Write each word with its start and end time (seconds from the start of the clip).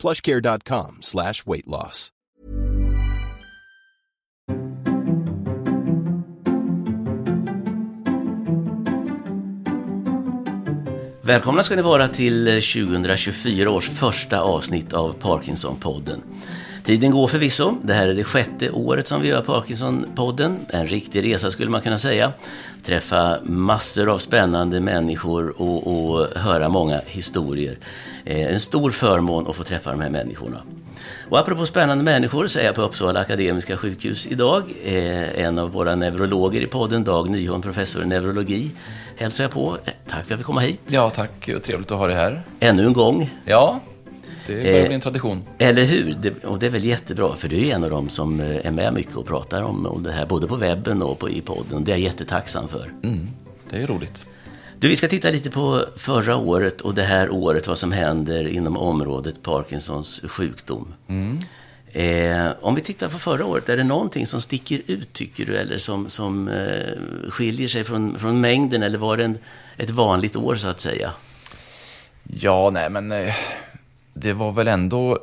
plushcare.com 0.00 0.98
slash 1.00 1.46
weight 1.46 1.66
loss. 1.66 2.10
Välkomna 11.30 11.62
ska 11.62 11.76
ni 11.76 11.82
vara 11.82 12.08
till 12.08 12.44
2024 12.46 13.70
års 13.70 13.88
första 13.88 14.40
avsnitt 14.40 14.92
av 14.92 15.14
Parkinson-podden. 15.14 16.20
Tiden 16.84 17.10
går 17.10 17.26
förvisso. 17.26 17.76
Det 17.82 17.94
här 17.94 18.08
är 18.08 18.14
det 18.14 18.24
sjätte 18.24 18.70
året 18.70 19.06
som 19.06 19.20
vi 19.20 19.28
gör 19.28 19.42
Parkinson-podden. 19.42 20.56
En 20.68 20.86
riktig 20.86 21.24
resa 21.24 21.50
skulle 21.50 21.70
man 21.70 21.80
kunna 21.80 21.98
säga. 21.98 22.32
Träffa 22.82 23.38
massor 23.42 24.08
av 24.08 24.18
spännande 24.18 24.80
människor 24.80 25.60
och, 25.60 25.86
och 25.86 26.26
höra 26.36 26.68
många 26.68 27.00
historier. 27.06 27.78
Eh, 28.24 28.52
en 28.52 28.60
stor 28.60 28.90
förmån 28.90 29.46
att 29.48 29.56
få 29.56 29.64
träffa 29.64 29.90
de 29.90 30.00
här 30.00 30.10
människorna. 30.10 30.62
Och 31.28 31.38
apropå 31.38 31.66
spännande 31.66 32.04
människor 32.04 32.46
så 32.46 32.58
är 32.58 32.64
jag 32.64 32.74
på 32.74 32.82
Uppsala 32.82 33.20
Akademiska 33.20 33.76
sjukhus 33.76 34.26
idag. 34.26 34.62
Eh, 34.84 35.44
en 35.44 35.58
av 35.58 35.72
våra 35.72 35.94
neurologer 35.94 36.60
i 36.60 36.66
podden, 36.66 37.04
Dag 37.04 37.30
Nyholm, 37.30 37.62
professor 37.62 38.02
i 38.02 38.06
neurologi, 38.06 38.70
hälsar 39.16 39.44
jag 39.44 39.50
på. 39.50 39.76
Eh, 39.84 39.92
tack 40.08 40.24
för 40.24 40.34
att 40.34 40.40
fick 40.40 40.46
komma 40.46 40.60
hit. 40.60 40.80
Ja, 40.86 41.10
tack. 41.10 41.50
Trevligt 41.62 41.92
att 41.92 41.98
ha 41.98 42.06
dig 42.06 42.16
här. 42.16 42.42
Ännu 42.60 42.86
en 42.86 42.92
gång. 42.92 43.30
Ja, 43.44 43.80
det 44.56 44.72
börjar 44.72 44.86
bli 44.86 44.94
en 44.94 45.00
tradition. 45.00 45.42
Eller 45.58 45.84
hur? 45.84 46.16
Det, 46.22 46.44
och 46.44 46.58
det 46.58 46.66
är 46.66 46.70
väl 46.70 46.84
jättebra, 46.84 47.36
för 47.36 47.48
du 47.48 47.66
är 47.66 47.74
en 47.74 47.84
av 47.84 47.90
dem 47.90 48.08
som 48.08 48.40
är 48.40 48.70
med 48.70 48.94
mycket 48.94 49.16
och 49.16 49.26
pratar 49.26 49.62
om, 49.62 49.86
om 49.86 50.02
det 50.02 50.12
här, 50.12 50.26
både 50.26 50.46
på 50.46 50.56
webben 50.56 51.02
och 51.02 51.18
på, 51.18 51.30
i 51.30 51.40
podden. 51.40 51.84
Det 51.84 51.92
är 51.92 51.96
jag 51.96 52.00
jättetacksam 52.00 52.68
för. 52.68 52.92
Mm, 53.02 53.28
det 53.70 53.76
är 53.76 53.86
roligt. 53.86 54.26
Du, 54.78 54.88
vi 54.88 54.96
ska 54.96 55.08
titta 55.08 55.30
lite 55.30 55.50
på 55.50 55.84
förra 55.96 56.36
året 56.36 56.80
och 56.80 56.94
det 56.94 57.02
här 57.02 57.30
året, 57.30 57.66
vad 57.66 57.78
som 57.78 57.92
händer 57.92 58.48
inom 58.48 58.76
området 58.76 59.42
Parkinsons 59.42 60.20
sjukdom. 60.24 60.94
Mm. 61.08 61.38
Eh, 61.92 62.52
om 62.60 62.74
vi 62.74 62.80
tittar 62.80 63.08
på 63.08 63.18
förra 63.18 63.44
året, 63.44 63.68
är 63.68 63.76
det 63.76 63.84
någonting 63.84 64.26
som 64.26 64.40
sticker 64.40 64.82
ut 64.86 65.12
tycker 65.12 65.46
du, 65.46 65.56
eller 65.56 65.78
som, 65.78 66.08
som 66.08 66.48
eh, 66.48 67.30
skiljer 67.30 67.68
sig 67.68 67.84
från, 67.84 68.18
från 68.18 68.40
mängden, 68.40 68.82
eller 68.82 68.98
var 68.98 69.16
det 69.16 69.24
en, 69.24 69.38
ett 69.76 69.90
vanligt 69.90 70.36
år 70.36 70.56
så 70.56 70.68
att 70.68 70.80
säga? 70.80 71.10
Ja, 72.22 72.70
nej 72.72 72.90
men 72.90 73.12
eh, 73.12 73.34
det 74.14 74.32
var 74.32 74.52
väl 74.52 74.68
ändå 74.68 75.18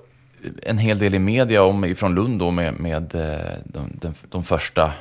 en 0.64 0.78
hel 0.78 1.00
del 1.00 1.16
i 1.16 1.20
media 1.20 1.64
om, 1.64 1.96
från 1.96 2.16
Lund 2.16 2.40
då 2.40 2.52
med, 2.52 2.80
med 2.80 3.16
eh, 3.16 3.58
de, 3.66 3.92
de, 4.02 4.14
de 4.30 4.44
första 4.44 4.94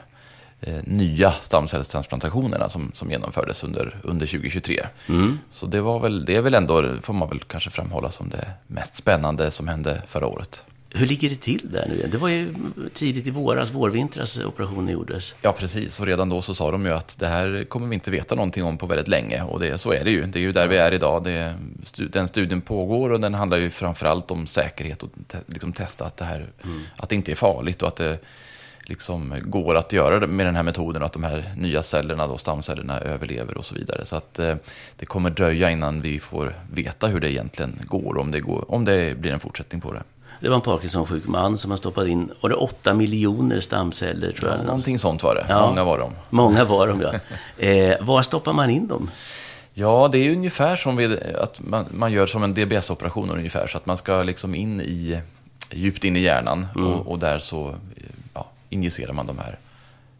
eh, 0.60 0.78
nya 0.84 1.32
stamcellstransplantationerna 1.32 2.68
som, 2.68 2.90
som 2.94 3.10
genomfördes 3.10 3.64
under, 3.64 4.00
under 4.02 4.26
2023. 4.26 4.86
Mm. 5.08 5.38
Så 5.50 5.66
det, 5.66 5.80
var 5.80 6.00
väl, 6.00 6.24
det 6.24 6.36
är 6.36 6.42
väl 6.42 6.54
ändå, 6.54 6.96
får 7.02 7.14
man 7.14 7.28
väl 7.28 7.40
kanske 7.40 7.70
framhålla 7.70 8.10
som 8.10 8.30
det 8.30 8.50
mest 8.66 8.94
spännande 8.94 9.50
som 9.50 9.68
hände 9.68 10.02
förra 10.06 10.26
året. 10.26 10.64
Hur 10.90 11.06
ligger 11.06 11.28
det 11.28 11.36
till 11.36 11.70
där 11.70 11.86
nu? 11.88 12.08
Det 12.12 12.18
var 12.18 12.28
ju 12.28 12.54
tidigt 12.92 13.26
i 13.26 13.30
våras, 13.30 13.70
vårvintras 13.70 14.38
operationen 14.38 14.88
gjordes. 14.88 15.34
Ja, 15.42 15.52
precis. 15.52 16.00
Och 16.00 16.06
redan 16.06 16.28
då 16.28 16.42
så 16.42 16.54
sa 16.54 16.70
de 16.70 16.86
ju 16.86 16.92
att 16.92 17.18
det 17.18 17.26
här 17.26 17.64
kommer 17.68 17.86
vi 17.86 17.94
inte 17.94 18.10
veta 18.10 18.34
någonting 18.34 18.64
om 18.64 18.78
på 18.78 18.86
väldigt 18.86 19.08
länge. 19.08 19.42
Och 19.42 19.60
det, 19.60 19.78
så 19.78 19.92
är 19.92 20.04
det 20.04 20.10
ju. 20.10 20.26
Det 20.26 20.38
är 20.38 20.40
ju 20.40 20.52
där 20.52 20.68
vi 20.68 20.76
är 20.76 20.92
idag. 20.92 21.24
Det, 21.24 21.54
den 22.10 22.28
studien 22.28 22.60
pågår 22.60 23.10
och 23.10 23.20
den 23.20 23.34
handlar 23.34 23.58
ju 23.58 23.70
framförallt 23.70 24.30
om 24.30 24.46
säkerhet 24.46 25.02
och 25.02 25.10
te, 25.26 25.38
liksom 25.46 25.72
testa 25.72 26.04
att 26.04 26.16
det, 26.16 26.24
här, 26.24 26.46
mm. 26.64 26.80
att 26.96 27.08
det 27.08 27.14
inte 27.14 27.30
är 27.30 27.36
farligt 27.36 27.82
och 27.82 27.88
att 27.88 27.96
det 27.96 28.18
liksom 28.88 29.34
går 29.44 29.74
att 29.74 29.92
göra 29.92 30.20
det 30.20 30.26
med 30.26 30.46
den 30.46 30.56
här 30.56 30.62
metoden 30.62 31.02
och 31.02 31.06
att 31.06 31.12
de 31.12 31.24
här 31.24 31.54
nya 31.56 31.82
cellerna, 31.82 32.26
då, 32.26 32.36
stamcellerna, 32.36 33.00
överlever 33.00 33.58
och 33.58 33.64
så 33.64 33.74
vidare. 33.74 34.06
Så 34.06 34.16
att 34.16 34.38
eh, 34.38 34.54
det 34.96 35.06
kommer 35.06 35.30
dröja 35.30 35.70
innan 35.70 36.00
vi 36.00 36.20
får 36.20 36.54
veta 36.72 37.06
hur 37.06 37.20
det 37.20 37.32
egentligen 37.32 37.80
går, 37.84 38.18
om 38.18 38.30
det, 38.30 38.40
går, 38.40 38.70
om 38.70 38.84
det 38.84 39.18
blir 39.18 39.32
en 39.32 39.40
fortsättning 39.40 39.80
på 39.80 39.92
det. 39.92 40.02
Det 40.40 40.48
var 40.48 40.56
en 40.56 40.62
Parkinson-sjuk 40.62 41.26
man 41.26 41.56
som 41.56 41.70
har 41.70 41.78
stoppat 41.78 42.06
in, 42.06 42.30
var 42.40 42.50
det 42.50 42.56
8 42.56 42.94
miljoner 42.94 43.60
stamceller 43.60 44.32
tror 44.32 44.50
jag? 44.50 44.58
Ja, 44.58 44.62
någonting 44.62 44.98
sånt 44.98 45.22
var 45.22 45.34
det. 45.34 45.46
Ja. 45.48 45.68
Många 45.68 45.84
var 45.84 45.98
de. 45.98 46.12
Många 46.30 46.64
var 46.64 46.88
de, 46.88 47.00
ja. 47.00 47.12
Eh, 47.66 47.96
var 48.00 48.22
stoppar 48.22 48.52
man 48.52 48.70
in 48.70 48.88
dem? 48.88 49.10
Ja, 49.74 50.08
det 50.12 50.18
är 50.18 50.30
ungefär 50.30 50.76
som 50.76 50.96
vid, 50.96 51.12
att 51.22 51.60
man, 51.60 51.84
man 51.90 52.12
gör 52.12 52.26
som 52.26 52.42
en 52.42 52.54
DBS-operation 52.54 53.30
ungefär. 53.30 53.66
Så 53.66 53.78
att 53.78 53.86
man 53.86 53.96
ska 53.96 54.22
liksom 54.22 54.54
in 54.54 54.80
i, 54.80 55.20
djupt 55.72 56.04
in 56.04 56.16
i 56.16 56.20
hjärnan 56.20 56.66
mm. 56.76 56.92
och, 56.92 57.06
och, 57.06 57.18
där 57.18 57.38
så 57.38 57.74
ja, 58.34 58.46
injicerar 58.70 59.12
man 59.12 59.26
de 59.26 59.38
här 59.38 59.58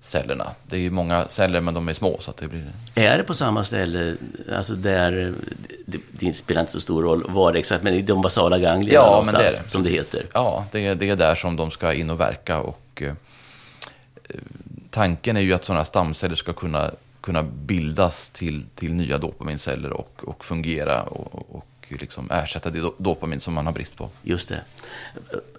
cellerna. 0.06 0.50
Det 0.66 0.76
är 0.76 0.80
ju 0.80 0.90
många 0.90 1.28
celler, 1.28 1.60
men 1.60 1.74
de 1.74 1.88
är 1.88 1.92
små. 1.92 2.16
Så 2.20 2.30
att 2.30 2.36
det 2.36 2.46
blir... 2.48 2.72
Är 2.94 3.18
det 3.18 3.24
på 3.24 3.34
samma 3.34 3.64
ställe, 3.64 4.16
alltså 4.52 4.74
där, 4.74 5.34
det, 5.86 5.98
det 6.12 6.32
spelar 6.32 6.60
inte 6.60 6.72
så 6.72 6.80
stor 6.80 7.02
roll 7.02 7.24
var 7.28 7.52
det 7.52 7.58
exakt, 7.58 7.84
men 7.84 7.94
i 7.94 8.02
de 8.02 8.22
basala 8.22 8.58
ganglierna 8.58 9.06
ja, 9.06 9.22
men 9.26 9.34
det 9.34 9.46
är 9.46 9.62
det, 9.62 9.70
som 9.70 9.82
det 9.82 9.90
heter? 9.90 10.26
Ja, 10.32 10.66
det 10.72 10.86
är, 10.86 10.94
det 10.94 11.08
är 11.08 11.16
där 11.16 11.34
som 11.34 11.56
de 11.56 11.70
ska 11.70 11.92
in 11.92 12.10
och 12.10 12.20
verka. 12.20 12.60
Och, 12.60 13.02
eh, 13.02 13.14
tanken 14.90 15.36
är 15.36 15.40
ju 15.40 15.52
att 15.52 15.64
sådana 15.64 15.84
stamceller 15.84 16.34
ska 16.34 16.52
kunna, 16.52 16.90
kunna 17.20 17.42
bildas 17.42 18.30
till, 18.30 18.64
till 18.74 18.94
nya 18.94 19.18
dopaminceller 19.18 19.92
och, 19.92 20.20
och 20.24 20.44
fungera 20.44 21.02
och, 21.02 21.56
och 21.56 21.66
liksom 21.88 22.30
ersätta 22.30 22.70
det 22.70 22.90
dopamin 22.98 23.40
som 23.40 23.54
man 23.54 23.66
har 23.66 23.72
brist 23.72 23.96
på. 23.96 24.10
Just 24.22 24.48
det. 24.48 24.60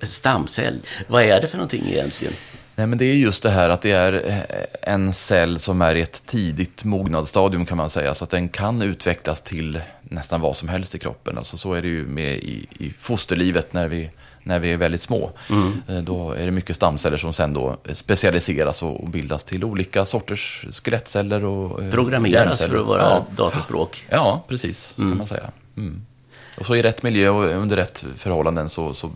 Stamcell, 0.02 0.80
vad 1.08 1.24
är 1.24 1.42
det 1.42 1.48
för 1.48 1.58
någonting 1.58 1.84
egentligen? 1.88 2.34
Nej, 2.78 2.88
men 2.88 2.98
det 2.98 3.06
är 3.06 3.14
just 3.14 3.44
det 3.44 3.50
här 3.50 3.70
att 3.70 3.82
det 3.82 3.92
är 3.92 4.14
eh, 4.30 4.94
en 4.94 5.14
cell 5.14 5.60
som 5.60 5.82
är 5.82 5.96
i 5.96 6.02
ett 6.02 6.24
tidigt 6.26 6.84
mognadsstadium 6.84 7.66
kan 7.66 7.78
man 7.78 7.90
säga. 7.90 8.14
Så 8.14 8.24
att 8.24 8.30
den 8.30 8.50
kan 8.50 8.82
utvecklas 8.82 9.42
till 9.42 9.82
nästan 10.02 10.42
vad 10.42 10.58
som 10.58 10.70
helst 10.70 10.96
i 10.96 11.00
kroppen. 11.00 11.38
Alltså 11.38 11.58
så 11.58 11.74
är 11.74 11.82
det 11.82 11.88
ju 11.88 12.08
med 12.08 12.38
i, 12.38 12.68
i 12.80 12.90
fosterlivet 12.98 13.74
när 13.74 13.88
vi, 13.88 14.10
när 14.44 14.60
vi 14.60 14.74
är 14.74 14.78
väldigt 14.78 15.02
små. 15.02 15.32
Mm. 15.50 15.82
Eh, 15.88 15.98
då 15.98 16.32
är 16.32 16.46
det 16.46 16.52
mycket 16.52 16.76
stamceller 16.76 17.18
som 17.18 17.34
sen 17.34 17.54
då 17.54 17.78
specialiseras 17.94 18.84
och 18.84 19.10
bildas 19.10 19.44
till 19.44 19.64
olika 19.64 20.06
sorters 20.06 20.66
skelettceller 20.84 21.46
och 21.46 21.84
eh, 21.84 21.92
Programmeras 21.92 22.66
för 22.66 22.80
att 22.80 22.86
vara 22.86 23.02
ja. 23.02 23.26
dataspråk. 23.36 24.06
Ja, 24.10 24.44
precis. 24.48 24.80
Så 24.80 25.02
mm. 25.02 25.12
kan 25.12 25.18
man 25.18 25.28
säga. 25.28 25.50
Mm. 25.78 26.02
Och 26.58 26.66
så 26.66 26.76
i 26.76 26.82
rätt 26.82 27.04
miljö 27.04 27.30
och 27.30 27.44
under 27.44 27.76
rätt 27.76 28.06
förhållanden 28.16 28.70
så, 28.70 28.94
så 28.94 29.12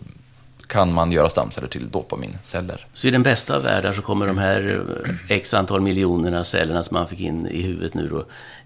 kan 0.72 0.92
man 0.92 1.12
göra 1.12 1.28
stamceller 1.28 1.68
till 1.68 1.90
dopaminceller. 1.90 2.86
Så 2.92 3.08
i 3.08 3.10
den 3.10 3.22
bästa 3.22 3.56
av 3.56 3.62
världar 3.62 3.92
så 3.92 4.02
kommer 4.02 4.26
de 4.26 4.38
här 4.38 4.84
eh, 5.28 5.36
x 5.36 5.54
antal 5.54 5.80
miljonerna 5.80 6.44
cellerna 6.44 6.82
som 6.82 6.94
man 6.94 7.08
fick 7.08 7.20
in 7.20 7.46
i 7.46 7.62
huvudet 7.62 7.94
nu 7.94 8.08
då, 8.08 8.24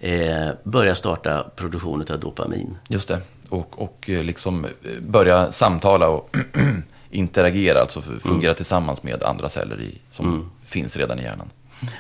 eh, 0.09 0.49
börja 0.63 0.95
starta 0.95 1.47
produktionen 1.57 2.07
av 2.11 2.21
dopamin? 2.21 2.79
Just 2.89 3.09
det, 3.09 3.21
och, 3.49 3.83
och 3.83 4.11
eh, 4.11 4.25
liksom 4.25 4.65
eh, 4.65 4.71
börja 5.01 5.53
samtala 5.53 6.09
och 6.09 6.37
interagera, 7.11 7.81
alltså 7.81 8.03
fungera 8.03 8.51
mm. 8.51 8.55
tillsammans 8.57 9.03
med 9.03 9.23
andra 9.23 9.49
celler 9.49 9.81
i, 9.81 9.99
som 10.11 10.27
mm. 10.27 10.51
finns 10.65 10.97
redan 10.97 11.21
i 11.21 11.23
hjärnan. 11.23 11.51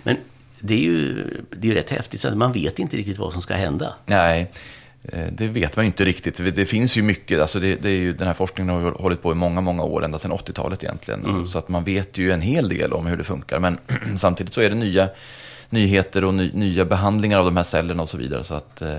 Men 0.03 0.17
det 0.61 0.75
är 0.75 0.83
ju, 0.83 1.15
det 1.51 1.69
är 1.69 1.73
ju 1.73 1.75
rätt 1.75 1.91
häftigt, 1.91 2.21
så 2.21 2.37
man 2.37 2.53
vet 2.53 2.79
inte 2.79 2.97
riktigt 2.97 3.19
vad 3.19 3.33
som 3.33 3.43
ska 3.43 3.55
hända. 3.55 3.95
Nej, 4.07 4.53
det 5.33 5.49
vet 5.49 5.77
man 5.77 5.85
ju 5.85 5.87
inte 5.87 6.05
riktigt. 6.05 6.55
Det 6.55 6.67
finns 6.67 6.97
ju 6.97 7.03
mycket, 7.03 7.41
alltså 7.41 7.61
det, 7.61 7.77
det 7.77 7.89
är 7.89 7.93
ju, 7.93 8.13
den 8.13 8.27
här 8.27 8.35
forskningen 8.35 8.75
har 8.75 8.91
hållit 8.91 9.23
på 9.23 9.33
i 9.33 9.35
många, 9.35 9.61
många 9.61 9.83
år, 9.83 10.05
ända 10.05 10.19
sedan 10.19 10.33
80-talet 10.33 10.85
egentligen. 10.85 11.25
Mm. 11.25 11.47
Så 11.47 11.59
att 11.59 11.69
man 11.69 11.85
vet 11.85 12.19
ju 12.19 12.33
en 12.33 12.41
hel 12.41 12.69
del 12.69 12.93
om 12.93 13.07
hur 13.07 13.17
det 13.17 13.25
funkar. 13.25 13.59
Men 13.59 13.79
samtidigt 14.17 14.53
så 14.53 14.61
är 14.61 14.71
det 14.71 14.77
nya 14.77 15.09
nyheter 15.71 16.25
och 16.25 16.35
ny, 16.35 16.51
nya 16.53 16.85
behandlingar 16.85 17.39
av 17.39 17.45
de 17.45 17.57
här 17.57 17.65
cellerna 17.65 18.03
och 18.03 18.09
så 18.09 18.19
vidare. 18.19 18.45
Så 18.45 18.55
att 18.55 18.83
eh, 18.83 18.97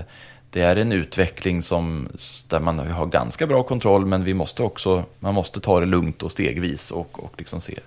det 0.50 0.60
är 0.60 0.76
en 0.76 0.92
utveckling 0.92 1.62
som, 1.62 2.08
där 2.48 2.60
man 2.60 2.78
har 2.78 3.06
ganska 3.06 3.46
bra 3.46 3.62
kontroll, 3.62 4.06
men 4.06 4.24
vi 4.24 4.34
måste 4.34 4.62
också, 4.62 5.04
man 5.18 5.34
måste 5.34 5.60
ta 5.60 5.80
det 5.80 5.86
lugnt 5.86 6.22
och 6.22 6.32
stegvis 6.32 6.90
och, 6.90 7.24
och 7.24 7.34
liksom 7.38 7.60
se 7.60 7.78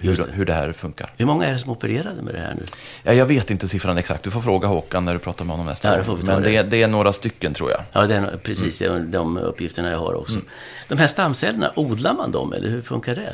hur 0.00 0.16
det. 0.16 0.26
hur 0.32 0.44
det 0.44 0.52
här 0.52 0.72
funkar. 0.72 1.12
Hur 1.16 1.26
många 1.26 1.46
är 1.46 1.52
det 1.52 1.58
som 1.58 1.72
opererade 1.72 2.22
med 2.22 2.34
det 2.34 2.40
här 2.40 2.54
nu? 2.54 2.62
Ja, 3.02 3.12
jag 3.12 3.26
vet 3.26 3.50
inte 3.50 3.68
siffran 3.68 3.98
exakt. 3.98 4.22
Du 4.22 4.30
får 4.30 4.40
fråga 4.40 4.68
Håkan 4.68 5.04
när 5.04 5.12
du 5.12 5.18
pratar 5.18 5.44
med 5.44 5.52
honom 5.52 5.66
nästa 5.66 5.96
ja, 5.96 6.02
gång. 6.02 6.18
Men 6.22 6.42
det. 6.42 6.62
Det, 6.62 6.82
är 6.82 6.88
några 6.88 7.12
stycken 7.12 7.54
tror 7.54 7.70
jag. 7.70 7.80
Ja, 7.92 8.06
det 8.06 8.14
är, 8.14 8.36
precis. 8.42 8.82
Mm. 8.82 9.10
Det 9.10 9.18
är 9.18 9.20
de 9.20 9.36
uppgifterna 9.38 9.90
jag 9.90 9.98
har 9.98 10.14
också. 10.14 10.34
Mm. 10.34 10.46
De 10.88 10.98
här 10.98 11.06
stamcellerna, 11.06 11.72
odlar 11.76 12.14
man 12.14 12.30
dem 12.30 12.52
eller 12.52 12.68
hur 12.68 12.82
funkar 12.82 13.14
det? 13.14 13.32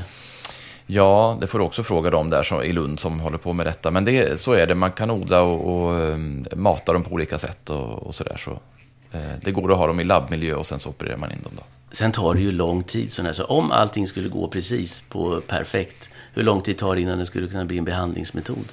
Ja, 0.86 1.38
det 1.40 1.46
får 1.46 1.58
du 1.58 1.64
också 1.64 1.82
fråga 1.82 2.10
dem 2.10 2.30
där 2.30 2.42
som, 2.42 2.62
i 2.62 2.72
Lund 2.72 3.00
som 3.00 3.20
håller 3.20 3.38
på 3.38 3.52
med 3.52 3.66
detta. 3.66 3.90
Men 3.90 4.04
det, 4.04 4.40
så 4.40 4.52
är 4.52 4.66
det, 4.66 4.74
man 4.74 4.92
kan 4.92 5.10
odla 5.10 5.42
och, 5.42 5.86
och 5.86 5.92
um, 5.92 6.46
mata 6.56 6.92
dem 6.92 7.02
på 7.02 7.10
olika 7.10 7.38
sätt 7.38 7.70
och, 7.70 8.06
och 8.06 8.14
sådär. 8.14 8.36
Så, 8.36 8.58
Eh, 9.16 9.38
det 9.40 9.52
går 9.52 9.72
att 9.72 9.78
ha 9.78 9.86
dem 9.86 10.00
i 10.00 10.04
labbmiljö 10.04 10.54
och 10.54 10.66
sen 10.66 10.80
så 10.80 10.88
opererar 10.88 11.16
man 11.16 11.32
in 11.32 11.42
dem. 11.42 11.52
Då. 11.56 11.62
Sen 11.90 12.12
tar 12.12 12.34
det 12.34 12.40
ju 12.40 12.52
lång 12.52 12.82
tid. 12.82 13.12
Så, 13.12 13.32
så 13.32 13.44
om 13.44 13.72
allting 13.72 14.06
skulle 14.06 14.28
gå 14.28 14.48
precis 14.48 15.00
på 15.00 15.40
perfekt, 15.40 16.10
hur 16.36 16.42
lång 16.42 16.60
tid 16.60 16.78
tar 16.78 16.94
det 16.94 17.00
innan 17.00 17.18
det 17.18 17.26
skulle 17.26 17.48
kunna 17.48 17.64
bli 17.64 17.78
en 17.78 17.84
behandlingsmetod? 17.84 18.64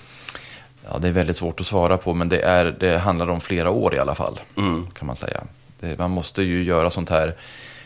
Ja, 0.90 0.98
det 0.98 1.08
är 1.08 1.12
väldigt 1.12 1.38
svårt 1.38 1.60
att 1.60 1.66
svara 1.66 1.98
på, 1.98 2.14
men 2.14 2.30
det, 2.30 2.42
är, 2.42 2.76
det 2.80 2.98
handlar 2.98 3.30
om 3.30 3.42
flera 3.42 3.70
år 3.70 3.96
i 3.96 4.00
alla 4.00 4.16
fall, 4.16 4.40
mm. 4.58 4.88
kan 4.92 5.08
man 5.08 5.16
säga. 5.16 5.44
Det, 5.80 6.00
man 6.00 6.12
måste 6.12 6.44
ju 6.44 6.64
göra 6.64 6.90
sånt 6.90 7.10
här 7.10 7.36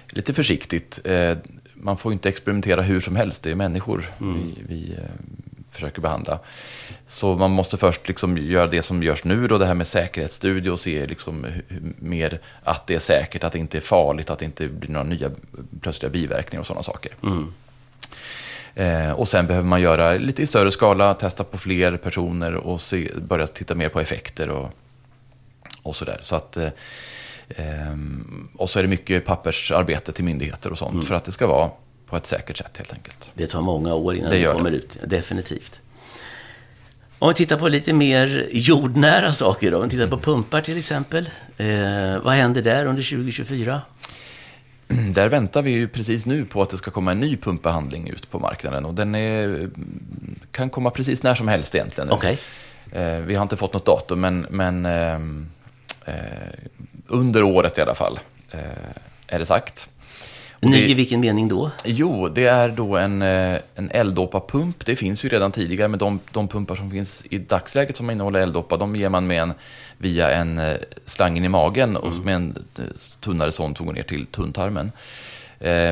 lite 0.10 0.34
försiktigt. 0.34 1.00
Eh, 1.04 1.38
man 1.74 1.98
får 1.98 2.14
inte 2.14 2.30
experimentera 2.30 2.82
hur 2.82 3.00
som 3.00 3.16
helst, 3.16 3.44
det 3.44 3.52
är 3.52 3.56
människor 3.56 4.10
mm. 4.22 4.36
vi, 4.36 4.64
vi 4.68 4.94
eh, 4.94 5.04
försöker 5.72 6.02
behandla. 6.02 6.40
Så 7.08 7.36
man 7.36 7.52
måste 7.52 7.78
först 7.78 8.08
liksom 8.08 8.38
göra 8.38 8.68
det 8.68 8.82
som 8.82 9.04
görs 9.04 9.24
nu, 9.24 9.48
då, 9.48 9.58
det 9.58 9.66
här 9.66 9.74
med 9.74 9.88
säkerhetsstudie 9.88 10.70
och 10.70 10.80
se 10.80 11.06
liksom 11.06 11.46
mer 12.00 12.40
att 12.64 12.88
det 12.88 12.96
är 12.96 13.00
säkert, 13.00 13.44
att 13.44 13.54
det 13.54 13.60
inte 13.60 13.78
är 13.78 13.82
farligt, 13.82 14.30
att 14.30 14.40
det 14.40 14.46
inte 14.46 14.68
blir 14.68 14.90
några 14.90 15.08
nya 15.08 15.32
plötsliga 15.82 16.10
biverkningar 16.10 16.60
och 16.60 16.68
sådana 16.68 16.84
saker. 16.84 17.12
Mm. 17.24 17.54
Eh, 18.78 19.12
och 19.12 19.28
sen 19.28 19.48
behöver 19.48 19.68
man 19.68 19.82
göra 19.82 20.14
lite 20.14 20.44
i 20.44 20.48
större 20.48 20.72
skala, 20.72 21.14
testa 21.14 21.44
på 21.44 21.58
fler 21.58 21.98
personer 21.98 22.56
och 22.56 22.82
se, 22.82 23.12
börja 23.18 23.48
titta 23.48 23.76
mer 23.76 23.90
på 23.90 24.00
effekter 24.00 24.50
och, 24.50 24.70
och 25.84 25.96
sådär. 25.96 26.20
Så 26.22 26.36
att, 26.36 26.58
eh, 26.58 26.70
ehm, 27.50 28.50
och 28.58 28.70
så 28.70 28.80
är 28.80 28.84
det 28.84 28.90
mycket 28.90 29.26
pappersarbete 29.26 30.12
till 30.12 30.24
myndigheter 30.24 30.72
och 30.72 30.78
sånt 30.78 30.94
mm. 30.94 31.06
för 31.06 31.16
att 31.16 31.24
det 31.24 31.32
ska 31.32 31.48
vara 31.48 31.70
på 32.06 32.18
ett 32.18 32.26
säkert 32.26 32.58
sätt 32.58 32.78
helt 32.78 32.94
enkelt. 32.94 33.30
Det 33.34 33.48
tar 33.48 33.62
många 33.62 33.94
år 33.94 34.16
innan 34.16 34.32
det, 34.32 34.38
det 34.38 34.54
kommer 34.54 34.72
det. 34.72 34.78
ut, 34.78 34.98
definitivt. 35.06 35.82
Om 37.20 37.30
vi 37.30 37.36
tittar 37.36 37.58
på 37.58 37.68
lite 37.68 37.94
mer 37.94 38.48
jordnära 38.52 39.34
saker 39.34 39.72
då, 39.72 39.78
om 39.78 39.84
vi 39.84 39.90
tittar 39.90 40.08
på 40.08 40.18
pumpar 40.18 40.62
till 40.62 40.78
exempel. 40.78 41.30
Eh, 41.58 41.68
vad 42.24 42.34
händer 42.34 42.62
där 42.62 42.86
under 42.86 43.04
2024? 43.04 43.82
Där 45.14 45.30
väntar 45.30 45.62
vi 45.62 45.72
ju 45.72 45.88
precis 45.88 46.26
nu 46.26 46.46
på 46.46 46.62
att 46.62 46.70
det 46.70 46.78
ska 46.78 46.92
komma 46.92 47.12
en 47.12 47.20
ny 47.20 47.38
pumpbehandling 47.38 48.10
ut 48.10 48.32
på 48.32 48.40
marknaden 48.40 48.86
och 48.86 48.94
den 48.94 49.16
är, 49.16 49.70
kan 50.52 50.70
komma 50.70 50.90
precis 50.90 51.24
när 51.24 51.36
som 51.36 51.48
helst 51.48 51.76
egentligen. 51.76 52.12
Okay. 52.12 52.38
Eh, 52.92 53.18
vi 53.18 53.36
har 53.36 53.44
inte 53.44 53.58
fått 53.58 53.74
något 53.74 53.86
datum 53.86 54.22
men, 54.22 54.48
men 54.50 54.86
ehm, 54.86 55.50
eh, 56.06 56.14
under 57.08 57.44
året 57.44 57.78
i 57.78 57.82
alla 57.82 57.96
fall 57.96 58.20
eh, 58.52 58.60
är 59.28 59.40
det 59.40 59.46
sagt. 59.46 59.90
Ny 60.62 60.78
i 60.78 60.94
vilken 60.94 61.20
mening 61.20 61.48
då? 61.48 61.72
Jo, 61.86 62.30
det 62.30 62.46
är 62.46 62.70
då 62.70 62.98
en, 62.98 63.22
eh, 63.22 63.60
en 63.76 63.92
elddoppa-pump. 63.92 64.86
Det 64.86 64.96
finns 64.96 65.26
ju 65.26 65.30
redan 65.30 65.52
tidigare, 65.52 65.88
men 65.88 66.00
de, 66.00 66.20
de 66.32 66.48
pumpar 66.48 66.76
som 66.76 66.92
finns 66.92 67.24
i 67.30 67.38
dagsläget 67.38 67.98
som 67.98 68.10
innehåller 68.10 68.40
elddoppa, 68.40 68.78
de 68.78 68.96
ger 68.96 69.10
man 69.10 69.28
med 69.28 69.42
en, 69.42 69.54
via 69.98 70.32
en 70.32 70.58
eh, 70.58 70.78
slang 71.06 71.38
in 71.38 71.46
i 71.46 71.50
magen 71.50 71.98
och 71.98 72.12
mm. 72.12 72.24
med 72.24 72.36
en 72.36 72.58
eh, 72.78 72.84
tunnare 73.20 73.52
sån 73.52 73.76
som 73.76 73.86
går 73.86 73.94
ner 73.94 74.04
till 74.04 74.26
tunntarmen. 74.26 74.92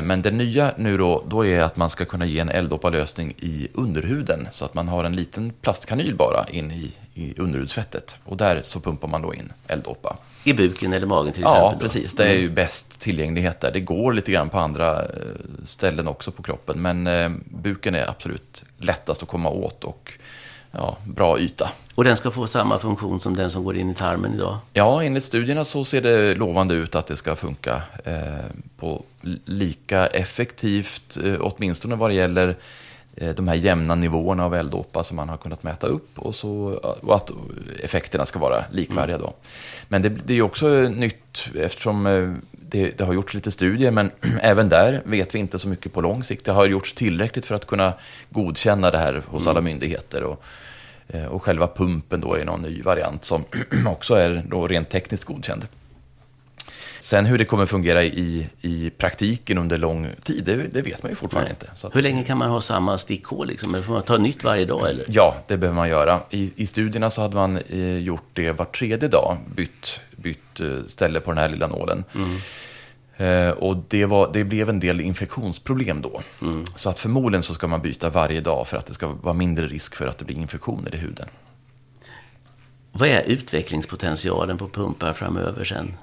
Men 0.02 0.22
det 0.22 0.30
nya 0.30 0.72
nu 0.76 0.96
då, 0.96 1.24
då 1.28 1.46
är 1.46 1.62
att 1.62 1.76
man 1.76 1.90
ska 1.90 2.04
kunna 2.04 2.26
ge 2.26 2.38
en 2.38 2.48
elddoppa-lösning 2.48 3.34
i 3.36 3.68
underhuden. 3.74 4.48
Så 4.52 4.64
att 4.64 4.74
man 4.74 4.88
har 4.88 5.04
en 5.04 5.16
liten 5.16 5.52
plastkanyl 5.60 6.14
bara 6.14 6.46
in 6.50 6.70
i, 6.70 6.92
i 7.14 7.34
underhudsfettet. 7.40 8.16
Och 8.24 8.36
där 8.36 8.62
så 8.64 8.80
pumpar 8.80 9.08
man 9.08 9.22
då 9.22 9.34
in 9.34 9.52
elddoppa. 9.68 10.16
I 10.46 10.54
buken 10.54 10.92
eller 10.92 11.06
magen 11.06 11.32
till 11.32 11.42
exempel? 11.42 11.72
Ja, 11.72 11.78
precis. 11.80 12.14
Det 12.14 12.24
är 12.24 12.34
ju 12.34 12.42
mm. 12.42 12.54
bäst 12.54 13.00
tillgänglighet 13.00 13.60
där. 13.60 13.72
Det 13.72 13.80
går 13.80 14.12
lite 14.12 14.32
grann 14.32 14.48
på 14.48 14.58
andra 14.58 15.02
eh, 15.02 15.08
ställen 15.64 16.08
också 16.08 16.30
på 16.30 16.42
kroppen. 16.42 16.82
Men 16.82 17.06
eh, 17.06 17.30
buken 17.44 17.94
är 17.94 18.10
absolut 18.10 18.64
lättast 18.78 19.22
att 19.22 19.28
komma 19.28 19.48
åt 19.50 19.84
och 19.84 20.12
ja, 20.70 20.96
bra 21.04 21.38
yta. 21.38 21.70
Och 21.94 22.04
den 22.04 22.16
ska 22.16 22.30
få 22.30 22.46
samma 22.46 22.78
funktion 22.78 23.20
som 23.20 23.36
den 23.36 23.50
som 23.50 23.64
går 23.64 23.76
in 23.76 23.90
i 23.90 23.94
tarmen 23.94 24.34
idag? 24.34 24.58
Ja, 24.72 25.02
enligt 25.02 25.24
studierna 25.24 25.64
så 25.64 25.84
ser 25.84 26.00
det 26.00 26.34
lovande 26.34 26.74
ut 26.74 26.94
att 26.94 27.06
det 27.06 27.16
ska 27.16 27.36
funka 27.36 27.82
eh, 28.04 28.14
på 28.78 29.02
lika 29.44 30.06
effektivt, 30.06 31.18
eh, 31.24 31.36
åtminstone 31.40 31.96
vad 31.96 32.10
det 32.10 32.14
gäller 32.14 32.56
de 33.16 33.48
här 33.48 33.54
jämna 33.54 33.94
nivåerna 33.94 34.44
av 34.44 34.54
elddåpa 34.54 35.04
som 35.04 35.16
man 35.16 35.28
har 35.28 35.36
kunnat 35.36 35.62
mäta 35.62 35.86
upp 35.86 36.18
och, 36.18 36.34
så, 36.34 36.50
och 37.02 37.16
att 37.16 37.30
effekterna 37.82 38.26
ska 38.26 38.38
vara 38.38 38.64
likvärdiga. 38.70 39.18
Då. 39.18 39.34
Men 39.88 40.02
det, 40.02 40.08
det 40.08 40.34
är 40.34 40.42
också 40.42 40.68
nytt 40.68 41.50
eftersom 41.54 42.06
eh, 42.06 42.32
det, 42.50 42.90
det, 42.98 43.04
har 43.04 43.14
gjorts 43.14 43.34
lite 43.34 43.50
studier, 43.50 43.90
men 43.90 44.10
även 44.40 44.68
där 44.68 45.02
vet 45.04 45.34
vi 45.34 45.38
inte 45.38 45.58
så 45.58 45.68
mycket 45.68 45.92
på 45.92 46.00
lång 46.00 46.24
sikt. 46.24 46.44
Det 46.44 46.52
har 46.52 46.66
gjorts 46.66 46.94
tillräckligt 46.94 47.46
för 47.46 47.54
att 47.54 47.66
kunna 47.66 47.92
godkänna 48.30 48.90
det 48.90 48.98
här 48.98 49.22
hos 49.26 49.46
alla 49.46 49.58
mm. 49.58 49.64
myndigheter. 49.64 50.22
Och, 50.22 50.44
eh, 51.08 51.24
och 51.24 51.42
själva 51.42 51.66
pumpen 51.66 52.20
då 52.20 52.34
är 52.34 52.44
någon 52.44 52.62
ny 52.62 52.82
variant 52.82 53.24
som 53.24 53.44
också 53.86 54.14
är 54.14 54.42
då 54.48 54.66
rent 54.66 54.88
tekniskt 54.88 55.24
godkänd. 55.24 55.66
Sen 57.06 57.26
hur 57.26 57.38
det 57.38 57.44
kommer 57.44 57.66
fungera 57.66 58.04
i, 58.04 58.48
i 58.60 58.90
praktiken 58.90 59.58
under 59.58 59.78
lång 59.78 60.08
tid, 60.22 60.44
det, 60.44 60.56
det 60.56 60.82
vet 60.82 61.02
man 61.02 61.12
ju 61.12 61.16
fortfarande 61.16 61.50
Nej. 61.50 61.56
inte. 61.60 61.86
Att, 61.86 61.96
hur 61.96 62.02
länge 62.02 62.24
kan 62.24 62.38
man 62.38 62.50
ha 62.50 62.60
samma 62.60 62.98
stickhål? 62.98 63.46
Liksom? 63.46 63.82
Får 63.82 63.92
man 63.92 64.02
ta 64.02 64.16
nytt 64.16 64.44
varje 64.44 64.64
dag? 64.64 64.90
Eller? 64.90 65.04
Ja, 65.08 65.36
det 65.46 65.56
behöver 65.56 65.76
man 65.76 65.88
göra. 65.88 66.20
I, 66.30 66.52
i 66.56 66.66
studierna 66.66 67.10
så 67.10 67.22
hade 67.22 67.36
man 67.36 67.56
eh, 67.56 67.98
gjort 67.98 68.24
det 68.32 68.52
var 68.52 68.64
tredje 68.64 69.08
dag, 69.08 69.36
bytt, 69.54 70.00
bytt 70.16 70.60
eh, 70.60 70.78
ställe 70.88 71.20
på 71.20 71.30
den 71.30 71.38
här 71.38 71.48
lilla 71.48 71.66
nålen. 71.66 72.04
Mm. 72.14 72.38
Eh, 73.16 73.54
och 73.54 73.76
det, 73.88 74.04
var, 74.04 74.30
det 74.32 74.44
blev 74.44 74.68
en 74.68 74.80
del 74.80 75.00
infektionsproblem 75.00 76.02
då. 76.02 76.20
Mm. 76.42 76.64
Så 76.74 76.90
att 76.90 76.98
förmodligen 76.98 77.42
så 77.42 77.54
ska 77.54 77.66
man 77.66 77.82
byta 77.82 78.10
varje 78.10 78.40
dag 78.40 78.66
för 78.66 78.76
att 78.76 78.86
det 78.86 78.94
ska 78.94 79.06
vara 79.08 79.34
mindre 79.34 79.66
risk 79.66 79.96
för 79.96 80.08
att 80.08 80.18
det 80.18 80.24
blir 80.24 80.36
infektioner 80.36 80.94
i 80.94 80.98
huden. 80.98 81.26
Vad 82.92 83.08
är 83.08 83.22
utvecklingspotentialen 83.22 84.58
på 84.58 84.68
pumpar 84.68 85.12
framöver 85.12 85.64
sen? 85.64 85.96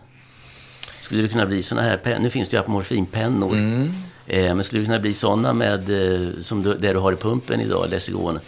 Skulle 1.04 1.22
det 1.22 1.28
kunna 1.28 1.46
bli 1.46 1.64
sådana 1.64 1.88
här 1.88 1.98
pennor? 1.98 2.20
Nu 2.20 2.30
finns 2.30 2.50
det 2.50 2.58
ju 2.58 2.62
apomorfinpennor. 2.62 3.54
Mm. 3.54 3.94
Eh, 4.28 4.56
men 4.56 4.64
skulle 4.64 4.82
det 4.82 4.86
kunna 4.86 5.00
bli 5.00 5.14
sådana 5.14 5.54
med, 5.54 5.90
eh, 5.90 6.38
som 6.38 6.64
du, 6.64 6.74
det 6.74 6.94
du 6.94 7.00
har 7.00 7.14
i 7.14 7.16
pumpen 7.16 7.62
idag, 7.62 7.90
Lessigon? 7.90 8.40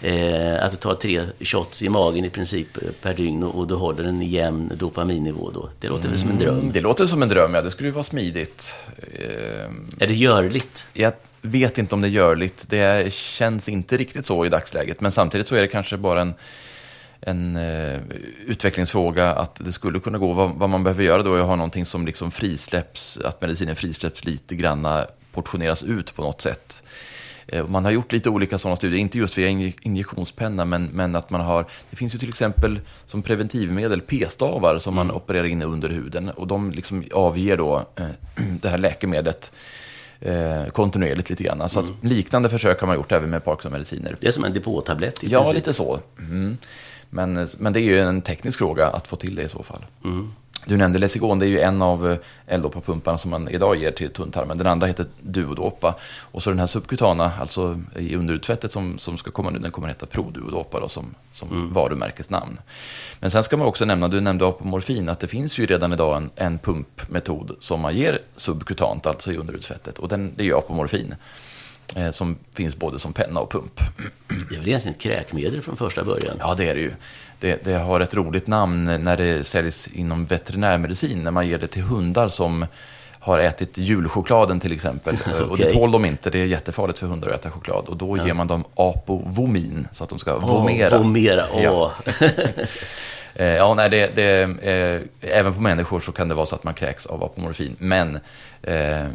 Eh, 0.00 0.64
att 0.64 0.70
du 0.70 0.76
tar 0.76 0.94
tre 0.94 1.22
shots 1.40 1.82
i 1.82 1.88
magen 1.88 2.24
i 2.24 2.30
princip 2.30 2.76
eh, 2.76 2.82
per 3.02 3.14
dygn 3.14 3.42
och, 3.42 3.54
och 3.54 3.66
du 3.66 3.74
håller 3.74 4.04
en 4.04 4.22
jämn 4.22 4.72
dopaminnivå 4.74 5.50
då. 5.50 5.68
Det 5.80 5.88
låter 5.88 6.04
mm. 6.04 6.10
väl 6.10 6.20
som 6.20 6.30
en 6.30 6.38
dröm? 6.38 6.58
Mm, 6.58 6.72
det 6.72 6.80
låter 6.80 7.06
som 7.06 7.22
en 7.22 7.28
dröm, 7.28 7.54
ja. 7.54 7.62
Det 7.62 7.70
skulle 7.70 7.88
ju 7.88 7.92
vara 7.92 8.04
smidigt. 8.04 8.74
Eh, 8.96 9.70
är 9.98 10.06
det 10.06 10.14
görligt? 10.14 10.86
Jag 10.92 11.12
vet 11.42 11.78
inte 11.78 11.94
om 11.94 12.00
det 12.00 12.08
är 12.08 12.10
görligt. 12.10 12.64
Det 12.68 13.12
känns 13.12 13.68
inte 13.68 13.96
riktigt 13.96 14.26
så 14.26 14.44
i 14.46 14.48
dagsläget. 14.48 15.00
Men 15.00 15.12
samtidigt 15.12 15.46
så 15.46 15.54
är 15.54 15.60
det 15.60 15.68
kanske 15.68 15.96
bara 15.96 16.20
en 16.20 16.34
en 17.20 17.56
eh, 17.56 18.00
utvecklingsfråga 18.46 19.32
att 19.32 19.54
det 19.54 19.72
skulle 19.72 20.00
kunna 20.00 20.18
gå. 20.18 20.32
Vad, 20.32 20.54
vad, 20.54 20.70
man 20.70 20.84
behöver 20.84 21.04
göra 21.04 21.22
då 21.22 21.34
är 21.34 21.40
att 21.40 21.46
ha 21.46 21.56
någonting 21.56 21.86
som 21.86 22.06
liksom 22.06 22.30
frisläpps, 22.30 23.18
att 23.24 23.40
medicinen 23.40 23.76
frisläpps 23.76 24.24
lite 24.24 24.54
granna, 24.54 25.06
portioneras 25.32 25.82
ut 25.82 26.14
på 26.14 26.22
något 26.22 26.40
sätt. 26.40 26.82
Eh, 27.46 27.66
man 27.66 27.84
har 27.84 27.92
gjort 27.92 28.12
lite 28.12 28.30
olika 28.30 28.58
sådana 28.58 28.76
studier, 28.76 29.00
inte 29.00 29.18
just 29.18 29.38
via 29.38 29.48
injektionspenna, 29.82 30.64
men, 30.64 30.84
men 30.84 31.16
att 31.16 31.30
man 31.30 31.40
har, 31.40 31.66
det 31.90 31.96
finns 31.96 32.14
ju 32.14 32.18
till 32.18 32.28
exempel 32.28 32.80
som 33.06 33.22
preventivmedel 33.22 34.00
p-stavar 34.00 34.78
som 34.78 34.94
mm. 34.94 35.06
man 35.06 35.16
opererar 35.16 35.44
in 35.44 35.62
under 35.62 35.88
huden 35.88 36.30
och 36.30 36.46
de 36.46 36.70
liksom 36.70 37.04
avger 37.14 37.56
då 37.56 37.84
eh, 37.96 38.06
det 38.60 38.68
här 38.68 38.78
läkemedlet 38.78 39.52
eh, 40.20 40.66
kontinuerligt 40.66 41.30
lite 41.30 41.42
grann. 41.42 41.68
Så 41.68 41.80
mm. 41.80 41.94
liknande 42.02 42.48
försök 42.48 42.80
har 42.80 42.86
man 42.86 42.96
gjort 42.96 43.12
även 43.12 43.30
med 43.30 43.44
Parkinson-mediciner. 43.44 44.16
Det 44.20 44.26
är 44.26 44.32
som 44.32 44.44
en 44.44 44.52
depåtablett 44.52 45.24
i 45.24 45.28
Ja, 45.28 45.38
princip. 45.38 45.54
lite 45.54 45.72
så. 45.72 46.00
Mm. 46.18 46.58
Men, 47.10 47.48
men 47.58 47.72
det 47.72 47.80
är 47.80 47.84
ju 47.84 48.00
en 48.00 48.22
teknisk 48.22 48.58
fråga 48.58 48.86
att 48.86 49.08
få 49.08 49.16
till 49.16 49.34
det 49.34 49.42
i 49.42 49.48
så 49.48 49.62
fall. 49.62 49.84
Mm. 50.04 50.32
Du 50.66 50.76
nämnde 50.76 50.98
Lesigon, 50.98 51.38
det 51.38 51.46
är 51.46 51.48
ju 51.48 51.60
en 51.60 51.82
av 51.82 52.16
L-Dopa-pumparna 52.46 53.18
som 53.18 53.30
man 53.30 53.48
idag 53.48 53.76
ger 53.76 53.90
till 53.90 54.10
tunntarmen. 54.10 54.58
Den 54.58 54.66
andra 54.66 54.86
heter 54.86 55.06
Duodopa. 55.20 55.94
Och 56.20 56.42
så 56.42 56.50
den 56.50 56.58
här 56.58 56.66
subkutana, 56.66 57.32
alltså 57.40 57.80
i 57.96 58.16
underutfettet 58.16 58.72
som, 58.72 58.98
som 58.98 59.18
ska 59.18 59.30
komma 59.30 59.50
nu, 59.50 59.58
den 59.58 59.70
kommer 59.70 59.88
att 59.88 59.94
heta 59.94 60.06
Produodopa 60.06 60.80
då, 60.80 60.88
som, 60.88 61.14
som 61.30 61.48
mm. 61.48 61.72
varumärkesnamn. 61.72 62.60
Men 63.20 63.30
sen 63.30 63.42
ska 63.42 63.56
man 63.56 63.66
också 63.66 63.84
nämna, 63.84 64.08
du 64.08 64.20
nämnde 64.20 64.48
apomorfin, 64.48 65.08
att 65.08 65.20
det 65.20 65.28
finns 65.28 65.58
ju 65.58 65.66
redan 65.66 65.92
idag 65.92 66.16
en, 66.16 66.30
en 66.36 66.58
pumpmetod 66.58 67.56
som 67.58 67.80
man 67.80 67.96
ger 67.96 68.18
subkutant, 68.36 69.06
alltså 69.06 69.32
i 69.32 69.36
underutfettet. 69.36 69.98
Och 69.98 70.08
den, 70.08 70.32
det 70.36 70.42
är 70.42 70.46
ju 70.46 70.56
apomorfin. 70.56 71.14
Eh, 71.96 72.10
som 72.10 72.36
finns 72.54 72.76
både 72.76 72.98
som 72.98 73.12
penna 73.12 73.40
och 73.40 73.50
pump. 73.50 73.80
Det 74.28 74.54
är 74.54 74.58
väl 74.58 74.68
egentligen 74.68 74.94
ett 74.94 75.02
kräkmedel 75.02 75.62
från 75.62 75.76
första 75.76 76.04
början? 76.04 76.36
Ja, 76.38 76.54
det 76.54 76.68
är 76.68 76.74
det 76.74 76.80
ju. 76.80 76.92
Det, 77.38 77.64
det, 77.64 77.72
har 77.72 78.00
ett 78.00 78.14
roligt 78.14 78.46
namn 78.46 78.84
när 78.84 79.16
det 79.16 79.44
säljs 79.46 79.88
inom 79.88 80.26
veterinärmedicin, 80.26 81.22
när 81.22 81.30
man 81.30 81.48
ger 81.48 81.58
det 81.58 81.66
till 81.66 81.82
hundar 81.82 82.28
som 82.28 82.66
har 83.20 83.38
ätit 83.38 83.78
julchokladen 83.78 84.60
till 84.60 84.72
exempel. 84.72 85.14
okay. 85.14 85.40
Och 85.50 85.58
det 85.58 85.70
tål 85.70 85.90
de 85.90 86.04
inte, 86.04 86.30
det 86.30 86.38
är 86.38 86.44
jättefarligt 86.44 86.98
för 86.98 87.06
hundar 87.06 87.28
att 87.28 87.40
äta 87.40 87.50
choklad. 87.50 87.88
Och 87.88 87.96
då 87.96 88.16
ja. 88.16 88.26
ger 88.26 88.34
man 88.34 88.46
dem 88.46 88.64
apovomin, 88.74 89.88
så 89.92 90.04
att 90.04 90.10
de 90.10 90.18
ska 90.18 90.36
oh, 90.36 90.46
vomera. 90.46 90.98
Vomera, 90.98 91.44
åh. 91.52 91.62
Ja. 91.62 91.92
Eh, 93.34 93.46
ja, 93.46 93.74
nej, 93.74 93.90
det, 93.90 94.14
det, 94.14 94.42
eh, 94.42 95.00
även 95.38 95.54
på 95.54 95.60
människor 95.60 96.00
så 96.00 96.12
kan 96.12 96.28
det 96.28 96.34
vara 96.34 96.46
så 96.46 96.54
att 96.54 96.64
man 96.64 96.74
kräks 96.74 97.06
av 97.06 97.24
apomorfin. 97.24 97.76
Men 97.78 98.18
eh, 98.62 99.06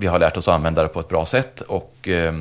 vi 0.00 0.06
har 0.06 0.18
lärt 0.18 0.36
oss 0.36 0.48
att 0.48 0.54
använda 0.54 0.82
det 0.82 0.88
på 0.88 1.00
ett 1.00 1.08
bra 1.08 1.26
sätt 1.26 1.60
och 1.60 2.08
eh, 2.08 2.34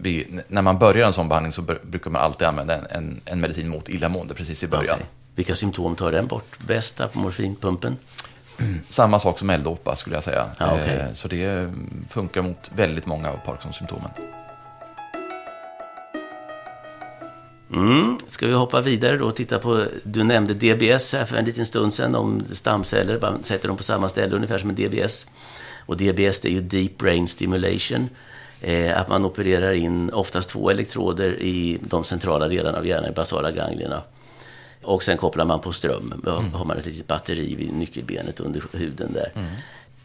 vi, 0.00 0.40
när 0.48 0.62
man 0.62 0.78
börjar 0.78 1.06
en 1.06 1.12
sån 1.12 1.28
behandling 1.28 1.52
så 1.52 1.62
brukar 1.62 2.10
man 2.10 2.22
alltid 2.22 2.48
använda 2.48 2.74
en, 2.74 2.86
en, 2.90 3.20
en 3.24 3.40
medicin 3.40 3.68
mot 3.68 3.88
illamående 3.88 4.34
precis 4.34 4.62
i 4.62 4.66
början. 4.66 4.94
Okay. 4.94 5.06
Vilka 5.34 5.54
symptom 5.54 5.96
tar 5.96 6.12
den 6.12 6.26
bort 6.26 6.58
bäst 6.58 7.00
på 7.12 7.18
morfinpumpen? 7.18 7.96
samma 8.88 9.18
sak 9.18 9.38
som 9.38 9.50
L-Dopa 9.50 9.96
skulle 9.96 10.16
jag 10.16 10.24
säga. 10.24 10.46
Ja, 10.58 10.74
okay. 10.74 10.96
Eh, 10.96 11.12
så 11.14 11.28
det 11.28 11.72
funkar 12.08 12.42
mot 12.42 12.70
väldigt 12.74 13.06
många 13.06 13.30
av 13.30 13.36
Parkinson-symptomen. 13.36 14.10
Mm. 17.72 18.18
Ska 18.28 18.46
vi 18.46 18.52
hoppa 18.52 18.80
vidare 18.80 19.16
då 19.16 19.26
och 19.26 19.36
titta 19.36 19.58
på, 19.58 19.84
du 20.02 20.24
nämnde 20.24 20.54
DBS 20.54 21.12
här 21.12 21.24
för 21.24 21.36
en 21.36 21.44
liten 21.44 21.66
stund 21.66 21.94
sedan 21.94 22.14
om 22.14 22.42
stamceller, 22.52 23.18
man 23.20 23.44
sätter 23.44 23.68
dem 23.68 23.76
på 23.76 23.82
samma 23.82 24.08
ställe 24.08 24.36
ungefär 24.36 24.58
som 24.58 24.70
en 24.70 24.76
DBS. 24.76 25.26
Och 25.88 25.96
DBS 25.96 26.40
det 26.40 26.48
är 26.48 26.52
ju 26.52 26.60
Deep 26.60 26.98
Brain 26.98 27.28
Stimulation. 27.28 28.08
Eh, 28.60 29.00
att 29.00 29.08
man 29.08 29.24
opererar 29.24 29.72
in 29.72 30.10
oftast 30.10 30.48
två 30.48 30.70
elektroder 30.70 31.42
i 31.42 31.78
de 31.80 32.04
centrala 32.04 32.48
delarna 32.48 32.78
av 32.78 32.86
hjärnan, 32.86 33.10
i 33.10 33.12
basala 33.12 33.50
ganglierna. 33.50 34.02
Och 34.82 35.02
sen 35.02 35.16
kopplar 35.16 35.44
man 35.44 35.60
på 35.60 35.72
ström. 35.72 36.22
Då 36.24 36.36
mm. 36.36 36.52
har 36.52 36.64
man 36.64 36.78
ett 36.78 36.86
litet 36.86 37.06
batteri 37.06 37.54
vid 37.54 37.72
nyckelbenet 37.72 38.40
under 38.40 38.62
huden 38.72 39.12
där. 39.12 39.32
Mm. 39.34 39.50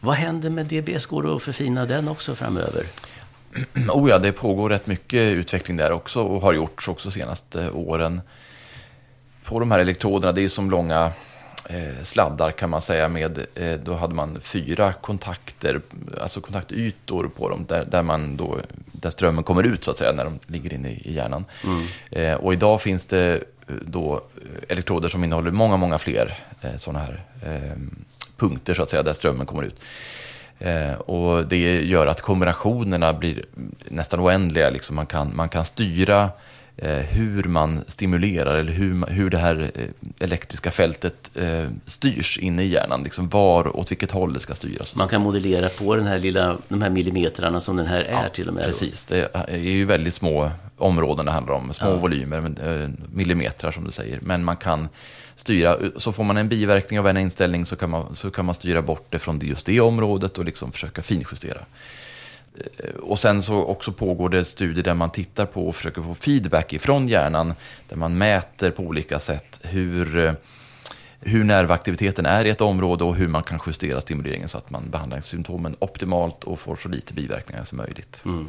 Vad 0.00 0.14
händer 0.14 0.50
med 0.50 0.66
DBS? 0.66 1.06
Går 1.06 1.22
det 1.22 1.34
att 1.34 1.42
förfina 1.42 1.86
den 1.86 2.08
också 2.08 2.34
framöver? 2.34 2.86
Oh 3.88 4.10
ja, 4.10 4.18
det 4.18 4.32
pågår 4.32 4.70
rätt 4.70 4.86
mycket 4.86 5.20
utveckling 5.20 5.76
där 5.76 5.92
också 5.92 6.20
och 6.20 6.40
har 6.40 6.52
gjorts 6.52 6.88
också 6.88 7.08
de 7.08 7.12
senaste 7.12 7.70
åren. 7.70 8.20
På 9.44 9.60
de 9.60 9.70
här 9.70 9.78
elektroderna, 9.78 10.32
det 10.32 10.44
är 10.44 10.48
som 10.48 10.70
långa 10.70 11.12
sladdar 12.02 12.50
kan 12.50 12.70
man 12.70 12.82
säga 12.82 13.08
med, 13.08 13.46
eh, 13.54 13.74
då 13.84 13.94
hade 13.94 14.14
man 14.14 14.40
fyra 14.40 14.92
kontakter, 14.92 15.80
alltså 16.20 16.40
kontaktytor 16.40 17.30
på 17.36 17.48
dem, 17.48 17.64
där, 17.68 17.84
där, 17.84 18.02
man 18.02 18.36
då, 18.36 18.58
där 18.92 19.10
strömmen 19.10 19.44
kommer 19.44 19.62
ut 19.62 19.84
så 19.84 19.90
att 19.90 19.98
säga, 19.98 20.12
när 20.12 20.24
de 20.24 20.38
ligger 20.46 20.74
inne 20.74 20.90
i, 20.90 21.14
hjärnan. 21.14 21.44
Mm. 21.64 21.86
Eh, 22.10 22.34
och 22.34 22.52
idag 22.52 22.80
finns 22.80 23.06
det 23.06 23.34
eh, 23.34 23.74
då 23.86 24.22
elektroder 24.68 25.08
som 25.08 25.24
innehåller 25.24 25.50
många, 25.50 25.76
många 25.76 25.98
fler 25.98 26.38
eh, 26.60 26.76
sådana 26.76 26.98
här 26.98 27.22
eh, 27.42 27.78
punkter 28.36 28.74
så 28.74 28.82
att 28.82 28.90
säga, 28.90 29.02
där 29.02 29.12
strömmen 29.12 29.46
kommer 29.46 29.62
ut. 29.62 29.80
Eh, 30.58 30.94
och 30.94 31.46
det 31.46 31.82
gör 31.82 32.06
att 32.06 32.20
kombinationerna 32.20 33.12
blir 33.12 33.44
nästan 33.88 34.20
oändliga. 34.20 34.70
Liksom 34.70 34.96
man, 34.96 35.06
kan, 35.06 35.36
man 35.36 35.48
kan 35.48 35.64
styra 35.64 36.22
eh, 36.22 36.30
hur 37.10 37.44
man 37.44 37.84
stimulerar 37.88 38.56
eller 38.56 38.72
hur, 38.72 39.06
hur 39.06 39.30
det 39.30 39.38
här 39.38 39.70
eh, 39.74 39.88
elektriska 40.20 40.70
fältet 40.70 41.30
eh, 41.34 41.66
styrs 41.86 42.38
inne 42.38 42.62
i 42.62 42.66
hjärnan. 42.66 43.02
Liksom 43.02 43.28
var, 43.28 43.76
åt 43.76 43.90
vilket 43.90 44.10
håll 44.10 44.32
det 44.32 44.40
ska 44.40 44.54
styras. 44.54 44.94
Man 44.94 45.08
kan 45.08 45.22
modellera 45.22 45.68
på 45.68 45.96
den 45.96 46.06
här 46.06 46.18
lilla, 46.18 46.56
de 46.68 46.82
här 46.82 46.90
millimetrarna 46.90 47.60
som 47.60 47.76
den 47.76 47.86
här 47.86 48.00
är 48.00 48.22
ja, 48.22 48.28
till 48.28 48.48
och 48.48 48.54
med. 48.54 48.64
Precis, 48.64 49.04
det 49.04 49.28
är 49.32 49.56
ju 49.56 49.84
väldigt 49.84 50.14
små 50.14 50.50
områden 50.78 51.26
det 51.26 51.32
handlar 51.32 51.54
om. 51.54 51.72
Små 51.72 51.88
ja. 51.88 51.96
volymer, 51.96 52.36
eh, 52.38 52.88
millimeter 53.12 53.70
som 53.70 53.84
du 53.84 53.92
säger. 53.92 54.18
Men 54.22 54.44
man 54.44 54.56
kan 54.56 54.88
styra. 55.36 55.76
Så 55.96 56.12
får 56.12 56.24
man 56.24 56.36
en 56.36 56.48
biverkning 56.48 56.98
av 56.98 57.08
en 57.08 57.16
inställning 57.16 57.66
så 57.66 57.76
kan 57.76 57.90
man, 57.90 58.16
så 58.16 58.30
kan 58.30 58.44
man 58.44 58.54
styra 58.54 58.82
bort 58.82 59.06
det 59.10 59.18
från 59.18 59.40
just 59.40 59.66
det 59.66 59.80
området 59.80 60.38
och 60.38 60.44
liksom 60.44 60.72
försöka 60.72 61.02
finjustera. 61.02 61.60
Eh, 62.54 62.94
och 62.94 63.18
sen 63.18 63.42
så 63.42 63.64
också 63.64 63.92
pågår 63.92 64.28
det 64.28 64.44
studier 64.44 64.84
där 64.84 64.94
man 64.94 65.10
tittar 65.10 65.46
på 65.46 65.68
och 65.68 65.76
försöker 65.76 66.02
få 66.02 66.14
feedback 66.14 66.72
ifrån 66.72 67.08
hjärnan. 67.08 67.54
Där 67.88 67.96
man 67.96 68.18
mäter 68.18 68.70
på 68.70 68.82
olika 68.82 69.20
sätt 69.20 69.60
hur, 69.62 70.16
eh, 70.16 70.32
hur 71.20 71.44
nervaktiviteten 71.44 72.26
är 72.26 72.44
i 72.44 72.50
ett 72.50 72.60
område 72.60 73.04
och 73.04 73.16
hur 73.16 73.28
man 73.28 73.42
kan 73.42 73.60
justera 73.66 74.00
stimuleringen 74.00 74.48
så 74.48 74.58
att 74.58 74.70
man 74.70 74.90
behandlar 74.90 75.20
symptomen 75.20 75.76
optimalt 75.78 76.44
och 76.44 76.60
får 76.60 76.76
så 76.76 76.88
lite 76.88 77.14
biverkningar 77.14 77.64
som 77.64 77.78
möjligt. 77.78 78.22
Mm 78.24 78.48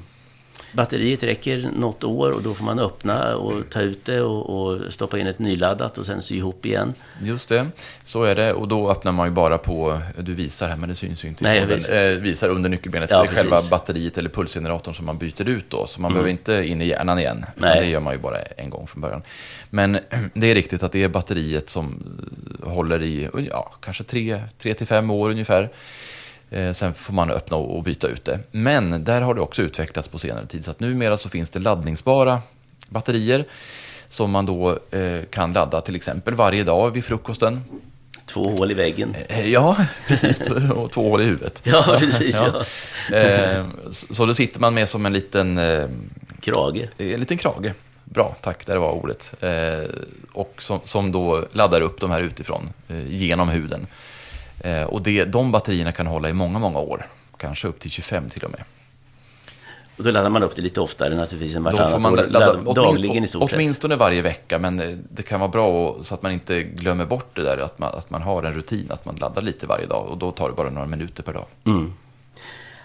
batteriet 0.71 1.24
räcker 1.24 1.69
något 1.75 2.03
år 2.03 2.35
och 2.35 2.43
då 2.43 2.53
får 2.53 2.65
man 2.65 2.79
öppna 2.79 3.35
och 3.35 3.69
ta 3.69 3.81
ut 3.81 4.05
det 4.05 4.21
och, 4.21 4.50
och, 4.50 4.93
stoppa 4.93 5.19
in 5.19 5.27
ett 5.27 5.39
nyladdat 5.39 5.97
och 5.97 6.05
sen 6.05 6.21
sy 6.21 6.35
ihop 6.35 6.65
igen. 6.65 6.93
Just 7.21 7.50
det, 7.50 7.67
så 8.03 8.24
är 8.24 8.35
det. 8.35 8.53
Och 8.53 8.67
då 8.67 8.91
öppnar 8.91 9.12
man 9.12 9.27
ju 9.27 9.33
bara 9.33 9.57
på, 9.57 10.01
du 10.17 10.33
visar 10.33 10.69
här 10.69 10.77
men 10.77 10.89
det 10.89 10.95
syns 10.95 11.24
ju 11.24 11.27
inte. 11.27 11.43
Nej, 11.43 11.65
visar. 11.65 12.12
Eh, 12.12 12.17
visar 12.17 12.50
under 12.50 12.69
nyckelbenet. 12.69 13.09
Ja, 13.09 13.24
är 13.24 13.27
själva 13.27 13.59
batteriet 13.69 14.17
eller 14.17 14.29
pulsgeneratorn 14.29 14.93
som 14.93 15.05
man 15.05 15.17
byter 15.17 15.50
ut 15.50 15.69
då. 15.69 15.88
Så 15.88 16.01
man 16.01 16.12
mm. 16.12 16.13
behöver 16.13 16.31
inte 16.31 16.71
in 16.71 16.81
i 16.81 16.85
hjärnan 16.85 17.19
igen. 17.19 17.45
Nej. 17.55 17.79
Det 17.79 17.85
gör 17.88 18.00
man 18.00 18.13
ju 18.13 18.19
bara 18.19 18.41
en 18.41 18.69
gång 18.69 18.88
från 18.88 19.01
början. 19.01 19.21
Men 19.69 20.00
det 20.33 20.51
är 20.51 20.55
riktigt 20.55 20.83
att 20.83 20.91
det 20.91 21.03
är 21.03 21.09
batteriet 21.09 21.69
som 21.69 22.03
håller 22.63 23.03
i 23.03 23.29
ja, 23.51 23.74
kanske 23.81 24.03
tre, 24.03 24.41
tre 24.57 24.74
till 24.74 24.88
fem 24.88 25.09
år 25.09 25.29
ungefär. 25.29 25.69
Eh, 26.49 26.73
sen 26.73 26.93
får 26.93 27.13
man 27.13 27.31
öppna 27.31 27.57
och 27.57 27.83
byta 27.83 28.07
ut 28.07 28.25
det. 28.25 28.39
Men 28.51 29.03
där 29.03 29.21
har 29.21 29.33
det 29.33 29.41
också 29.41 29.61
utvecklats 29.61 30.07
på 30.07 30.19
senare 30.19 30.47
tid. 30.47 30.65
Så 30.65 30.71
att 30.71 30.79
numera 30.79 31.17
så 31.17 31.29
finns 31.29 31.49
det 31.49 31.59
laddningsbara 31.59 32.39
batterier 32.89 33.45
som 34.09 34.31
man 34.31 34.45
då 34.45 34.79
eh, 34.91 35.21
kan 35.29 35.53
ladda 35.53 35.81
till 35.81 35.95
exempel 35.95 36.35
varje 36.35 36.63
dag 36.63 36.91
vid 36.91 37.05
frukosten. 37.05 37.63
Två 38.25 38.49
hål 38.49 38.71
i 38.71 38.73
väggen. 38.73 39.15
Eh, 39.27 39.51
ja, 39.51 39.77
precis. 40.07 40.49
Och 40.49 40.91
två 40.91 41.09
hål 41.09 41.21
i 41.21 41.25
huvudet. 41.25 41.61
Ja, 41.63 41.95
precis. 41.99 42.35
Ja. 42.35 42.63
ja. 43.17 43.65
Så 43.89 44.25
då 44.25 44.33
sitter 44.33 44.59
man 44.59 44.73
med 44.73 44.89
som 44.89 45.05
en 45.05 45.13
liten... 45.13 45.59
Krage. 46.39 46.89
En 46.97 47.19
liten 47.19 47.37
krage. 47.37 47.73
Bra, 48.03 48.35
tack, 48.41 48.65
där 48.65 48.77
var 48.77 48.91
ordet. 48.91 49.33
Och 50.31 50.55
som, 50.57 50.79
som 50.83 51.11
då 51.11 51.45
laddar 51.51 51.81
upp 51.81 52.01
de 52.01 52.11
här 52.11 52.21
utifrån 52.21 52.69
genom 53.07 53.49
huden. 53.49 53.87
Eh, 54.65 54.84
och 54.84 55.01
det, 55.01 55.25
de 55.25 55.51
batterierna 55.51 55.91
kan 55.91 56.07
hålla 56.07 56.29
i 56.29 56.34
många, 56.34 56.60
många 56.60 56.79
år. 56.79 57.07
Kanske 57.38 57.67
upp 57.67 57.79
till 57.79 57.91
25 57.91 58.29
till 58.29 58.43
och 58.43 58.51
med. 58.51 58.63
Och 59.98 60.03
då 60.03 60.12
laddar 60.12 60.29
man 60.29 60.43
upp 60.43 60.55
det 60.55 60.62
lite 60.62 60.81
oftare 60.81 61.15
naturligtvis 61.15 61.55
än 61.55 61.63
vartannat 61.63 62.12
år. 62.12 62.17
Ladda, 62.17 62.53
ladda, 62.53 62.74
dagligen 62.74 63.24
i 63.24 63.27
stort 63.27 63.50
sett. 63.50 63.57
Åtminstone 63.57 63.95
varje 63.95 64.22
vecka, 64.22 64.60
men 64.60 64.79
eh, 64.79 64.89
det 65.10 65.24
kan 65.24 65.39
vara 65.39 65.50
bra 65.50 65.95
så 66.01 66.13
att 66.13 66.22
man 66.22 66.31
inte 66.31 66.63
glömmer 66.63 67.05
bort 67.05 67.36
det 67.36 67.41
där. 67.41 67.57
Att 67.57 67.79
man, 67.79 67.89
att 67.93 68.10
man 68.10 68.22
har 68.22 68.43
en 68.43 68.53
rutin, 68.53 68.88
att 68.89 69.05
man 69.05 69.15
laddar 69.15 69.41
lite 69.41 69.67
varje 69.67 69.86
dag. 69.86 70.07
Och 70.07 70.17
då 70.17 70.31
tar 70.31 70.50
det 70.50 70.55
bara 70.55 70.69
några 70.69 70.88
minuter 70.88 71.24
per 71.24 71.34
dag. 71.34 71.45
Mm. 71.65 71.93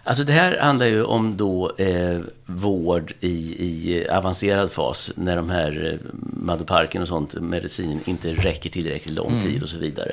Alltså 0.04 0.24
det 0.24 0.32
här 0.32 0.58
handlar 0.58 0.86
ju 0.86 1.04
om 1.04 1.36
då 1.36 1.72
eh, 1.76 2.20
vård 2.46 3.12
i, 3.20 3.56
i 3.58 4.08
avancerad 4.08 4.72
fas. 4.72 5.12
När 5.14 5.36
de 5.36 5.50
här 5.50 5.92
eh, 5.92 6.10
Madoparken 6.42 7.02
och 7.02 7.08
sånt, 7.08 7.34
medicin, 7.34 8.00
inte 8.04 8.32
räcker 8.32 8.70
tillräckligt 8.70 9.14
lång 9.14 9.32
mm. 9.32 9.42
tid 9.42 9.62
och 9.62 9.68
så 9.68 9.78
vidare. 9.78 10.12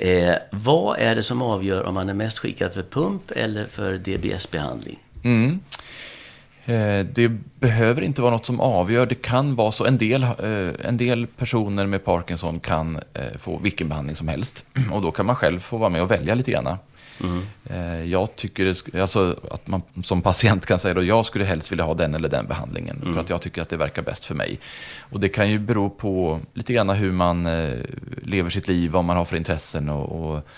Eh, 0.00 0.34
vad 0.50 0.98
är 0.98 1.14
det 1.14 1.22
som 1.22 1.42
avgör 1.42 1.86
om 1.86 1.94
man 1.94 2.08
är 2.08 2.14
mest 2.14 2.38
skickad 2.38 2.74
för 2.74 2.82
pump 2.82 3.30
eller 3.30 3.64
för 3.64 3.98
DBS-behandling? 3.98 4.98
Mm. 5.24 5.60
Eh, 6.64 7.06
det 7.06 7.28
behöver 7.60 8.02
inte 8.02 8.22
vara 8.22 8.32
något 8.32 8.46
som 8.46 8.60
avgör. 8.60 9.06
Det 9.06 9.22
kan 9.22 9.54
vara 9.54 9.72
så. 9.72 9.86
En 9.86 9.98
del, 9.98 10.22
eh, 10.22 10.86
en 10.86 10.96
del 10.96 11.26
personer 11.26 11.86
med 11.86 12.04
Parkinson 12.04 12.60
kan 12.60 12.96
eh, 13.14 13.38
få 13.38 13.58
vilken 13.58 13.88
behandling 13.88 14.16
som 14.16 14.28
helst. 14.28 14.66
Och 14.92 15.02
då 15.02 15.10
kan 15.10 15.26
man 15.26 15.36
själv 15.36 15.60
få 15.60 15.76
vara 15.76 15.90
med 15.90 16.02
och 16.02 16.10
välja 16.10 16.34
lite 16.34 16.50
grann. 16.50 16.76
Mm. 17.20 18.10
Jag 18.10 18.36
tycker 18.36 18.76
alltså, 19.00 19.36
att 19.50 19.66
man 19.66 19.82
som 20.04 20.22
patient 20.22 20.66
kan 20.66 20.78
säga 20.78 20.98
att 20.98 21.06
jag 21.06 21.26
skulle 21.26 21.44
helst 21.44 21.72
vilja 21.72 21.84
ha 21.84 21.94
den 21.94 22.14
eller 22.14 22.28
den 22.28 22.46
behandlingen. 22.46 22.96
Mm. 23.02 23.14
För 23.14 23.20
att 23.20 23.30
jag 23.30 23.40
tycker 23.40 23.62
att 23.62 23.68
det 23.68 23.76
verkar 23.76 24.02
bäst 24.02 24.24
för 24.24 24.34
mig. 24.34 24.60
Och 25.00 25.20
det 25.20 25.28
kan 25.28 25.50
ju 25.50 25.58
bero 25.58 25.90
på 25.90 26.40
lite 26.54 26.72
grann 26.72 26.90
hur 26.90 27.12
man 27.12 27.46
eh, 27.46 27.78
lever 28.22 28.50
sitt 28.50 28.68
liv, 28.68 28.90
vad 28.90 29.04
man 29.04 29.16
har 29.16 29.24
för 29.24 29.36
intressen. 29.36 29.88
och, 29.88 30.32
och 30.32 30.48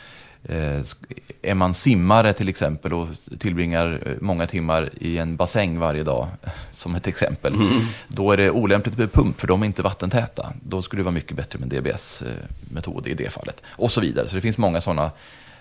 är 1.42 1.54
man 1.54 1.74
simmare 1.74 2.32
till 2.32 2.48
exempel 2.48 2.92
och 2.92 3.08
tillbringar 3.38 4.16
många 4.20 4.46
timmar 4.46 4.90
i 5.00 5.18
en 5.18 5.36
bassäng 5.36 5.78
varje 5.78 6.02
dag, 6.02 6.28
som 6.70 6.94
ett 6.94 7.06
exempel, 7.06 7.54
mm. 7.54 7.68
då 8.08 8.32
är 8.32 8.36
det 8.36 8.50
olämpligt 8.50 8.98
med 8.98 9.12
pump 9.12 9.40
för 9.40 9.48
de 9.48 9.62
är 9.62 9.66
inte 9.66 9.82
vattentäta. 9.82 10.52
Då 10.62 10.82
skulle 10.82 11.00
det 11.00 11.04
vara 11.04 11.14
mycket 11.14 11.36
bättre 11.36 11.58
med 11.58 11.68
DBS-metod 11.68 13.06
i 13.06 13.14
det 13.14 13.32
fallet. 13.32 13.62
Och 13.68 13.90
så 13.90 14.00
vidare. 14.00 14.28
Så 14.28 14.34
det 14.34 14.40
finns 14.40 14.58
många 14.58 14.80
sådana 14.80 15.10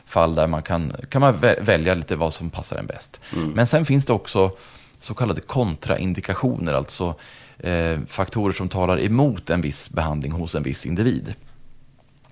fall 0.10 0.36
där 0.36 0.48
man 0.48 0.62
kan, 0.62 0.94
kan 1.10 1.22
man 1.22 1.40
välja 1.62 1.94
lite 1.94 2.16
vad 2.16 2.34
som 2.34 2.50
passar 2.50 2.78
en 2.78 2.86
bäst. 2.86 3.20
Mm. 3.36 3.52
Men 3.52 3.68
sen 3.68 3.86
finns 3.86 4.06
det 4.06 4.14
också 4.14 4.52
så 5.00 5.14
kallade 5.14 5.42
kontraindikationer, 5.42 6.74
alltså 6.74 7.16
eh, 7.60 8.00
faktorer 8.08 8.54
som 8.54 8.70
talar 8.70 9.00
emot 9.00 9.50
en 9.50 9.62
viss 9.62 9.90
behandling 9.90 10.32
hos 10.32 10.56
en 10.56 10.64
viss 10.64 10.86
individ. 10.86 11.34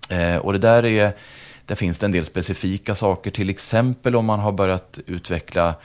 Eh, 0.10 0.38
och 0.38 0.54
det 0.54 0.60
där 0.60 0.86
är, 0.86 1.14
där 1.66 1.76
finns 1.76 2.00
det 2.00 2.06
en 2.06 2.12
del 2.12 2.26
specifika 2.26 2.96
saker, 2.96 3.32
till 3.32 3.50
exempel 3.50 4.16
om 4.16 4.26
man 4.26 4.40
har 4.40 4.52
börjat 4.52 5.00
utveckla 5.06 5.76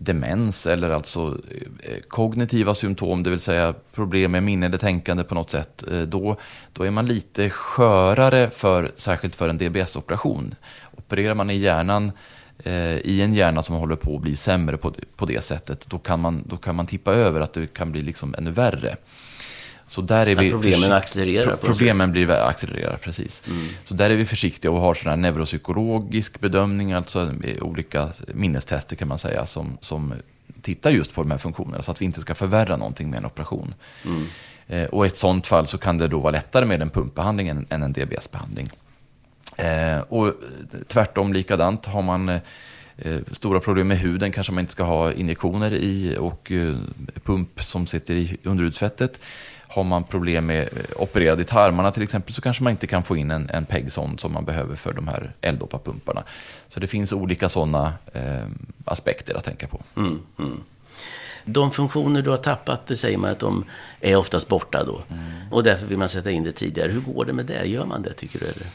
demens 0.00 0.66
eller 0.66 0.90
alltså 0.90 1.38
eh, 1.80 1.98
kognitiva 2.08 2.74
symptom, 2.74 3.22
det 3.22 3.30
vill 3.30 3.40
säga 3.40 3.74
problem 3.94 4.32
med 4.32 4.42
minne 4.42 4.66
eller 4.66 4.78
tänkande 4.78 5.24
på 5.24 5.34
något 5.34 5.50
sätt, 5.50 5.84
eh, 5.92 6.00
då, 6.00 6.36
då 6.72 6.82
är 6.82 6.90
man 6.90 7.06
lite 7.06 7.50
skörare 7.50 8.50
för, 8.50 8.92
särskilt 8.96 9.34
för 9.34 9.48
en 9.48 9.58
DBS-operation 9.58 10.54
opererar 11.08 11.34
man 11.34 11.50
i 11.50 11.56
hjärnan 11.56 12.12
eh, 12.64 12.96
i 12.96 13.22
en 13.22 13.34
hjärna 13.34 13.62
som 13.62 13.76
håller 13.76 13.96
på 13.96 14.16
att 14.16 14.22
bli 14.22 14.36
sämre 14.36 14.76
på, 14.76 14.94
på 15.16 15.26
det 15.26 15.44
sättet, 15.44 15.86
då 15.88 15.98
kan, 15.98 16.20
man, 16.20 16.44
då 16.46 16.56
kan 16.56 16.74
man 16.76 16.86
tippa 16.86 17.14
över 17.14 17.40
att 17.40 17.52
det 17.52 17.66
kan 17.66 17.92
bli 17.92 18.00
liksom 18.00 18.34
ännu 18.38 18.50
värre. 18.50 18.96
Så 19.86 20.00
där 20.00 20.26
är 20.26 20.34
vi 20.34 20.50
problemen 20.50 20.92
accelererar. 20.92 21.56
Pro 21.56 21.56
problemen 21.56 22.12
blir 22.12 22.30
accelererar, 22.30 22.96
precis. 22.96 23.42
Mm. 23.46 23.68
Så 23.84 23.94
där 23.94 24.10
är 24.10 24.16
vi 24.16 24.26
försiktiga 24.26 24.70
och 24.70 24.80
har 24.80 24.94
sån 24.94 25.10
här 25.10 25.16
neuropsykologisk 25.16 26.40
bedömning, 26.40 26.92
alltså 26.92 27.32
olika 27.60 28.08
minnestester 28.34 28.96
kan 28.96 29.08
man 29.08 29.18
säga, 29.18 29.46
som, 29.46 29.78
som 29.80 30.14
tittar 30.62 30.90
just 30.90 31.14
på 31.14 31.22
de 31.22 31.30
här 31.30 31.38
funktionerna, 31.38 31.82
så 31.82 31.90
att 31.90 32.00
vi 32.00 32.04
inte 32.04 32.20
ska 32.20 32.34
förvärra 32.34 32.76
någonting 32.76 33.10
med 33.10 33.18
en 33.18 33.26
operation. 33.26 33.74
Mm. 34.04 34.26
Eh, 34.66 34.88
och 34.88 35.04
i 35.04 35.08
ett 35.08 35.16
sånt 35.16 35.46
fall 35.46 35.66
så 35.66 35.78
kan 35.78 35.98
det 35.98 36.08
då 36.08 36.18
vara 36.18 36.32
lättare 36.32 36.64
med 36.64 36.82
en 36.82 36.90
pumpbehandling 36.90 37.48
än 37.48 37.66
en 37.70 37.92
DBS-behandling. 37.92 38.70
Eh, 39.58 40.00
och 40.00 40.34
tvärtom 40.86 41.32
likadant, 41.32 41.86
har 41.86 42.02
man 42.02 42.28
eh, 42.28 42.40
stora 43.32 43.60
problem 43.60 43.88
med 43.88 43.98
huden 43.98 44.32
kanske 44.32 44.52
man 44.52 44.60
inte 44.60 44.72
ska 44.72 44.84
ha 44.84 45.12
injektioner 45.12 45.74
i 45.74 46.16
och 46.18 46.52
eh, 46.52 46.76
pump 47.24 47.62
som 47.62 47.86
sitter 47.86 48.14
i 48.14 48.36
underhudsfettet. 48.42 49.20
Har 49.68 49.84
man 49.84 50.04
problem 50.04 50.46
med 50.46 50.62
eh, 50.62 51.02
opererade 51.02 51.44
tarmarna 51.44 51.90
till 51.90 52.02
exempel 52.02 52.34
så 52.34 52.40
kanske 52.40 52.62
man 52.62 52.70
inte 52.70 52.86
kan 52.86 53.02
få 53.02 53.16
in 53.16 53.30
en, 53.30 53.50
en 53.50 53.64
PEG-sond 53.64 54.20
som 54.20 54.32
man 54.32 54.44
behöver 54.44 54.76
för 54.76 54.92
de 54.92 55.08
här 55.08 55.32
L-Dopa-pumparna. 55.40 56.22
Så 56.68 56.80
det 56.80 56.86
finns 56.86 57.12
olika 57.12 57.48
sådana 57.48 57.92
eh, 58.12 58.46
aspekter 58.84 59.34
att 59.34 59.44
tänka 59.44 59.66
på. 59.66 59.80
Mm, 59.96 60.20
mm. 60.38 60.60
De 61.44 61.72
funktioner 61.72 62.22
du 62.22 62.30
har 62.30 62.36
tappat, 62.36 62.86
det 62.86 62.96
säger 62.96 63.18
man 63.18 63.30
att 63.30 63.38
de 63.38 63.64
är 64.00 64.16
oftast 64.16 64.48
borta 64.48 64.84
då. 64.84 65.02
Mm. 65.10 65.24
Och 65.50 65.62
därför 65.62 65.86
vill 65.86 65.98
man 65.98 66.08
sätta 66.08 66.30
in 66.30 66.44
det 66.44 66.52
tidigare. 66.52 66.92
Hur 66.92 67.00
går 67.00 67.24
det 67.24 67.32
med 67.32 67.46
det? 67.46 67.64
Gör 67.64 67.84
man 67.84 68.02
det, 68.02 68.12
tycker 68.12 68.38
du? 68.38 68.44
Eller? 68.44 68.66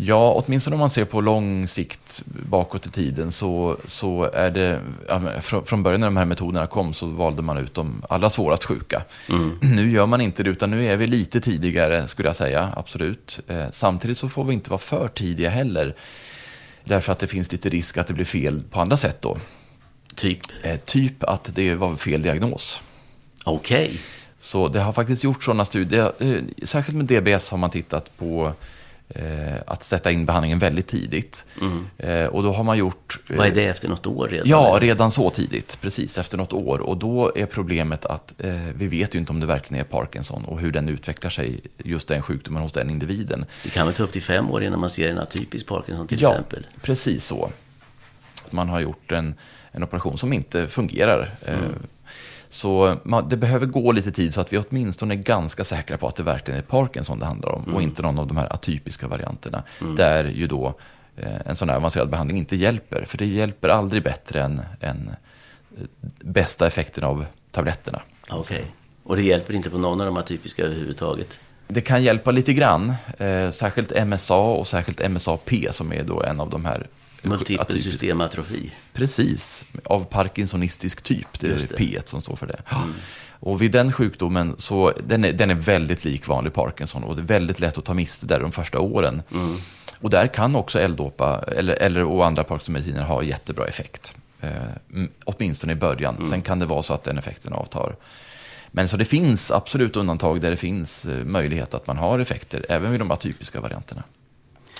Ja, 0.00 0.42
åtminstone 0.44 0.74
om 0.74 0.80
man 0.80 0.90
ser 0.90 1.04
på 1.04 1.20
lång 1.20 1.66
sikt 1.66 2.22
bakåt 2.26 2.86
i 2.86 2.90
tiden 2.90 3.32
så, 3.32 3.76
så 3.86 4.24
är 4.24 4.50
det, 4.50 4.80
från 5.64 5.82
början 5.82 6.00
när 6.00 6.06
de 6.06 6.16
här 6.16 6.24
metoderna 6.24 6.66
kom 6.66 6.94
så 6.94 7.06
valde 7.06 7.42
man 7.42 7.58
ut 7.58 7.74
de 7.74 8.02
allra 8.08 8.30
svårast 8.30 8.64
sjuka. 8.64 9.02
Mm. 9.28 9.58
Nu 9.60 9.90
gör 9.90 10.06
man 10.06 10.20
inte 10.20 10.42
det, 10.42 10.50
utan 10.50 10.70
nu 10.70 10.86
är 10.86 10.96
vi 10.96 11.06
lite 11.06 11.40
tidigare 11.40 12.08
skulle 12.08 12.28
jag 12.28 12.36
säga, 12.36 12.72
absolut. 12.76 13.40
Eh, 13.48 13.64
samtidigt 13.72 14.18
så 14.18 14.28
får 14.28 14.44
vi 14.44 14.52
inte 14.52 14.70
vara 14.70 14.78
för 14.78 15.08
tidiga 15.08 15.50
heller. 15.50 15.94
Därför 16.84 17.12
att 17.12 17.18
det 17.18 17.26
finns 17.26 17.52
lite 17.52 17.68
risk 17.68 17.98
att 17.98 18.06
det 18.06 18.14
blir 18.14 18.24
fel 18.24 18.62
på 18.70 18.80
andra 18.80 18.96
sätt 18.96 19.22
då. 19.22 19.36
Typ? 20.14 20.40
Eh, 20.62 20.76
typ 20.76 21.24
att 21.24 21.50
det 21.54 21.74
var 21.74 21.96
fel 21.96 22.22
diagnos. 22.22 22.82
Okej. 23.44 23.84
Okay. 23.84 23.98
Så 24.38 24.68
det 24.68 24.80
har 24.80 24.92
faktiskt 24.92 25.24
gjorts 25.24 25.44
sådana 25.44 25.64
studier. 25.64 26.12
Eh, 26.18 26.42
särskilt 26.62 26.96
med 26.96 27.06
DBS 27.06 27.50
har 27.50 27.58
man 27.58 27.70
tittat 27.70 28.16
på 28.18 28.52
att 29.66 29.84
sätta 29.84 30.10
in 30.10 30.26
behandlingen 30.26 30.58
väldigt 30.58 30.86
tidigt. 30.86 31.44
Mm. 31.60 31.86
Eh, 31.98 32.26
och 32.26 32.42
då 32.42 32.52
har 32.52 32.64
man 32.64 32.78
gjort... 32.78 33.18
Vad 33.30 33.46
är 33.46 33.50
det 33.50 33.64
efter 33.64 33.88
något 33.88 34.06
år 34.06 34.28
redan? 34.28 34.48
Ja, 34.48 34.78
redan 34.80 35.10
så 35.10 35.30
tidigt. 35.30 35.78
Precis, 35.80 36.18
efter 36.18 36.38
något 36.38 36.52
år. 36.52 36.78
Och 36.78 36.96
då 36.96 37.32
är 37.36 37.46
problemet 37.46 38.06
att 38.06 38.34
eh, 38.38 38.52
vi 38.74 38.86
vet 38.86 39.14
ju 39.14 39.18
inte 39.18 39.32
om 39.32 39.40
det 39.40 39.46
verkligen 39.46 39.80
är 39.80 39.84
Parkinson 39.84 40.44
och 40.44 40.60
hur 40.60 40.72
den 40.72 40.88
utvecklar 40.88 41.30
sig, 41.30 41.60
just 41.78 42.08
den 42.08 42.22
sjukdomen 42.22 42.62
hos 42.62 42.72
den 42.72 42.90
individen. 42.90 43.44
Det 43.64 43.70
kan 43.70 43.86
väl 43.86 43.94
ta 43.94 44.02
upp 44.02 44.12
till 44.12 44.22
fem 44.22 44.50
år 44.50 44.62
innan 44.62 44.80
man 44.80 44.90
ser 44.90 45.10
en 45.10 45.18
atypisk 45.18 45.66
Parkinson 45.66 46.06
till 46.06 46.22
ja, 46.22 46.30
exempel? 46.30 46.66
Ja, 46.70 46.78
precis 46.82 47.24
så. 47.24 47.50
Man 48.50 48.68
har 48.68 48.80
gjort 48.80 49.12
en, 49.12 49.34
en 49.72 49.82
operation 49.82 50.18
som 50.18 50.32
inte 50.32 50.66
fungerar. 50.66 51.30
Mm. 51.46 51.60
Så 52.50 52.96
man, 53.02 53.28
det 53.28 53.36
behöver 53.36 53.66
gå 53.66 53.92
lite 53.92 54.12
tid 54.12 54.34
så 54.34 54.40
att 54.40 54.52
vi 54.52 54.58
åtminstone 54.58 55.14
är 55.14 55.16
ganska 55.16 55.64
säkra 55.64 55.98
på 55.98 56.08
att 56.08 56.16
det 56.16 56.22
verkligen 56.22 56.58
är 56.58 56.62
Parkinson 56.62 57.18
det 57.18 57.24
handlar 57.24 57.48
om 57.48 57.62
mm. 57.62 57.74
och 57.74 57.82
inte 57.82 58.02
någon 58.02 58.18
av 58.18 58.26
de 58.26 58.36
här 58.36 58.52
atypiska 58.52 59.08
varianterna. 59.08 59.62
Mm. 59.80 59.96
Där 59.96 60.24
ju 60.24 60.46
då 60.46 60.74
eh, 61.16 61.40
en 61.46 61.56
sån 61.56 61.68
här 61.68 61.76
avancerad 61.76 62.10
behandling 62.10 62.38
inte 62.38 62.56
hjälper. 62.56 63.04
För 63.04 63.18
det 63.18 63.26
hjälper 63.26 63.68
aldrig 63.68 64.02
bättre 64.02 64.42
än, 64.42 64.60
än 64.80 65.10
eh, 65.76 65.84
bästa 66.20 66.66
effekten 66.66 67.04
av 67.04 67.26
tabletterna. 67.50 68.02
Okej, 68.28 68.40
okay. 68.40 68.64
och 69.02 69.16
det 69.16 69.22
hjälper 69.22 69.54
inte 69.54 69.70
på 69.70 69.78
någon 69.78 70.00
av 70.00 70.06
de 70.06 70.16
atypiska 70.16 70.64
överhuvudtaget? 70.64 71.38
Det 71.68 71.80
kan 71.80 72.02
hjälpa 72.02 72.30
lite 72.30 72.52
grann, 72.52 72.94
eh, 73.18 73.50
särskilt 73.50 74.06
MSA 74.06 74.36
och 74.36 74.66
särskilt 74.66 75.10
MSAP 75.10 75.50
som 75.70 75.92
är 75.92 76.04
då 76.04 76.22
en 76.22 76.40
av 76.40 76.50
de 76.50 76.64
här 76.64 76.86
Multipel 77.22 77.82
systematrofi. 77.82 78.72
Precis, 78.92 79.64
av 79.84 80.04
parkinsonistisk 80.04 81.02
typ. 81.02 81.40
Det 81.40 81.46
är 81.46 81.50
det. 81.50 81.76
P1 81.76 82.06
som 82.06 82.20
står 82.20 82.36
för 82.36 82.46
det. 82.46 82.62
Mm. 82.70 82.94
Och 83.40 83.62
vid 83.62 83.72
den 83.72 83.92
sjukdomen, 83.92 84.54
så 84.58 84.92
den 85.06 85.24
är, 85.24 85.32
den 85.32 85.50
är 85.50 85.54
väldigt 85.54 86.04
lik 86.04 86.26
vanlig 86.26 86.52
Parkinson 86.52 87.04
och 87.04 87.16
det 87.16 87.22
är 87.22 87.26
väldigt 87.26 87.60
lätt 87.60 87.78
att 87.78 87.84
ta 87.84 87.94
miste 87.94 88.26
där 88.26 88.40
de 88.40 88.52
första 88.52 88.80
åren. 88.80 89.22
Mm. 89.32 89.56
Och 90.00 90.10
där 90.10 90.26
kan 90.26 90.56
också 90.56 90.80
L-dopa 90.80 91.44
eller, 91.56 91.74
eller 91.74 92.02
och 92.02 92.26
andra 92.26 92.44
Parkinsonmediciner 92.44 93.02
ha 93.02 93.22
jättebra 93.22 93.66
effekt. 93.66 94.14
Eh, 94.40 94.52
åtminstone 95.24 95.72
i 95.72 95.76
början. 95.76 96.16
Mm. 96.16 96.30
Sen 96.30 96.42
kan 96.42 96.58
det 96.58 96.66
vara 96.66 96.82
så 96.82 96.94
att 96.94 97.04
den 97.04 97.18
effekten 97.18 97.52
avtar. 97.52 97.96
Men 98.70 98.88
så 98.88 98.96
det 98.96 99.04
finns 99.04 99.50
absolut 99.50 99.96
undantag 99.96 100.40
där 100.40 100.50
det 100.50 100.56
finns 100.56 101.06
eh, 101.06 101.24
möjlighet 101.24 101.74
att 101.74 101.86
man 101.86 101.96
har 101.96 102.18
effekter, 102.18 102.66
även 102.68 102.90
vid 102.90 103.00
de 103.00 103.10
atypiska 103.10 103.60
varianterna. 103.60 104.02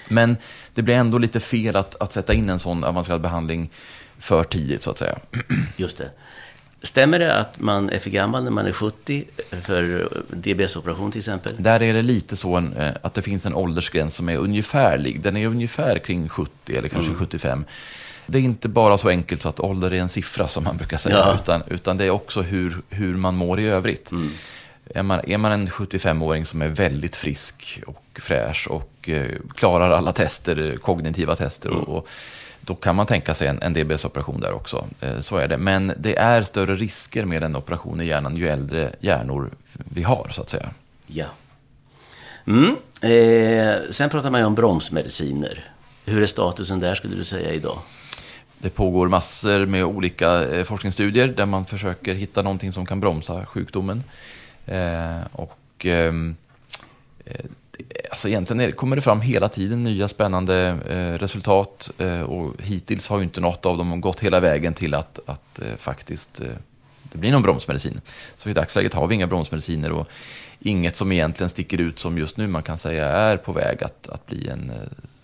Men 0.08 0.36
det 0.74 0.82
blir 0.82 0.94
ändå 0.94 1.18
lite 1.18 1.40
fel 1.40 1.76
att, 1.76 2.02
att 2.02 2.12
sätta 2.12 2.34
in 2.34 2.50
en 2.50 2.58
sån 2.58 2.84
avancerad 2.84 3.20
behandling 3.20 3.70
för 4.18 4.44
tidigt, 4.44 4.82
så 4.82 4.90
att 4.90 4.98
säga. 4.98 5.18
Just 5.76 5.98
det. 5.98 6.10
Stämmer 6.82 7.18
det 7.18 7.34
att 7.34 7.60
man 7.60 7.90
är 7.90 7.98
för 7.98 8.10
gammal 8.10 8.44
när 8.44 8.50
man 8.50 8.66
är 8.66 8.72
70 8.72 9.24
för 9.62 10.08
DBS-operation 10.30 11.10
till 11.10 11.18
exempel? 11.18 11.52
Där 11.58 11.82
är 11.82 11.94
det 11.94 12.02
lite 12.02 12.36
så 12.36 12.58
eh, 12.58 12.90
att 13.02 13.14
det 13.14 13.22
finns 13.22 13.46
en 13.46 13.54
åldersgräns 13.54 14.14
som 14.14 14.28
är 14.28 14.36
ungefärlig. 14.36 15.22
Den 15.22 15.36
är 15.36 15.46
ungefär 15.46 15.98
kring 15.98 16.28
70 16.28 16.76
eller 16.76 16.88
kanske 16.88 17.10
mm. 17.10 17.18
75. 17.18 17.64
Det 18.26 18.38
är 18.38 18.42
inte 18.42 18.68
bara 18.68 18.98
så 18.98 19.08
enkelt 19.08 19.42
så 19.42 19.48
att 19.48 19.60
ålder 19.60 19.90
är 19.90 20.00
en 20.00 20.08
siffra 20.08 20.48
som 20.48 20.64
man 20.64 20.76
brukar 20.76 20.96
säga, 20.96 21.16
ja. 21.16 21.34
utan, 21.34 21.62
utan 21.66 21.96
det 21.96 22.04
är 22.04 22.10
också 22.10 22.42
hur, 22.42 22.82
hur 22.88 23.14
man 23.14 23.34
mår 23.34 23.60
i 23.60 23.68
övrigt. 23.68 24.10
Mm. 24.10 24.30
Är 24.94 25.02
man, 25.02 25.20
är 25.26 25.38
man 25.38 25.52
en 25.52 25.68
75-åring 25.68 26.46
som 26.46 26.62
är 26.62 26.68
väldigt 26.68 27.16
frisk 27.16 27.80
och 27.86 28.20
fräsch 28.22 28.68
och 28.70 29.08
eh, 29.08 29.30
klarar 29.54 29.90
alla 29.90 30.12
tester, 30.12 30.76
kognitiva 30.76 31.36
tester, 31.36 31.68
mm. 31.68 31.82
och, 31.82 31.98
och, 31.98 32.08
då 32.60 32.74
kan 32.74 32.96
man 32.96 33.06
tänka 33.06 33.34
sig 33.34 33.48
en, 33.48 33.62
en 33.62 33.72
DBS-operation 33.74 34.40
där 34.40 34.52
också. 34.52 34.86
Eh, 35.00 35.20
så 35.20 35.36
är 35.36 35.48
det. 35.48 35.58
Men 35.58 35.92
det 35.98 36.16
är 36.16 36.42
större 36.42 36.74
risker 36.74 37.24
med 37.24 37.42
en 37.42 37.56
operation 37.56 38.00
i 38.00 38.06
hjärnan 38.06 38.36
ju 38.36 38.48
äldre 38.48 38.92
hjärnor 39.00 39.50
vi 39.72 40.02
har, 40.02 40.28
så 40.30 40.42
att 40.42 40.50
säga. 40.50 40.70
Ja. 41.06 41.26
Mm. 42.46 42.76
Eh, 43.00 43.90
sen 43.90 44.10
pratar 44.10 44.30
man 44.30 44.40
ju 44.40 44.46
om 44.46 44.54
bromsmediciner. 44.54 45.70
Hur 46.04 46.22
är 46.22 46.26
statusen 46.26 46.78
där, 46.78 46.94
skulle 46.94 47.16
du 47.16 47.24
säga, 47.24 47.52
idag? 47.52 47.78
Det 48.58 48.70
pågår 48.70 49.08
massor 49.08 49.66
med 49.66 49.84
olika 49.84 50.44
eh, 50.44 50.64
forskningsstudier 50.64 51.28
där 51.28 51.46
man 51.46 51.64
försöker 51.64 52.14
hitta 52.14 52.42
någonting 52.42 52.72
som 52.72 52.86
kan 52.86 53.00
bromsa 53.00 53.46
sjukdomen. 53.46 54.04
Eh, 54.68 55.26
och 55.32 55.86
ehm, 55.86 56.36
eh, 57.24 57.44
alltså 58.10 58.28
egentligen 58.28 58.72
kommer 58.72 58.96
det 58.96 59.02
fram 59.02 59.20
hela 59.20 59.48
tiden 59.48 59.84
nya 59.84 60.08
spännande 60.08 60.76
eh, 60.88 61.18
resultat 61.18 61.90
eh, 61.98 62.20
och 62.20 62.54
hittills 62.62 63.08
har 63.08 63.18
ju 63.18 63.24
inte 63.24 63.40
något 63.40 63.66
av 63.66 63.78
dem 63.78 64.00
gått 64.00 64.20
hela 64.20 64.40
vägen 64.40 64.74
till 64.74 64.94
att, 64.94 65.18
att 65.26 65.58
eh, 65.62 65.76
faktiskt 65.76 66.40
eh, 66.40 66.46
det 67.02 67.18
blir 67.18 67.32
någon 67.32 67.42
bromsmedicin. 67.42 68.00
Så 68.36 68.48
i 68.48 68.52
dagsläget 68.52 68.94
har 68.94 69.06
vi 69.06 69.14
inga 69.14 69.26
bromsmediciner 69.26 69.92
och 69.92 70.08
inget 70.60 70.96
som 70.96 71.12
egentligen 71.12 71.50
sticker 71.50 71.80
ut 71.80 71.98
som 71.98 72.18
just 72.18 72.36
nu 72.36 72.46
man 72.46 72.62
kan 72.62 72.78
säga 72.78 73.06
är 73.06 73.36
på 73.36 73.52
väg 73.52 73.84
att, 73.84 74.08
att 74.08 74.26
bli 74.26 74.48
en 74.48 74.72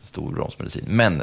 stor 0.03 0.33
bromsmedicin. 0.33 0.85
Men 0.89 1.23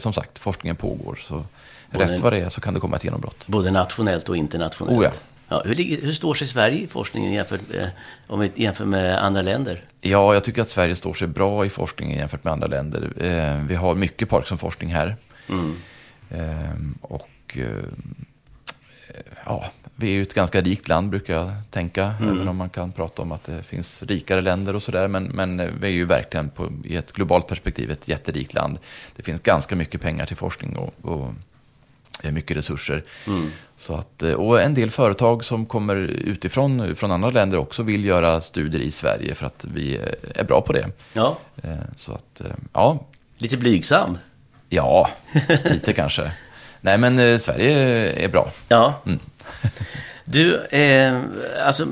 som 0.00 0.12
sagt, 0.12 0.38
forskningen 0.38 0.76
pågår. 0.76 1.18
Så 1.22 1.44
både, 1.92 2.04
rätt 2.04 2.20
vad 2.20 2.32
det 2.32 2.38
är 2.38 2.48
så 2.48 2.60
kan 2.60 2.74
det 2.74 2.80
komma 2.80 2.96
ett 2.96 3.04
genombrott. 3.04 3.46
Både 3.46 3.70
nationellt 3.70 4.28
och 4.28 4.36
internationellt. 4.36 4.98
Oh 4.98 5.04
ja. 5.04 5.10
Ja, 5.52 5.62
hur, 5.64 5.74
ligger, 5.74 6.02
hur, 6.02 6.12
står 6.12 6.34
sig 6.34 6.46
Sverige 6.46 6.84
i 6.84 6.86
forskningen 6.86 7.32
jämfört, 7.32 7.74
eh, 7.74 7.86
om 8.26 8.40
vi 8.40 8.50
jämför 8.54 8.84
med 8.84 9.24
andra 9.24 9.42
länder? 9.42 9.80
Ja, 10.00 10.34
jag 10.34 10.44
tycker 10.44 10.62
att 10.62 10.70
Sverige 10.70 10.96
står 10.96 11.14
sig 11.14 11.28
bra 11.28 11.66
i 11.66 11.70
forskningen 11.70 12.18
jämfört 12.18 12.44
med 12.44 12.52
andra 12.52 12.66
länder. 12.66 13.12
Eh, 13.16 13.64
vi 13.66 13.74
har 13.74 13.94
mycket 13.94 14.28
Parkinson-forskning 14.28 14.94
här. 14.94 15.16
Mm. 15.48 15.76
Eh, 16.30 16.70
och 17.00 17.58
ja, 19.44 19.70
vi 19.96 20.08
är 20.08 20.12
ju 20.12 20.22
ett 20.22 20.34
ganska 20.34 20.60
rikt 20.60 20.88
land 20.88 21.10
brukar 21.10 21.34
jag 21.34 21.52
tänka. 21.70 22.14
Mm. 22.20 22.34
Även 22.34 22.48
om 22.48 22.56
man 22.56 22.70
kan 22.70 22.92
prata 22.92 23.22
om 23.22 23.32
att 23.32 23.44
det 23.44 23.62
finns 23.62 24.02
rikare 24.02 24.40
länder 24.40 24.76
och 24.76 24.82
sådär. 24.82 25.08
Men, 25.08 25.24
men 25.24 25.80
vi 25.80 25.86
är 25.86 25.92
ju 25.92 26.04
verkligen 26.04 26.48
på, 26.50 26.72
i 26.84 26.96
ett 26.96 27.12
globalt 27.12 27.46
perspektiv 27.46 27.90
ett 27.90 28.08
jätterikt 28.08 28.54
land. 28.54 28.78
Det 29.16 29.22
finns 29.22 29.40
ganska 29.40 29.76
mycket 29.76 30.00
pengar 30.00 30.26
till 30.26 30.36
forskning 30.36 30.76
och, 30.76 30.94
och 31.02 31.34
mycket 32.30 32.56
resurser. 32.56 33.04
Mm. 33.26 33.50
Så 33.76 33.94
att, 33.94 34.22
eh, 34.22 34.32
och 34.32 34.62
en 34.62 34.74
del 34.74 34.90
företag 34.90 35.44
som 35.44 35.66
kommer 35.66 35.96
utifrån, 35.96 36.96
från 36.96 37.10
andra 37.10 37.30
länder 37.30 37.58
också 37.58 37.82
vill 37.82 38.04
göra 38.04 38.40
studier 38.40 38.82
i 38.82 38.90
Sverige 38.90 39.34
för 39.34 39.46
att 39.46 39.66
vi 39.74 40.00
är 40.34 40.44
bra 40.44 40.60
på 40.60 40.72
det. 40.72 40.88
Ja. 41.12 41.38
Eh, 41.62 41.76
så 41.96 42.12
att, 42.12 42.40
eh, 42.40 42.46
ja. 42.72 43.06
Lite 43.38 43.58
blygsam? 43.58 44.18
Ja, 44.68 45.10
lite 45.64 45.92
kanske. 45.92 46.32
Nej, 46.80 46.98
men 46.98 47.40
Sverige 47.40 48.12
är 48.24 48.28
bra. 48.28 48.50
Ja. 48.68 49.02
Mm. 49.06 49.18
du, 50.24 50.58
eh, 50.64 51.20
alltså 51.66 51.86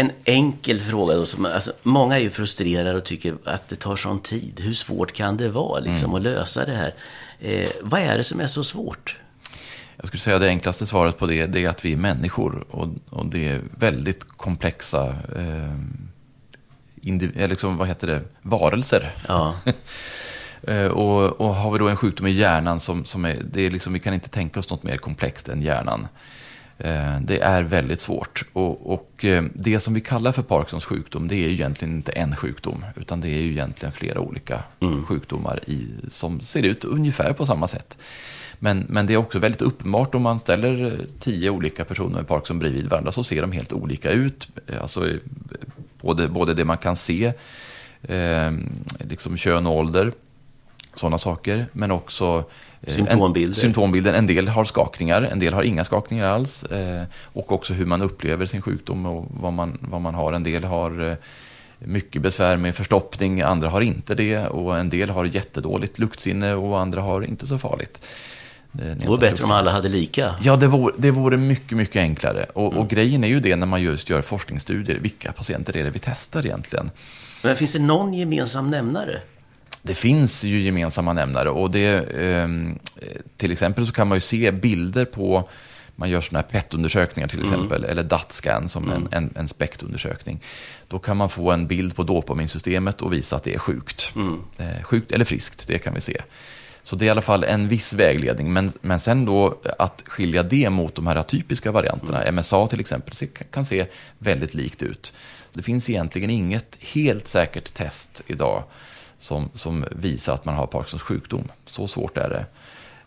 en 0.00 0.10
enkel 0.24 0.80
fråga 0.80 1.14
då. 1.14 1.26
Som, 1.26 1.44
alltså, 1.46 1.72
många 1.82 2.16
är 2.16 2.20
ju 2.20 2.30
frustrerade 2.30 2.98
och 2.98 3.04
tycker 3.04 3.34
att 3.44 3.68
det 3.68 3.76
tar 3.76 3.96
sån 3.96 4.20
tid. 4.20 4.60
Hur 4.64 4.72
svårt 4.72 5.12
kan 5.12 5.36
det 5.36 5.48
vara 5.48 5.80
liksom, 5.80 6.04
mm. 6.04 6.14
att 6.14 6.22
lösa 6.22 6.64
det 6.64 6.72
här? 6.72 6.94
Eh, 7.40 7.68
vad 7.82 8.00
är 8.00 8.16
det 8.16 8.24
som 8.24 8.40
är 8.40 8.46
så 8.46 8.64
svårt? 8.64 9.16
Jag 10.00 10.06
skulle 10.06 10.20
säga 10.20 10.38
det 10.38 10.48
enklaste 10.48 10.86
svaret 10.86 11.18
på 11.18 11.26
det, 11.26 11.46
det 11.46 11.64
är 11.64 11.68
att 11.68 11.84
vi 11.84 11.92
är 11.92 11.96
människor. 11.96 12.64
Och, 12.70 12.88
och 13.10 13.26
det 13.26 13.48
är 13.48 13.60
väldigt 13.78 14.24
komplexa 14.28 15.06
eh, 15.36 15.74
indiv- 17.02 17.48
liksom, 17.48 17.76
vad 17.76 17.88
heter 17.88 18.06
det? 18.06 18.22
varelser. 18.42 19.14
Ja. 19.28 19.54
eh, 20.62 20.86
och, 20.86 21.40
och, 21.40 21.54
har 21.54 21.70
vi 21.72 21.78
då 21.78 21.88
en 21.88 21.96
sjukdom 21.96 22.26
i 22.26 22.30
hjärnan 22.30 22.80
som, 22.80 23.04
som 23.04 23.24
är, 23.24 23.42
det 23.52 23.66
är 23.66 23.70
liksom, 23.70 23.92
vi 23.92 24.00
kan 24.00 24.14
inte 24.14 24.28
tänka 24.28 24.60
oss 24.60 24.70
något 24.70 24.82
mer 24.82 24.96
komplext 24.96 25.48
än 25.48 25.62
hjärnan. 25.62 26.08
Eh, 26.78 27.20
Det 27.20 27.40
är 27.40 27.62
väldigt 27.62 28.00
svårt. 28.00 28.44
Och, 28.52 28.92
och 28.92 29.24
eh, 29.24 29.44
det 29.54 29.80
som 29.80 29.94
vi 29.94 30.00
kallar 30.00 30.32
för 30.32 30.42
Parkinsons 30.42 30.84
sjukdom, 30.84 31.28
det 31.28 31.34
är 31.34 31.48
ju 31.48 31.52
egentligen 31.52 31.94
inte 31.94 32.12
en 32.12 32.36
sjukdom, 32.36 32.84
utan 32.96 33.20
det 33.20 33.28
är 33.28 33.40
ju 33.40 33.50
egentligen 33.50 33.92
flera 33.92 34.20
olika 34.20 34.62
sjukdomar 35.08 35.60
i, 35.66 35.88
som 36.10 36.40
ser 36.40 36.62
ut 36.62 36.84
ungefär 36.84 37.32
på 37.32 37.46
samma 37.46 37.68
sätt. 37.68 37.98
Men, 38.58 38.86
men 38.88 39.06
det 39.06 39.12
är 39.12 39.16
också 39.16 39.38
väldigt 39.38 39.62
uppenbart 39.62 40.14
om 40.14 40.22
man 40.22 40.38
ställer 40.38 40.86
eh, 40.86 40.92
tio 41.20 41.50
olika 41.50 41.84
personer 41.84 42.16
med 42.16 42.26
Parkinson 42.26 42.58
bredvid 42.58 42.88
varandra 42.88 43.12
så 43.12 43.24
ser 43.24 43.40
de 43.40 43.52
helt 43.52 43.72
olika 43.72 44.10
ut. 44.10 44.48
Eh, 44.66 44.82
Alltså, 44.82 45.08
eh, 45.08 45.16
både, 46.00 46.28
både 46.28 46.54
det 46.54 46.64
man 46.64 46.78
kan 46.78 46.96
se, 46.96 47.32
eh, 48.02 48.52
liksom 48.98 49.36
kön 49.36 49.66
och 49.66 49.76
ålder, 49.76 50.12
sådana 50.94 51.18
saker, 51.18 51.66
men 51.72 51.90
också 51.90 52.44
Symptombilder. 52.86 53.48
En, 53.50 53.54
symptombilden. 53.54 54.14
En 54.14 54.26
del 54.26 54.48
har 54.48 54.64
skakningar, 54.64 55.22
en 55.22 55.38
del 55.38 55.54
har 55.54 55.62
inga 55.62 55.84
skakningar 55.84 56.24
alls. 56.26 56.62
Eh, 56.64 57.02
och 57.22 57.52
också 57.52 57.74
hur 57.74 57.86
man 57.86 58.02
upplever 58.02 58.46
sin 58.46 58.62
sjukdom 58.62 59.06
och 59.06 59.26
vad 59.30 59.52
man, 59.52 59.78
vad 59.80 60.00
man 60.00 60.14
har. 60.14 60.32
En 60.32 60.42
del 60.42 60.64
har 60.64 61.10
eh, 61.10 61.16
mycket 61.78 62.22
besvär 62.22 62.56
med 62.56 62.74
förstoppning, 62.74 63.40
andra 63.40 63.68
har 63.68 63.80
inte 63.80 64.14
det. 64.14 64.46
Och 64.46 64.78
en 64.78 64.90
del 64.90 65.10
har 65.10 65.24
jättedåligt 65.24 65.98
luktsinne 65.98 66.54
och 66.54 66.80
andra 66.80 67.00
har 67.00 67.22
inte 67.22 67.46
så 67.46 67.58
farligt. 67.58 68.06
Det 68.72 69.06
vore 69.06 69.18
bättre 69.20 69.44
om 69.44 69.50
alla 69.50 69.70
hade 69.70 69.88
lika. 69.88 70.34
Ja, 70.40 70.56
det 70.56 70.66
vore, 70.66 70.94
det 70.98 71.10
vore 71.10 71.36
mycket, 71.36 71.76
mycket 71.76 71.96
enklare. 72.00 72.44
Och, 72.54 72.72
Mm. 72.72 72.78
och 72.78 72.88
grejen 72.90 73.24
är 73.24 73.28
ju 73.28 73.40
det 73.40 73.56
när 73.56 73.66
man 73.66 73.82
just 73.82 74.10
gör 74.10 74.22
forskningsstudier. 74.22 74.98
Vilka 74.98 75.32
patienter 75.32 75.76
är 75.76 75.84
det 75.84 75.90
vi 75.90 75.98
testar 75.98 76.46
egentligen? 76.46 76.90
Men 77.42 77.56
finns 77.56 77.72
det 77.72 77.78
någon 77.78 78.14
gemensam 78.14 78.66
nämnare? 78.66 79.20
Det 79.82 79.94
finns 79.94 80.44
ju 80.44 80.60
gemensamma 80.60 81.12
nämnare 81.12 81.50
och 81.50 81.70
det, 81.70 81.86
ehm, 82.22 82.78
eh, 82.96 83.08
till 83.36 83.52
exempel 83.52 83.86
så 83.86 83.92
kan 83.92 84.08
man 84.08 84.16
ju 84.16 84.20
se 84.20 84.52
bilder 84.52 85.04
på, 85.04 85.48
man 85.96 86.10
gör 86.10 86.20
sådana 86.20 86.44
här 86.52 86.60
PET-undersökningar 86.60 87.28
till 87.28 87.42
exempel, 87.42 87.84
eller 87.84 88.02
DAT-scan 88.02 88.68
som 88.68 88.90
en, 88.92 89.08
en, 89.10 89.32
en 89.36 89.48
spektundersökning. 89.48 90.40
Då 90.88 90.98
kan 90.98 91.16
man 91.16 91.28
få 91.28 91.50
en 91.50 91.66
bild 91.66 91.96
på 91.96 92.02
dopaminsystemet 92.02 93.02
och 93.02 93.12
visa 93.12 93.36
att 93.36 93.42
det 93.44 93.54
är 93.54 93.58
sjukt. 93.58 94.12
Eh, 94.58 94.82
sjukt 94.82 95.12
eller 95.12 95.24
friskt, 95.24 95.66
det 95.66 95.78
kan 95.78 95.94
vi 95.94 96.00
se. 96.00 96.22
Så 96.82 96.96
det 96.96 97.04
är 97.04 97.06
i 97.06 97.10
alla 97.10 97.22
fall 97.22 97.44
en 97.44 97.68
viss 97.68 97.92
vägledning. 97.92 98.52
Men, 98.52 98.72
men 98.80 99.00
sen 99.00 99.24
då 99.24 99.58
att 99.78 100.02
skilja 100.06 100.42
det 100.42 100.70
mot 100.70 100.94
de 100.94 101.06
här 101.06 101.16
atypiska 101.16 101.72
varianterna, 101.72 102.32
MSA 102.32 102.66
till 102.66 102.80
exempel, 102.80 103.14
kan 103.50 103.64
se 103.64 103.86
väldigt 104.18 104.54
likt 104.54 104.82
ut. 104.82 105.12
Det 105.52 105.62
finns 105.62 105.90
egentligen 105.90 106.30
inget 106.30 106.76
helt 106.80 107.28
säkert 107.28 107.74
test 107.74 108.22
idag 108.26 108.62
som, 109.18 109.50
som 109.54 109.84
visar 109.90 110.34
att 110.34 110.44
man 110.44 110.54
har 110.54 110.66
Parkinsons 110.66 111.02
sjukdom. 111.02 111.48
Så 111.66 111.88
svårt 111.88 112.18
är 112.18 112.28
det. 112.28 112.46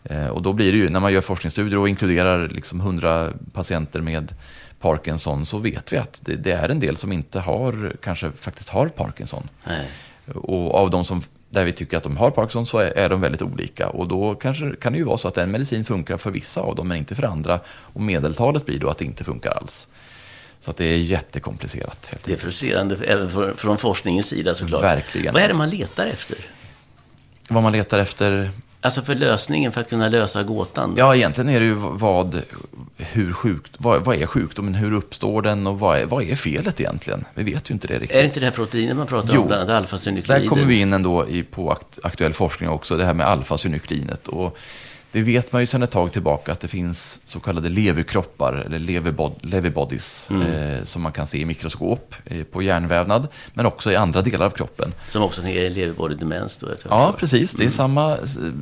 Eh, 0.04 0.28
och 0.28 0.42
då 0.42 0.52
blir 0.52 0.72
det 0.72 0.78
ju, 0.78 0.90
när 0.90 1.00
man 1.00 1.12
gör 1.12 1.20
forskningsstudier 1.20 1.78
och 1.78 1.88
inkluderar 1.88 2.48
liksom 2.48 2.80
100 2.80 3.32
patienter 3.52 4.00
med 4.00 4.34
Parkinson 4.80 5.46
så 5.46 5.58
vet 5.58 5.92
vi 5.92 5.96
att 5.96 6.20
det, 6.22 6.36
det 6.36 6.52
är 6.52 6.68
en 6.68 6.80
del 6.80 6.96
som 6.96 7.12
inte 7.12 7.40
har, 7.40 7.96
kanske 8.02 8.32
faktiskt 8.32 8.68
har 8.68 8.88
Parkinson. 8.88 9.48
Nej. 9.66 9.86
Och 10.34 10.74
av 10.74 10.90
de 10.90 11.04
som, 11.04 11.22
där 11.52 11.64
vi 11.64 11.72
tycker 11.72 11.96
att 11.96 12.02
de 12.02 12.16
har 12.16 12.30
Parkinson 12.30 12.66
så 12.66 12.78
är, 12.78 12.86
är 12.98 13.08
de 13.08 13.20
väldigt 13.20 13.42
olika. 13.42 13.88
Och 13.88 14.08
då 14.08 14.34
kanske, 14.34 14.74
kan 14.80 14.92
det 14.92 14.98
ju 14.98 15.04
vara 15.04 15.18
så 15.18 15.28
att 15.28 15.38
en 15.38 15.50
medicin 15.50 15.84
funkar 15.84 16.16
för 16.16 16.30
vissa 16.30 16.60
av 16.60 16.74
dem 16.76 16.88
men 16.88 16.96
inte 16.98 17.14
för 17.14 17.22
andra. 17.22 17.60
Och 17.66 18.00
medeltalet 18.00 18.66
blir 18.66 18.78
då 18.78 18.88
att 18.88 18.98
det 18.98 19.04
inte 19.04 19.24
funkar 19.24 19.50
alls. 19.50 19.88
Så 20.60 20.70
att 20.70 20.76
det 20.76 20.84
är 20.84 20.96
jättekomplicerat. 20.96 22.06
Helt 22.10 22.24
Det 22.24 22.32
är 22.32 22.36
frustrerande 22.36 22.96
även 23.04 23.30
för, 23.30 23.54
från 23.54 23.78
forskningens 23.78 24.26
sida 24.26 24.54
såklart. 24.54 24.82
Verkligen. 24.82 25.34
Vad 25.34 25.42
är 25.42 25.48
det 25.48 25.54
man 25.54 25.70
letar 25.70 26.06
efter? 26.06 26.36
Vad 27.48 27.62
man 27.62 27.72
letar 27.72 27.98
efter 27.98 28.50
Alltså 28.84 29.02
för 29.02 29.14
lösningen 29.14 29.72
för 29.72 29.80
att 29.80 29.88
kunna 29.88 30.08
lösa 30.08 30.42
gåtan. 30.42 30.94
Ja, 30.96 31.16
egentligen 31.16 31.48
är 31.50 31.60
det 31.60 31.66
ju 31.66 31.74
vad, 31.74 32.42
hur 32.96 33.32
sjukt, 33.32 33.72
vad, 33.78 34.04
vad 34.04 34.16
är 34.16 34.26
sjukdomen, 34.26 34.74
hur 34.74 34.92
uppstår 34.92 35.42
den 35.42 35.66
och 35.66 35.78
vad 35.80 35.98
är, 35.98 36.06
vad 36.06 36.22
är 36.22 36.36
felet 36.36 36.80
egentligen? 36.80 37.24
Vi 37.34 37.42
vet 37.42 37.70
ju 37.70 37.72
inte 37.72 37.88
det 37.88 37.94
riktigt. 37.94 38.10
Är 38.10 38.18
det 38.18 38.24
inte 38.26 38.40
det 38.40 38.46
här 38.46 38.52
proteinet 38.52 38.96
man 38.96 39.06
pratar 39.06 39.34
Jo. 39.34 39.40
om, 39.40 39.46
bland 39.46 39.62
annat 39.62 39.82
alfasynukleider? 39.82 40.42
Där 40.42 40.48
kommer 40.48 40.64
vi 40.64 40.80
in 40.80 40.92
ändå 40.92 41.28
i, 41.28 41.42
på 41.42 41.70
akt, 41.72 41.98
aktuell 42.02 42.32
forskning 42.32 42.68
också, 42.68 42.96
det 42.96 43.04
här 43.04 43.14
med 43.14 43.26
alfasynukleinet. 43.26 44.28
Och 44.28 44.58
det 45.12 45.22
vet 45.22 45.52
man 45.52 45.62
ju 45.62 45.66
sedan 45.66 45.82
ett 45.82 45.90
tag 45.90 46.12
tillbaka 46.12 46.52
att 46.52 46.60
det 46.60 46.68
finns 46.68 47.20
så 47.24 47.40
kallade 47.40 47.68
leverkroppar, 47.68 48.54
eller 48.54 48.78
leverbod, 48.78 49.32
leverbodies, 49.40 50.30
eh, 50.30 50.84
som 50.84 51.02
man 51.02 51.12
kan 51.12 51.26
se 51.26 51.38
i 51.38 51.44
mikroskop 51.44 52.14
eh, 52.24 52.44
på 52.44 52.62
hjärnvävnad, 52.62 53.28
men 53.54 53.66
också 53.66 53.92
i 53.92 53.96
andra 53.96 54.22
delar 54.22 54.46
av 54.46 54.50
kroppen. 54.50 54.94
Som 55.08 55.22
också 55.22 55.42
är 55.42 55.70
leverbody-demens 55.70 56.58
då? 56.60 56.68
efter 56.68 56.88
vad 56.88 56.98
jag 56.98 57.08
Ja, 57.08 57.12
precis. 57.18 57.52
Det 57.52 57.64
är 57.64 57.70
samma, 57.70 58.16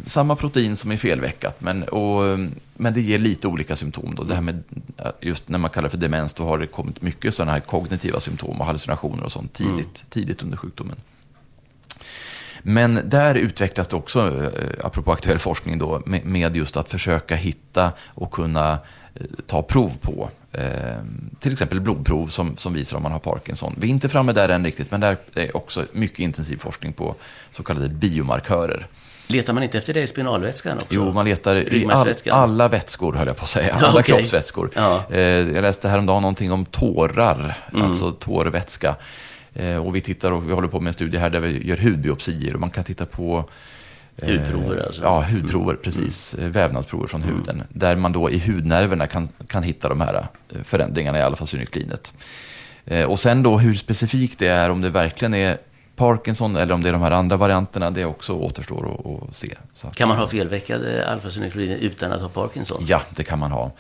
samma 0.06 0.36
protein 0.36 0.76
som 0.76 0.92
är 0.92 0.96
felveckat, 0.96 1.60
men, 1.60 1.82
och, 1.82 2.38
men 2.74 2.94
det 2.94 3.00
ger 3.00 3.18
lite 3.18 3.48
olika 3.48 3.76
symptom. 3.76 4.14
Då. 4.14 4.22
Det 4.22 4.34
här 4.34 4.42
med, 4.42 4.62
just 5.20 5.48
när 5.48 5.58
man 5.58 5.70
kallar 5.70 5.88
det 5.88 5.90
för 5.90 5.98
demens, 5.98 6.34
då 6.34 6.44
har 6.44 6.58
det 6.58 6.66
kommit 6.66 7.02
mycket 7.02 7.34
sådana 7.34 7.52
här 7.52 7.60
kognitiva 7.60 8.20
symptom 8.20 8.60
och 8.60 8.66
hallucinationer 8.66 9.24
och 9.24 9.32
sånt 9.32 9.52
tidigt, 9.52 10.04
tidigt 10.10 10.42
under 10.42 10.56
sjukdomen. 10.56 10.96
Men 12.62 13.00
där 13.04 13.34
utvecklas 13.34 13.88
det 13.88 13.96
också, 13.96 14.20
eh, 14.28 14.86
apropå 14.86 15.12
aktuell 15.12 15.38
forskning, 15.38 15.78
då, 15.78 16.02
med, 16.06 16.56
just 16.56 16.76
att 16.76 16.90
försöka 16.90 17.34
hitta 17.36 17.92
och 18.06 18.30
kunna 18.30 18.72
eh, 19.14 19.26
ta 19.46 19.62
prov 19.62 19.92
på. 20.00 20.30
Eh, 20.52 20.62
till 21.40 21.52
exempel 21.52 21.80
blodprov 21.80 22.26
som, 22.26 22.56
som 22.56 22.74
visar 22.74 22.96
om 22.96 23.02
man 23.02 23.12
har 23.12 23.18
Parkinson. 23.18 23.74
Vi 23.78 23.86
är 23.86 23.90
inte 23.90 24.08
framme 24.08 24.32
där 24.32 24.48
än 24.48 24.64
riktigt, 24.64 24.90
men 24.90 25.00
där 25.00 25.16
är 25.34 25.56
också 25.56 25.84
mycket 25.92 26.18
intensiv 26.18 26.56
forskning 26.56 26.92
på 26.92 27.14
så 27.50 27.62
kallade 27.62 27.88
biomarkörer. 27.88 28.86
Letar 29.26 29.52
man 29.52 29.62
inte 29.62 29.78
efter 29.78 29.94
det 29.94 30.02
i 30.02 30.06
spinalvätskan 30.06 30.76
också? 30.76 30.86
Jo, 30.90 31.12
man 31.12 31.24
letar 31.24 31.74
i 31.74 31.86
all, 31.86 32.14
alla 32.30 32.68
vätskor, 32.68 33.12
höll 33.12 33.26
jag 33.26 33.36
på 33.36 33.44
att 33.44 33.50
säga. 33.50 33.74
Alla 33.74 33.90
Okej. 33.90 34.02
kroppsvätskor. 34.02 34.70
Ja. 34.74 35.04
Jag 35.18 35.62
läste 35.62 35.88
häromdagen 35.88 36.22
någonting 36.22 36.52
om 36.52 36.64
tårar, 36.64 37.58
Mm. 37.74 37.86
alltså 37.86 38.12
tårvätska. 38.12 38.96
Eh, 39.54 39.76
och 39.86 39.96
vi 39.96 40.00
tittar 40.00 40.32
och 40.32 40.48
vi 40.48 40.52
håller 40.52 40.68
på 40.68 40.80
med 40.80 40.88
en 40.88 40.94
studie 40.94 41.18
här 41.18 41.30
där 41.30 41.40
vi 41.40 41.66
gör 41.68 41.76
hudbiopsier 41.76 42.54
och 42.54 42.60
man 42.60 42.70
kan 42.70 42.84
titta 42.84 43.06
på 43.06 43.48
eh, 44.22 44.28
Hudprover 44.28 44.86
alltså? 44.86 45.02
Ja, 45.02 45.20
hudprover, 45.22 45.74
precis. 45.74 46.34
Eh, 46.34 46.48
Vävnadsprover 46.48 47.06
från 47.06 47.22
huden. 47.22 47.62
Där 47.68 47.96
man 47.96 48.12
då 48.12 48.30
i 48.30 48.38
hudnerverna 48.38 49.06
kan, 49.06 49.28
kan 49.46 49.62
hitta 49.62 49.88
de 49.88 50.00
här 50.00 50.26
förändringarna 50.64 51.18
i 51.18 51.22
alfasynukleinet. 51.22 52.12
Eh, 52.84 53.04
Och 53.04 53.20
sen 53.20 53.42
då 53.42 53.58
hur 53.58 53.74
specifikt 53.74 54.38
det 54.38 54.48
är, 54.48 54.70
om 54.70 54.80
det 54.80 54.90
verkligen 54.90 55.34
är 55.34 55.58
Parkinson 55.96 56.56
eller 56.56 56.74
om 56.74 56.82
det 56.82 56.88
är 56.88 56.92
de 56.92 57.02
här 57.02 57.10
andra 57.10 57.36
varianterna, 57.36 57.90
det 57.90 58.04
också 58.04 58.32
återstår 58.32 58.94
att, 58.94 59.28
att 59.28 59.36
se. 59.36 59.54
Att- 59.82 59.96
Kan 59.96 60.08
man 60.08 60.18
ha 60.18 60.28
felveckade 60.28 61.08
alfasynukleider 61.08 61.76
utan 61.76 62.12
att 62.12 62.20
ha 62.20 62.28
Parkinson? 62.28 62.82
Ja, 62.86 63.02
det 63.16 63.24
kan 63.24 63.38
man 63.38 63.50
ha. 63.52 63.70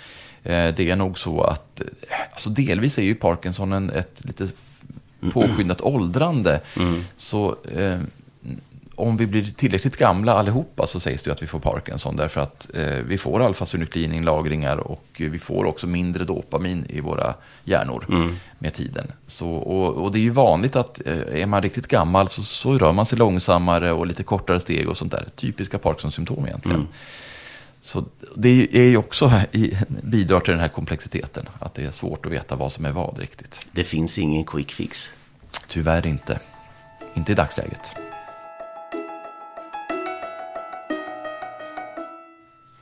Det 0.42 0.80
är 0.80 0.96
nog 0.96 1.18
så 1.18 1.42
att, 1.42 1.80
alltså 2.32 2.50
delvis 2.50 2.98
är 2.98 3.02
ju 3.02 3.14
Parkinson 3.14 3.72
en, 3.72 3.90
ett 3.90 4.12
lite 4.24 4.48
påskyndat 5.32 5.80
åldrande. 5.80 6.60
Så 7.16 7.56
eh, 7.76 8.00
om 9.00 9.16
vi 9.16 9.26
blir 9.26 9.44
tillräckligt 9.44 9.96
gamla 9.96 10.34
allihopa 10.34 10.86
så 10.86 11.00
sägs 11.00 11.22
det 11.22 11.32
att 11.32 11.42
vi 11.42 11.46
får 11.46 11.58
Parkinson. 11.58 12.16
Därför 12.16 12.40
att 12.40 12.70
eh, 12.74 12.84
vi 12.84 13.18
får 13.18 13.42
alfasynukleininlagringar 13.42 14.76
och 14.76 15.06
vi 15.16 15.38
får 15.38 15.64
också 15.64 15.86
mindre 15.86 16.24
dopamin 16.24 16.86
i 16.88 17.00
våra 17.00 17.34
hjärnor 17.64 18.04
med 18.58 18.74
tiden. 18.74 19.12
Så, 19.26 19.50
och, 19.50 20.04
och 20.04 20.12
det 20.12 20.18
är 20.18 20.20
ju 20.20 20.30
vanligt 20.30 20.76
att 20.76 21.00
eh, 21.06 21.42
är 21.42 21.46
man 21.46 21.62
riktigt 21.62 21.88
gammal 21.88 22.28
så, 22.28 22.42
så 22.42 22.78
rör 22.78 22.92
man 22.92 23.06
sig 23.06 23.18
långsammare 23.18 23.92
och 23.92 24.06
lite 24.06 24.22
kortare 24.22 24.60
steg 24.60 24.88
och 24.88 24.96
sånt 24.96 25.12
där. 25.12 25.28
Typiska 25.36 25.78
Parkinson-symptom 25.78 26.46
egentligen. 26.46 26.88
Så 27.82 28.04
det 28.36 28.68
är 28.72 28.82
ju 28.82 28.96
också 28.96 29.32
i, 29.52 29.76
bidrar 29.88 30.40
till 30.40 30.52
den 30.52 30.60
här 30.60 30.68
komplexiteten. 30.68 31.46
Att 31.58 31.74
det 31.74 31.84
är 31.84 31.90
svårt 31.90 32.26
att 32.26 32.32
veta 32.32 32.56
vad 32.56 32.72
som 32.72 32.84
är 32.84 32.92
vad 32.92 33.18
riktigt. 33.18 33.66
Det 33.72 33.84
finns 33.84 34.18
ingen 34.18 34.44
quick 34.44 34.72
fix. 34.72 35.10
Tyvärr 35.68 36.06
inte. 36.06 36.38
Inte 37.14 37.32
i 37.32 37.34
dagsläget. 37.34 37.80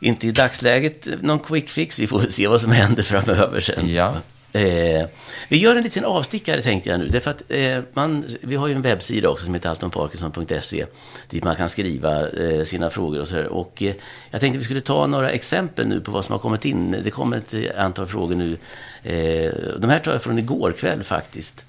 Inte 0.01 0.27
i 0.27 0.33
dagsläget 0.33 1.23
någon 1.23 1.41
quick 1.41 1.69
fix. 1.69 1.99
Vi 1.99 2.07
får 2.07 2.21
se 2.21 2.49
vad 2.49 2.61
som 2.61 2.73
händer 2.73 3.03
framöver 3.03 3.61
sen. 3.61 3.89
Ja. 3.89 4.15
Eh, 4.59 5.07
vi 5.49 5.57
gör 5.57 5.77
en 5.77 5.83
liten 5.83 6.05
avstickare 6.05 6.63
tänkte 6.63 6.89
jag 6.91 7.01
nu. 7.01 7.09
Därför 7.09 7.31
att, 7.31 7.43
eh, 7.49 7.79
man, 7.93 8.25
vi 8.41 8.57
har 8.57 8.69
ju 8.69 8.75
en 8.75 8.83
webbsida 8.83 9.29
också 9.29 9.45
som 9.45 9.55
heter 9.55 9.69
alltomparkinson.se. 9.69 10.87
Dit 11.29 11.45
man 11.45 11.57
kan 11.57 11.69
skriva 11.69 12.29
eh, 12.29 12.65
sina 12.65 12.91
frågor 12.91 13.21
och 13.21 13.29
så 13.29 13.37
här. 13.37 13.47
Och 13.47 13.83
eh, 13.83 13.95
jag 14.31 14.41
tänkte 14.41 14.59
vi 14.59 14.65
skulle 14.65 14.81
ta 14.81 15.07
några 15.07 15.31
exempel 15.31 15.87
nu 15.87 16.01
på 16.01 16.11
vad 16.11 16.25
som 16.25 16.33
har 16.33 16.39
kommit 16.39 16.65
in. 16.65 16.97
Det 17.05 17.11
kommer 17.11 17.37
ett 17.37 17.77
antal 17.77 18.07
frågor 18.07 18.35
nu. 18.35 18.57
Eh, 19.03 19.53
de 19.79 19.91
här 19.91 19.99
tar 19.99 20.13
jag 20.13 20.23
från 20.23 20.39
igår 20.39 20.73
kväll 20.73 21.03
faktiskt. 21.05 21.65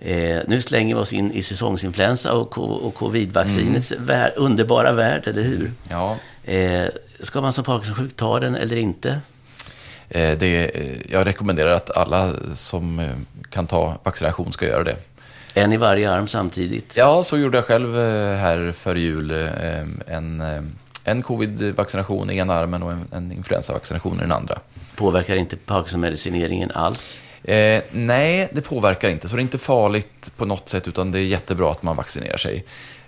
Eh, 0.00 0.38
nu 0.46 0.60
slänger 0.60 0.94
vi 0.94 1.00
oss 1.00 1.12
in 1.12 1.32
i 1.32 1.42
säsongsinfluensa 1.42 2.32
och, 2.34 2.58
och 2.58 2.94
covid-vaccinets 2.94 3.92
vär, 3.98 4.32
underbara 4.36 4.92
värld, 4.92 5.28
eller 5.28 5.42
hur? 5.42 5.72
Ja, 5.88 6.16
ska 7.20 7.40
man 7.40 7.52
som 7.52 7.64
Parkinson-sjuk 7.64 8.16
ta 8.16 8.40
den 8.40 8.54
eller 8.54 8.76
inte? 8.76 9.20
Eh, 10.10 10.38
det, 10.38 10.70
eh, 10.74 11.12
jag 11.12 11.26
rekommenderar 11.26 11.72
att 11.72 11.96
alla 11.96 12.34
som 12.54 12.98
eh, 12.98 13.10
kan 13.50 13.66
ta 13.66 13.98
vaccination 14.02 14.52
ska 14.52 14.66
göra 14.66 14.84
det. 14.84 14.96
En 15.54 15.72
i 15.72 15.76
varje 15.76 16.10
arm 16.10 16.28
samtidigt? 16.28 16.96
Ja, 16.96 17.24
så 17.24 17.38
gjorde 17.38 17.58
jag 17.58 17.64
själv 17.64 17.96
här 18.36 18.72
före 18.72 19.00
jul. 19.00 19.30
En, 20.06 20.42
en 21.04 21.22
covid-vaccination 21.22 22.30
i 22.30 22.36
ena 22.36 22.54
armen 22.54 22.82
och 22.82 22.92
en, 22.92 23.08
en 23.12 23.32
influensavaccination 23.32 24.16
i 24.16 24.20
den 24.20 24.32
andra. 24.32 24.58
Påverkar 24.96 25.36
inte 25.36 25.56
Parkinson-medicineringen 25.56 26.70
alls? 26.70 27.18
Eh, 27.44 27.82
nej, 27.90 28.48
det 28.52 28.60
påverkar 28.60 29.08
inte. 29.08 29.28
Så 29.28 29.36
det 29.36 29.40
är 29.40 29.42
inte 29.42 29.58
farligt 29.58 30.32
på 30.36 30.44
något 30.44 30.68
sätt, 30.68 30.88
utan 30.88 31.10
det 31.10 31.18
är 31.18 31.24
jättebra 31.24 31.70
att 31.70 31.82
man 31.82 31.96
vaccinerar 31.96 32.36
sig. 32.36 32.64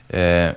Eh, 0.09 0.51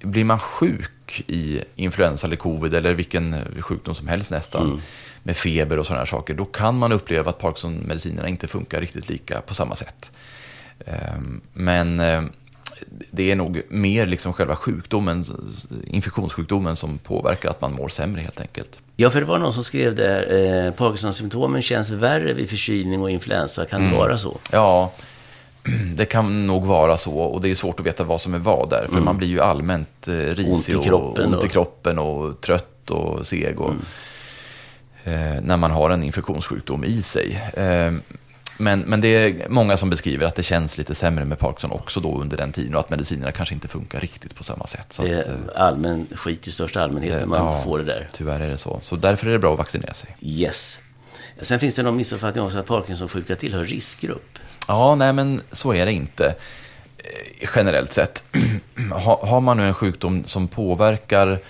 blir 0.00 0.24
man 0.24 0.38
sjuk 0.38 1.24
i 1.26 1.60
influensa 1.76 2.26
eller 2.26 2.36
covid 2.36 2.74
eller 2.74 2.94
vilken 2.94 3.36
sjukdom 3.60 3.94
som 3.94 4.08
helst 4.08 4.30
nästan, 4.30 4.66
mm. 4.66 4.80
Med 5.22 5.36
feber 5.36 5.78
och 5.78 5.86
sådana 5.86 6.00
här 6.00 6.06
saker, 6.06 6.34
då 6.34 6.44
kan 6.44 6.78
man 6.78 6.92
uppleva 6.92 7.30
att 7.30 7.38
Parkinson-medicinerna 7.38 8.28
inte 8.28 8.48
funkar 8.48 8.80
riktigt 8.80 9.08
lika 9.08 9.40
på 9.40 9.54
samma 9.54 9.76
sätt. 9.76 10.10
Eh, 10.86 11.18
men 11.52 12.00
eh, 12.00 12.22
det 13.10 13.30
är 13.30 13.36
nog 13.36 13.62
mer 13.68 14.06
liksom 14.06 14.32
själva 14.32 14.56
sjukdomen, 14.56 15.24
infektionssjukdomen 15.86 16.76
som 16.76 16.98
påverkar 16.98 17.50
att 17.50 17.60
man 17.60 17.72
mår 17.72 17.88
sämre 17.88 18.20
helt 18.20 18.40
enkelt. 18.40 18.78
Ja, 18.96 19.10
för 19.10 19.20
det 19.20 19.26
var 19.26 19.38
någon 19.38 19.52
som 19.52 19.64
skrev 19.64 19.94
där, 19.94 20.66
eh, 20.66 20.72
Parkinson-symptomen 20.72 21.62
känns 21.62 21.90
värre 21.90 22.32
vid 22.32 22.48
förkylning 22.48 23.02
och 23.02 23.10
influensa. 23.10 23.64
Kan 23.64 23.80
det 23.80 23.86
mm. 23.86 23.98
vara 23.98 24.18
så? 24.18 24.38
Ja, 24.52 24.92
det 25.94 26.04
kan 26.04 26.46
nog 26.46 26.66
vara 26.66 26.96
så. 26.96 27.18
Och 27.18 27.40
det 27.40 27.50
är 27.50 27.54
svårt 27.54 27.80
att 27.80 27.86
veta 27.86 28.04
vad 28.04 28.20
som 28.20 28.34
är 28.34 28.38
vad 28.38 28.70
där. 28.70 28.84
För 28.86 28.92
mm. 28.92 29.04
man 29.04 29.16
blir 29.16 29.28
ju 29.28 29.40
allmänt 29.40 30.08
eh, 30.08 30.12
risig 30.12 30.52
ont 30.52 30.68
i 30.68 30.88
kroppen 30.88 31.26
och, 31.26 31.34
ont 31.34 31.44
i 31.44 31.48
kroppen 31.48 31.98
och 31.98 32.40
trött 32.40 32.90
och 32.90 33.26
seg. 33.26 33.60
Och, 33.60 33.70
mm. 33.70 33.84
Eh, 35.08 35.42
när 35.42 35.56
man 35.56 35.70
har 35.70 35.90
en 35.90 36.02
infektionssjukdom 36.02 36.84
i 36.84 37.02
sig. 37.02 37.42
Eh, 37.54 37.92
men, 38.60 38.80
men 38.80 39.00
det 39.00 39.08
är 39.08 39.48
många 39.48 39.76
som 39.76 39.90
beskriver 39.90 40.26
att 40.26 40.34
det 40.34 40.42
känns 40.42 40.78
lite 40.78 40.94
sämre 40.94 41.24
med 41.24 41.38
Parkinson 41.38 41.70
också 41.70 42.00
då 42.00 42.20
under 42.20 42.36
den 42.36 42.52
tiden 42.52 42.74
och 42.74 42.80
att 42.80 42.90
medicinerna 42.90 43.32
kanske 43.32 43.54
inte 43.54 43.68
funkar 43.68 44.00
riktigt 44.00 44.34
på 44.34 44.44
samma 44.44 44.66
sätt. 44.66 44.86
Så 44.92 45.02
det 45.02 45.10
är 45.10 45.20
att, 45.20 45.28
eh, 45.28 45.34
allmän 45.54 46.06
skit 46.14 46.46
i 46.46 46.50
största 46.50 46.82
allmänhet 46.82 47.20
när 47.20 47.26
man 47.26 47.38
ja, 47.38 47.62
får 47.62 47.78
det 47.78 47.84
där. 47.84 48.08
Tyvärr 48.12 48.40
är 48.40 48.50
det 48.50 48.58
så. 48.58 48.80
Så 48.82 48.96
därför 48.96 49.26
är 49.26 49.32
det 49.32 49.38
bra 49.38 49.52
att 49.52 49.58
vaccinera 49.58 49.94
sig. 49.94 50.16
Yes. 50.20 50.78
Sen 51.40 51.60
finns 51.60 51.74
det 51.74 51.82
någon 51.82 51.96
missuppfattning 51.96 52.44
också 52.44 52.58
att 52.58 52.66
Parkinson-sjuka 52.66 53.36
tillhör 53.36 53.64
riskgrupp. 53.64 54.38
Ja, 54.68 54.94
nej 54.94 55.12
men 55.12 55.40
så 55.52 55.74
är 55.74 55.86
det 55.86 55.92
inte 55.92 56.34
generellt 57.54 57.92
sett. 57.92 58.24
har 59.20 59.40
man 59.40 59.56
nu 59.56 59.66
en 59.66 59.74
sjukdom 59.74 60.24
som 60.24 60.48
påverkar 60.48 61.40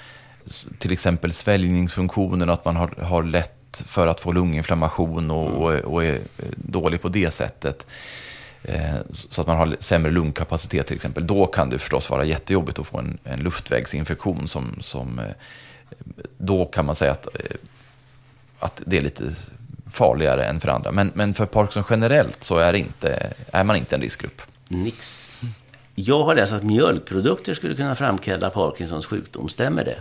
till 0.79 0.93
exempel 0.93 1.33
sväljningsfunktionen 1.33 2.51
att 2.51 2.65
man 2.65 2.77
har, 2.77 2.89
har 2.89 3.23
lätt 3.23 3.83
för 3.87 4.07
att 4.07 4.21
få 4.21 4.33
lunginflammation 4.33 5.31
och, 5.31 5.73
mm. 5.73 5.85
och, 5.85 5.93
och 5.93 6.05
är 6.05 6.21
dålig 6.57 7.03
på 7.03 7.09
det 7.09 7.31
sättet. 7.31 7.87
Eh, 8.63 8.95
så 9.11 9.41
att 9.41 9.47
man 9.47 9.57
har 9.57 9.77
sämre 9.81 10.13
lungkapacitet 10.13 10.87
till 10.87 10.97
exempel. 10.97 11.27
Då 11.27 11.47
kan 11.47 11.71
det 11.71 11.79
förstås 11.79 12.11
vara 12.11 12.25
jättejobbigt 12.25 12.79
att 12.79 12.87
få 12.87 12.99
en, 12.99 13.19
en 13.25 13.41
luftvägsinfektion. 13.41 14.49
Som, 14.49 14.77
som, 14.81 15.19
eh, 15.19 15.25
då 16.39 16.67
kan 16.67 16.85
man 16.85 16.95
säga 16.95 17.13
att, 17.13 17.27
eh, 17.27 17.57
att 18.59 18.83
det 18.87 18.97
är 18.97 19.01
lite 19.01 19.25
farligare 19.91 20.45
än 20.45 20.61
för 20.61 20.69
andra. 20.69 20.93
Men, 20.93 21.13
men 21.15 21.35
för 21.35 21.47
Parkinson 21.47 21.85
generellt 21.91 22.45
så 22.45 22.59
är, 22.59 22.75
inte, 22.75 23.33
är 23.53 23.65
man 23.65 23.77
inte 23.77 23.95
en 23.95 24.03
riskgrupp. 24.03 24.43
Nix. 24.69 25.31
Jag 26.01 26.25
har 26.25 26.35
läst 26.35 26.53
att 26.53 26.63
mjölkprodukter 26.63 27.55
skulle 27.55 27.75
kunna 27.75 27.95
framkalla 27.95 28.51
Parkinsons 28.51 29.07
sjukdom. 29.07 29.49
Stämmer 29.49 29.85
det? 29.85 29.99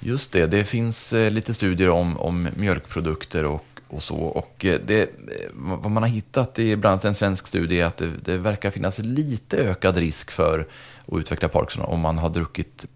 Just 0.00 0.32
det, 0.32 0.46
det 0.46 0.64
finns 0.64 1.12
eh, 1.12 1.30
lite 1.30 1.54
studier 1.54 1.88
om, 1.88 2.18
om 2.18 2.48
mjölkprodukter 2.56 3.44
och, 3.44 3.64
och 3.88 4.02
så. 4.02 4.16
Och 4.16 4.64
eh, 4.64 4.80
det, 4.86 5.02
eh, 5.02 5.08
vad 5.54 5.90
man 5.90 6.02
har 6.02 6.10
hittat 6.10 6.58
i 6.58 6.76
bland 6.76 6.92
annat 6.92 7.04
en 7.04 7.14
svensk 7.14 7.46
studie 7.46 7.80
är 7.80 7.86
att 7.86 7.96
det, 7.96 8.10
det 8.24 8.36
verkar 8.36 8.70
finnas 8.70 8.98
lite 8.98 9.56
ökad 9.56 9.96
risk 9.96 10.30
för 10.30 10.66
att 11.06 11.18
utveckla 11.18 11.48
Parkinson 11.48 11.84
om 11.84 12.00
man 12.00 12.18
har 12.18 12.30
druckit 12.30 12.86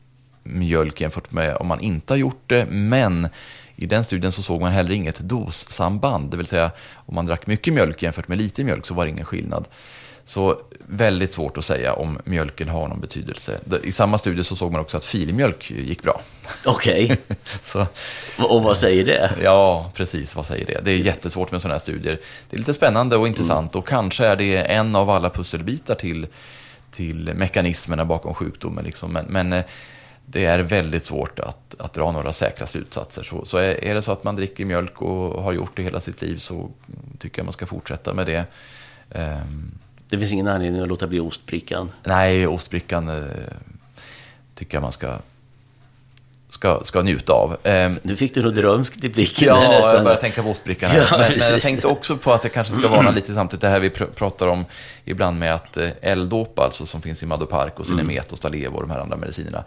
mjölk 0.42 1.00
jämfört 1.00 1.32
med 1.32 1.56
om 1.56 1.66
man 1.66 1.80
inte 1.80 2.12
har 2.12 2.18
gjort 2.18 2.42
det. 2.46 2.66
Men 2.70 3.28
i 3.76 3.86
den 3.86 4.04
studien 4.04 4.32
så 4.32 4.42
såg 4.42 4.60
man 4.60 4.72
heller 4.72 4.90
inget 4.90 5.18
dossamband, 5.18 6.30
det 6.30 6.36
vill 6.36 6.46
säga 6.46 6.70
om 6.94 7.14
man 7.14 7.26
drack 7.26 7.46
mycket 7.46 7.74
mjölk 7.74 8.02
jämfört 8.02 8.28
med 8.28 8.38
lite 8.38 8.64
mjölk 8.64 8.86
så 8.86 8.94
var 8.94 9.04
det 9.04 9.10
ingen 9.10 9.26
skillnad. 9.26 9.68
Så 10.24 10.60
väldigt 10.86 11.32
svårt 11.32 11.58
att 11.58 11.64
säga 11.64 11.92
om 11.92 12.18
mjölken 12.24 12.68
har 12.68 12.88
någon 12.88 13.00
betydelse. 13.00 13.58
I 13.82 13.92
samma 13.92 14.18
studie 14.18 14.44
så 14.44 14.56
såg 14.56 14.72
man 14.72 14.80
också 14.80 14.96
att 14.96 15.04
filmjölk 15.04 15.70
gick 15.70 16.02
bra. 16.02 16.20
Okej. 16.66 17.16
Okay. 17.74 17.86
och 18.48 18.62
vad 18.62 18.78
säger 18.78 19.04
det? 19.04 19.30
Ja, 19.42 19.90
precis. 19.94 20.36
Vad 20.36 20.46
säger 20.46 20.66
det? 20.66 20.80
Det 20.84 20.90
är 20.90 20.96
jättesvårt 20.96 21.52
med 21.52 21.62
sådana 21.62 21.74
här 21.74 21.80
studier. 21.80 22.18
Det 22.50 22.56
är 22.56 22.58
lite 22.58 22.74
spännande 22.74 23.16
och 23.16 23.26
intressant 23.26 23.74
mm. 23.74 23.80
och 23.80 23.88
kanske 23.88 24.26
är 24.26 24.36
det 24.36 24.56
en 24.56 24.96
av 24.96 25.10
alla 25.10 25.30
pusselbitar 25.30 25.94
till, 25.94 26.26
till 26.90 27.30
mekanismerna 27.34 28.04
bakom 28.04 28.34
sjukdomen. 28.34 28.84
Liksom. 28.84 29.12
Men, 29.12 29.24
men 29.28 29.52
eh, 29.52 29.64
det 30.26 30.44
är 30.44 30.58
väldigt 30.58 31.04
svårt 31.04 31.38
att, 31.38 31.74
att 31.78 31.92
dra 31.92 32.12
några 32.12 32.32
säkra 32.32 32.66
slutsatser. 32.66 33.22
Så, 33.22 33.44
så 33.44 33.58
är, 33.58 33.84
är 33.84 33.94
det 33.94 34.02
så 34.02 34.12
att 34.12 34.24
man 34.24 34.36
dricker 34.36 34.64
mjölk 34.64 35.02
och 35.02 35.42
har 35.42 35.52
gjort 35.52 35.76
det 35.76 35.82
hela 35.82 36.00
sitt 36.00 36.22
liv 36.22 36.36
så 36.36 36.70
tycker 37.18 37.38
jag 37.38 37.44
man 37.44 37.52
ska 37.52 37.66
fortsätta 37.66 38.14
med 38.14 38.26
det. 38.26 38.44
Um, 39.10 39.78
det 40.12 40.18
finns 40.18 40.32
ingen 40.32 40.48
anledning 40.48 40.82
att 40.82 40.88
låta 40.88 41.06
bli 41.06 41.20
ostbrickan. 41.20 41.92
Nej, 42.04 42.46
ostbrickan 42.46 43.08
eh, 43.08 43.24
tycker 44.54 44.76
jag 44.76 44.82
man 44.82 44.92
ska, 44.92 45.18
ska, 46.50 46.80
ska 46.84 47.02
njuta 47.02 47.32
av. 47.32 47.56
Eh, 47.66 47.92
nu 48.02 48.16
fick 48.16 48.34
du 48.34 48.42
nog 48.42 48.54
drömskt 48.54 49.04
i 49.04 49.08
blicken. 49.08 49.48
Ja, 49.48 49.68
nästan. 49.68 49.94
jag 49.94 50.04
började 50.04 50.20
tänka 50.20 50.42
på 50.42 50.50
ostbrickan. 50.50 50.90
Här. 50.90 50.98
Ja, 50.98 51.06
men, 51.10 51.30
men, 51.30 51.38
jag 51.50 51.60
tänkte 51.60 51.86
också 51.86 52.16
på 52.16 52.32
att 52.32 52.42
det 52.42 52.48
kanske 52.48 52.74
ska 52.74 52.88
vara 52.88 53.10
lite 53.10 53.34
samtidigt. 53.34 53.60
Det 53.60 53.68
här 53.68 53.80
vi 53.80 53.90
pr 53.90 54.04
pratar 54.04 54.46
om 54.46 54.64
ibland 55.04 55.38
med 55.38 55.54
att 55.54 55.76
eh, 55.76 55.90
alltså 56.56 56.86
som 56.86 57.02
finns 57.02 57.22
i 57.22 57.26
Madopark 57.26 57.80
och 57.80 57.86
Cinemet 57.86 58.10
mm. 58.10 58.24
och 58.30 58.38
Stalevo 58.38 58.74
och 58.74 58.82
de 58.82 58.90
här 58.90 59.00
andra 59.00 59.16
medicinerna, 59.16 59.64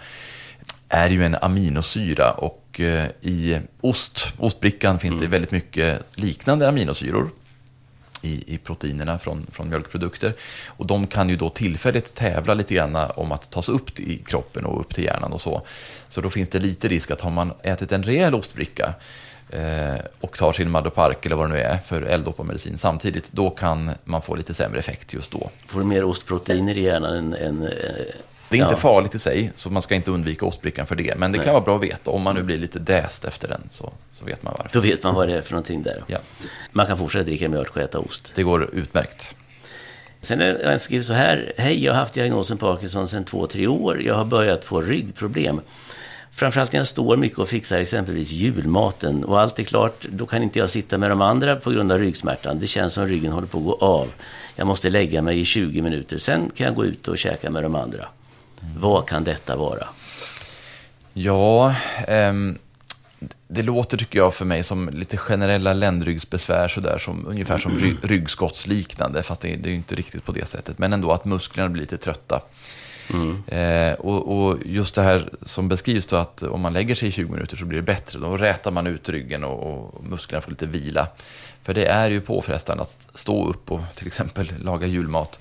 är 0.90 1.10
ju 1.10 1.26
en 1.26 1.36
aminosyra 1.42 2.32
och 2.32 2.80
eh, 2.80 3.06
i 3.22 3.60
ost, 3.82 4.34
ostbrickan 4.38 5.00
finns 5.00 5.12
mm. 5.12 5.24
det 5.24 5.28
väldigt 5.28 5.52
mycket 5.52 6.02
liknande 6.16 6.68
aminosyror 6.68 7.30
i, 8.26 8.44
i 8.48 8.58
proteinerna 8.58 9.18
från, 9.18 9.48
från 9.52 9.70
mjölkprodukter. 9.70 10.34
Och 10.68 10.88
de 10.88 11.08
kan 11.08 11.30
ju 11.30 11.36
då 11.36 11.50
tillfälligt 11.50 12.14
tävla 12.16 12.54
lite 12.54 12.74
grann 12.74 12.96
om 12.96 13.32
att 13.32 13.52
tas 13.52 13.70
upp 13.70 14.00
i 14.00 14.18
kroppen 14.18 14.66
och 14.66 14.80
upp 14.80 14.96
till 14.96 15.04
hjärnan 15.04 15.34
och 15.34 15.42
så. 15.42 15.62
Så 16.10 16.22
då 16.22 16.30
finns 16.30 16.50
det 16.50 16.60
lite 16.60 16.88
risk 16.88 17.12
att 17.12 17.22
har 17.22 17.32
man 17.32 17.54
ätit 17.64 17.92
en 17.92 18.04
rejäl 18.04 18.36
ostbricka 18.36 18.94
eh, 19.50 19.96
och 20.22 20.38
tar 20.38 20.54
sin 20.54 20.70
Madopark 20.70 21.26
eller 21.26 21.36
vad 21.36 21.50
det 21.50 21.54
nu 21.54 21.62
är 21.62 21.78
för 21.78 22.02
L-dopamedicin 22.02 22.78
samtidigt, 22.78 23.32
då 23.32 23.50
kan 23.50 23.92
man 24.04 24.22
få 24.22 24.36
lite 24.36 24.54
sämre 24.54 24.80
effekt 24.80 25.14
just 25.14 25.32
då. 25.32 25.50
Får 25.68 25.80
du 25.80 25.86
mer 25.86 26.04
ostproteiner 26.04 26.78
i 26.78 26.82
hjärnan 26.82 27.16
än, 27.16 27.34
än 27.34 27.64
eh, 27.64 27.70
det 28.56 28.62
är 28.62 28.64
inte 28.64 28.74
ja. 28.74 28.94
farligt 28.94 29.16
i 29.16 29.20
sig, 29.20 29.52
så 29.56 29.70
man 29.70 29.82
ska 29.82 29.96
inte 29.96 30.12
undvika 30.12 30.46
ostbrickan 30.46 30.88
för 30.88 30.96
det. 30.96 31.18
Men 31.18 31.32
det 31.32 31.38
Nej. 31.38 31.46
kan 31.46 31.54
vara 31.54 31.64
bra 31.64 31.76
att 31.76 31.84
veta. 31.84 32.12
Om 32.12 32.22
man 32.22 32.36
nu 32.36 32.44
blir 32.44 32.58
lite 32.58 32.80
däst 32.80 33.26
efter 33.26 33.48
den, 33.48 33.62
så, 33.72 33.94
så 34.14 34.26
vet 34.26 34.44
man 34.44 34.54
varför. 34.58 34.70
Då 34.74 34.80
vet 34.80 35.04
man 35.04 35.16
vad 35.16 35.28
det 35.28 35.34
är 35.34 35.42
för 35.42 35.52
någonting 35.52 35.84
där. 35.84 36.04
Ja. 36.08 36.18
Man 36.72 36.88
kan 36.88 36.98
fortsätta 36.98 37.24
dricka 37.24 37.50
mjölk 37.50 37.76
och 37.76 37.82
äta 37.82 38.00
ost. 38.00 38.32
Det 38.36 38.44
går 38.44 38.70
utmärkt. 38.74 39.36
Sen 40.22 40.42
är 40.42 40.54
det 40.54 40.80
skrivit 40.80 41.06
så 41.06 41.14
här. 41.14 41.54
Hej, 41.58 41.84
jag 41.84 41.94
har 41.94 42.00
haft 42.00 42.14
diagnosen 42.14 42.58
Parkinson 42.58 43.08
sedan 43.08 43.26
två, 43.26 43.48
tre 43.48 43.68
år. 43.68 44.02
Jag 44.02 44.16
har 44.16 44.26
börjat 44.26 44.66
få 44.66 44.82
ryggproblem. 44.82 45.62
Framförallt 46.36 46.72
när 46.72 46.80
jag 46.80 46.88
står 46.88 47.18
mycket 47.18 47.40
och 47.40 47.50
fixar 47.50 47.80
exempelvis 47.80 48.32
julmaten 48.32 49.24
och 49.24 49.40
allt 49.40 49.60
är 49.60 49.64
klart, 49.64 50.06
då 50.10 50.26
kan 50.26 50.44
inte 50.44 50.60
jag 50.60 50.70
sitta 50.70 50.98
med 50.98 51.12
de 51.12 51.22
andra 51.22 51.56
på 51.56 51.72
grund 51.72 51.92
av 51.92 51.98
ryggsmärtan. 51.98 52.60
Det 52.60 52.68
känns 52.68 52.94
som 52.94 53.08
ryggen 53.08 53.32
håller 53.32 53.48
på 53.48 53.58
att 53.58 53.64
gå 53.64 53.76
av. 53.76 54.08
Jag 54.56 54.68
måste 54.68 54.90
lägga 54.90 55.22
mig 55.22 55.40
i 55.40 55.46
20 55.46 55.82
minuter, 55.82 56.18
sen 56.18 56.52
kan 56.56 56.66
jag 56.66 56.76
gå 56.76 56.86
ut 56.86 57.08
och 57.08 57.18
käka 57.18 57.50
med 57.50 57.64
de 57.64 57.76
andra. 57.76 58.08
Vad 58.78 59.08
kan 59.08 59.24
detta 59.24 59.56
vara? 59.56 59.88
Ja, 61.14 61.76
um, 62.08 62.58
det 63.48 63.64
låter 63.64 63.98
tycker 63.98 64.20
jag 64.20 64.34
för 64.34 64.46
mig 64.46 64.64
som 64.64 64.90
lite 64.90 65.18
generella 65.18 65.74
ländryggsbesvär 65.74 66.68
sådär, 66.68 66.98
som, 66.98 67.28
ungefär 67.28 67.58
som 67.58 67.72
ry 67.72 67.96
ryggskottsliknande, 68.04 69.24
fast 69.24 69.42
det, 69.42 69.56
det 69.56 69.70
är 69.70 69.72
ju 69.72 69.76
inte 69.76 69.96
riktigt 69.96 70.24
på 70.24 70.32
det 70.32 70.46
sättet. 70.46 70.80
Men 70.80 70.94
ändå 70.94 71.12
att 71.12 71.26
musklerna 71.26 71.70
blir 71.70 71.82
lite 71.82 71.98
trötta. 71.98 72.42
Mm. 73.14 73.44
Eh, 73.48 73.94
och, 73.94 74.38
och, 74.38 74.58
just 74.66 74.96
det 74.96 75.02
här 75.02 75.30
som 75.42 75.68
beskrivs 75.68 76.08
då 76.08 76.16
att 76.16 76.44
om 76.44 76.62
man 76.62 76.74
lägger 76.74 76.96
sig 76.96 77.08
i 77.08 77.12
20 77.12 77.32
minuter 77.32 77.58
så 77.58 77.66
blir 77.66 77.78
det 77.78 77.86
bättre. 77.86 78.20
Då 78.20 78.38
rätar 78.38 78.72
man 78.72 78.88
ut 78.88 79.10
ryggen 79.10 79.44
och, 79.44 79.64
och 79.64 80.04
musklerna 80.04 80.42
får 80.42 80.52
lite 80.52 80.66
vila. 80.66 81.08
För 81.64 81.74
det 81.74 81.86
är 81.86 82.10
ju 82.10 82.22
påfrestande 82.22 82.84
att 82.84 83.08
stå 83.16 83.50
upp 83.50 83.72
och 83.72 83.82
till 83.96 84.08
exempel 84.08 84.54
laga 84.62 84.88
julmat 84.88 85.40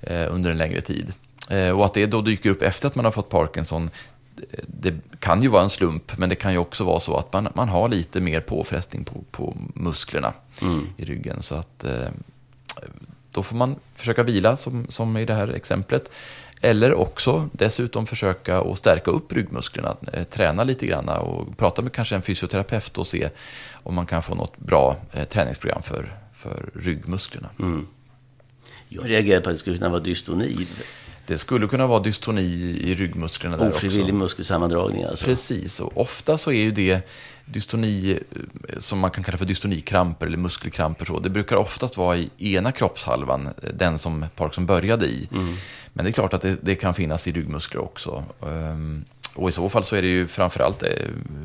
eh, 0.00 0.34
under 0.34 0.50
en 0.50 0.58
längre 0.58 0.80
tid. 0.80 1.12
Eh, 1.50 1.70
och 1.70 1.84
att 1.84 1.94
det 1.94 2.06
då 2.06 2.20
dyker 2.20 2.50
upp 2.50 2.62
efter 2.62 2.86
att 2.86 2.94
man 2.94 3.04
har 3.04 3.12
fått 3.12 3.28
Parkinson, 3.28 3.90
det 4.66 4.94
kan 5.18 5.42
ju 5.42 5.48
vara 5.48 5.62
en 5.62 5.70
slump, 5.70 6.18
men 6.18 6.28
det 6.28 6.34
kan 6.34 6.52
ju 6.52 6.58
också 6.58 6.84
vara 6.84 7.00
så 7.00 7.16
att 7.16 7.32
man, 7.32 7.48
man 7.54 7.68
har 7.68 7.88
lite 7.88 8.20
mer 8.20 8.40
påfrestning 8.40 9.04
på, 9.04 9.24
på 9.30 9.56
musklerna 9.74 10.32
mm. 10.62 10.86
i 10.96 11.04
ryggen. 11.04 11.42
Så 11.42 11.54
att 11.54 11.84
eh, 11.84 12.08
då 13.32 13.42
får 13.42 13.56
man 13.56 13.76
försöka 13.94 14.22
vila, 14.22 14.56
som, 14.56 14.86
som 14.88 15.16
i 15.16 15.24
det 15.24 15.34
här 15.34 15.48
exemplet. 15.48 16.10
Eller 16.60 16.94
också 16.94 17.48
dessutom 17.52 18.06
försöka 18.06 18.60
att 18.60 18.78
stärka 18.78 19.10
upp 19.10 19.32
ryggmusklerna, 19.32 19.96
eh, 20.12 20.24
träna 20.24 20.64
lite 20.64 20.86
grann 20.86 21.08
och 21.08 21.58
prata 21.58 21.82
med 21.82 21.92
kanske 21.92 22.14
en 22.14 22.22
fysioterapeut 22.22 22.98
och 22.98 23.06
se 23.06 23.30
om 23.72 23.94
man 23.94 24.06
kan 24.06 24.22
få 24.22 24.34
något 24.34 24.58
bra 24.58 24.96
träningsprogram 25.28 25.82
för, 25.82 26.14
för 26.32 26.70
ryggmusklerna. 26.74 27.48
Mm. 27.58 27.86
Jag 28.88 29.10
reagerar 29.10 29.40
på 29.40 29.50
att 29.50 29.54
det 29.54 29.58
skulle 29.58 29.76
kunna 29.76 29.88
vara 29.88 30.00
dystoni. 30.00 30.66
Det 31.30 31.38
skulle 31.38 31.66
kunna 31.66 31.86
vara 31.86 32.00
dystoni 32.00 32.42
i 32.80 32.94
ryggmusklerna 32.94 33.56
där 33.56 33.68
Ofrivillig 33.68 34.04
också. 34.04 34.14
muskelsammandragning 34.14 35.04
alltså. 35.04 35.24
Precis, 35.24 35.80
och 35.80 36.00
ofta 36.00 36.38
så 36.38 36.52
är 36.52 36.62
ju 36.62 36.70
det 36.70 37.08
dystoni 37.44 38.18
eh, 38.68 38.78
som 38.78 38.98
man 38.98 39.10
kan 39.10 39.24
kalla 39.24 39.38
för 39.38 39.44
dystonikramper 39.44 40.26
eller 40.26 40.38
muskelkramper. 40.38 41.04
Så. 41.04 41.18
Det 41.18 41.30
brukar 41.30 41.56
oftast 41.56 41.96
vara 41.96 42.16
i 42.16 42.30
ena 42.38 42.72
kroppshalvan, 42.72 43.46
eh, 43.46 43.70
den 43.74 43.98
som 43.98 44.26
Parkinson 44.36 44.66
började 44.66 45.06
i. 45.06 45.28
Mm. 45.32 45.56
Men 45.92 46.04
det 46.04 46.10
är 46.10 46.12
klart 46.12 46.34
att 46.34 46.42
det, 46.42 46.56
det 46.62 46.74
kan 46.74 46.94
finnas 46.94 47.26
i 47.26 47.32
ryggmuskler 47.32 47.80
också. 47.80 48.24
Ehm, 48.42 49.04
och 49.34 49.48
i 49.48 49.52
så 49.52 49.68
fall 49.68 49.84
så 49.84 49.96
är 49.96 50.02
det 50.02 50.08
ju 50.08 50.26
framförallt 50.26 50.82
eh, 50.82 50.88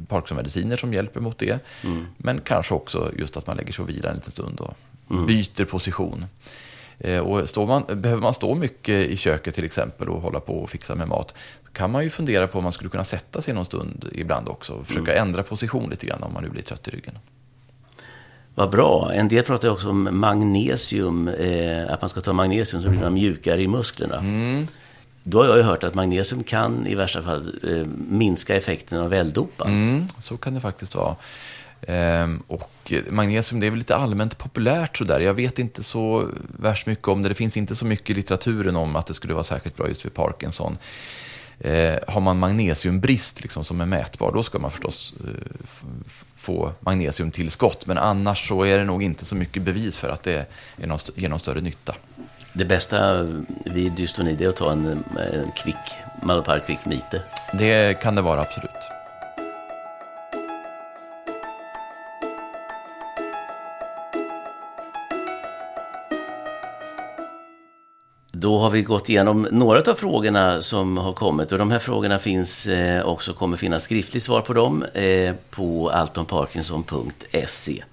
Parkinson-mediciner 0.08 0.78
som 0.78 0.94
hjälper 0.94 1.22
mot 1.22 1.38
det. 1.38 1.60
Mm. 1.84 2.06
Men 2.18 2.42
kanske 2.42 2.74
också 2.74 3.12
just 3.18 3.38
att 3.38 3.48
man 3.48 3.58
lägger 3.58 3.74
sig 3.74 3.84
och 3.84 3.90
vilar 3.90 4.10
en 4.10 4.16
liten 4.16 4.32
stund 4.32 4.60
och 4.60 4.76
byter 5.28 5.66
position. 5.66 6.26
Eh, 7.00 7.20
Och 7.20 7.50
står 7.50 7.68
man, 7.68 7.84
behöver 8.02 8.22
man 8.22 8.34
stå 8.34 8.56
mycket 8.56 9.10
i 9.10 9.18
köket 9.18 9.56
till 9.56 9.66
exempel 9.66 10.10
och 10.10 10.22
hålla 10.22 10.40
på 10.40 10.54
och 10.58 10.70
fixa 10.70 10.96
med 10.96 11.08
mat, 11.08 11.34
kan 11.74 11.92
man 11.92 12.04
ju 12.04 12.10
fundera 12.10 12.48
på 12.48 12.58
om 12.58 12.64
man 12.64 12.74
skulle 12.74 12.90
kunna 12.90 13.04
sätta 13.04 13.42
sig 13.42 13.54
någon 13.54 13.66
stund 13.66 14.10
ibland 14.14 14.50
också. 14.50 14.74
Och 14.74 14.88
försöka 14.88 15.16
ändra 15.16 15.44
position 15.44 15.90
lite 15.90 16.06
grann 16.06 16.24
om 16.24 16.34
man 16.34 16.44
nu 16.44 16.50
blir 16.50 16.62
trött 16.62 16.88
i 16.88 16.92
ryggen. 16.92 17.18
Vad 18.56 18.70
bra. 18.70 19.12
En 19.14 19.28
del 19.28 19.44
pratar 19.44 19.70
också 19.70 19.90
om 19.90 20.20
magnesium, 20.20 21.28
eh, 21.28 21.94
att 21.94 22.02
man 22.02 22.10
ska 22.10 22.22
ta 22.22 22.34
magnesium 22.34 22.84
så 22.84 22.90
blir 22.90 23.00
man 23.00 23.14
mjukare 23.14 23.62
i 23.62 23.68
musklerna. 23.68 24.20
Mm. 24.20 24.68
Då 25.24 25.40
har 25.42 25.48
jag 25.48 25.58
ju 25.58 25.64
hört 25.64 25.84
att 25.84 25.94
magnesium 25.94 26.44
kan 26.44 26.88
i 26.88 26.96
värsta 26.96 27.22
fall 27.22 27.52
eh, 27.64 27.86
minska 28.10 28.56
effekten 28.56 29.00
av 29.00 29.14
L-dopa. 29.14 29.66
Mm, 29.66 30.08
så 30.20 30.38
kan 30.38 30.54
det 30.54 30.62
faktiskt 30.62 30.96
vara. 30.96 31.16
Ehm, 31.88 32.44
och 32.48 32.94
magnesium, 33.10 33.60
det 33.60 33.66
är 33.68 33.70
väl 33.72 33.78
lite 33.80 33.96
allmänt 33.96 34.38
populärt 34.38 34.98
sådär. 34.98 35.20
Jag 35.20 35.34
vet 35.34 35.60
inte 35.60 35.84
så 35.84 36.30
värst 36.60 36.86
mycket 36.88 37.08
om 37.08 37.24
det. 37.24 37.30
Det 37.30 37.36
finns 37.36 37.58
inte 37.58 37.76
så 37.76 37.86
mycket 37.86 38.10
i 38.10 38.14
litteraturen 38.14 38.76
om 38.76 38.96
att 38.96 39.08
det 39.08 39.14
skulle 39.14 39.34
vara 39.34 39.44
särskilt 39.44 39.78
bra 39.78 39.88
just 39.88 40.06
vid 40.06 40.14
Parkinson. 40.14 40.78
Eh, 41.60 41.96
har 42.08 42.22
man 42.22 42.40
magnesiumbrist 42.40 43.42
liksom, 43.42 43.64
som 43.64 43.82
är 43.82 43.86
mätbar, 43.86 44.32
då 44.32 44.44
ska 44.44 44.60
man 44.60 44.72
förstås 44.72 45.14
eh, 45.24 45.30
få 46.36 46.72
magnesiumtillskott. 46.80 47.86
Men 47.86 47.98
annars 47.98 48.48
så 48.48 48.64
är 48.64 48.78
det 48.78 48.84
nog 48.86 49.04
inte 49.04 49.26
så 49.26 49.36
mycket 49.36 49.64
bevis 49.64 49.98
för 49.98 50.10
att 50.10 50.24
det 50.24 50.46
är 50.78 50.88
någon, 50.88 50.96
st- 50.98 51.22
ger 51.22 51.30
någon 51.30 51.40
större 51.40 51.62
nytta. 51.62 51.96
Det 52.54 52.66
bästa 52.66 53.24
vid 53.66 53.92
dystoni 53.92 54.44
är 54.44 54.50
att 54.50 54.56
ta 54.56 54.72
en, 54.72 54.86
en 54.88 55.52
kvick, 55.64 55.76
Malopar 56.24 56.60
Quick 56.68 56.86
Mite. 56.86 57.24
Det 57.54 58.00
kan 58.02 58.16
det 58.16 58.22
vara 58.22 58.42
absolut. 58.42 58.72
Då 68.46 68.58
har 68.58 68.70
vi 68.70 68.82
gått 68.82 69.10
igenom 69.10 69.48
några 69.52 69.92
av 69.92 69.96
frågorna 69.96 70.62
som 70.62 70.98
har 70.98 71.14
kommit 71.14 71.52
och 71.52 71.58
de 71.58 71.72
här 71.72 71.80
frågorna 71.80 72.20
finns 72.20 72.68
eh, 72.68 73.06
också, 73.06 73.34
kommer 73.34 73.58
finnas 73.58 73.84
skriftligt 73.84 74.24
svar 74.24 74.42
på 74.42 74.54
dem 74.54 74.86
eh, 74.94 75.34
på 75.50 75.90
altonparkinson.se. 75.90 77.84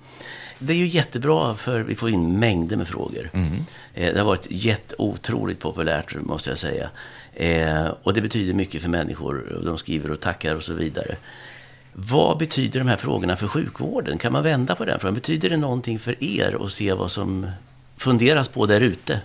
Det 0.59 0.73
är 0.73 0.77
ju 0.77 0.87
jättebra 0.87 1.55
för 1.55 1.81
vi 1.81 1.95
får 1.95 2.11
in 2.11 2.39
mängder 2.39 2.77
med 2.77 2.89
frågor. 2.89 3.31
Eh, 3.95 4.13
det 4.13 4.19
har 4.19 4.27
varit 4.27 4.47
jätteotroligt 4.51 5.61
populärt 5.61 6.15
måste 6.21 6.51
jag 6.51 6.59
säga. 6.59 6.91
Eh, 7.35 7.87
och 8.03 8.15
det 8.15 8.21
betyder 8.21 8.55
mycket 8.55 8.83
för 8.83 8.89
människor. 8.89 9.63
De 9.65 9.79
skriver 9.79 10.11
och 10.11 10.21
tackar 10.21 10.55
och 10.55 10.63
så 10.63 10.75
vidare. 10.75 11.17
Vad 11.93 12.39
betyder 12.39 12.79
de 12.81 12.89
här 12.89 12.97
frågorna 12.97 13.37
för 13.37 13.47
sjukvården? 13.47 14.19
Kan 14.19 14.33
man 14.33 14.43
vända 14.43 14.75
på 14.75 14.85
den 14.85 15.01
frågan? 15.01 15.15
Betyder 15.15 15.51
det 15.51 15.57
någonting 15.57 15.99
för 15.99 16.25
er 16.25 16.59
att 16.65 16.73
se 16.73 16.93
vad 16.93 17.11
som 17.11 17.47
funderas 17.97 18.49
på 18.49 18.67
där 18.67 18.81
ute? 18.81 19.21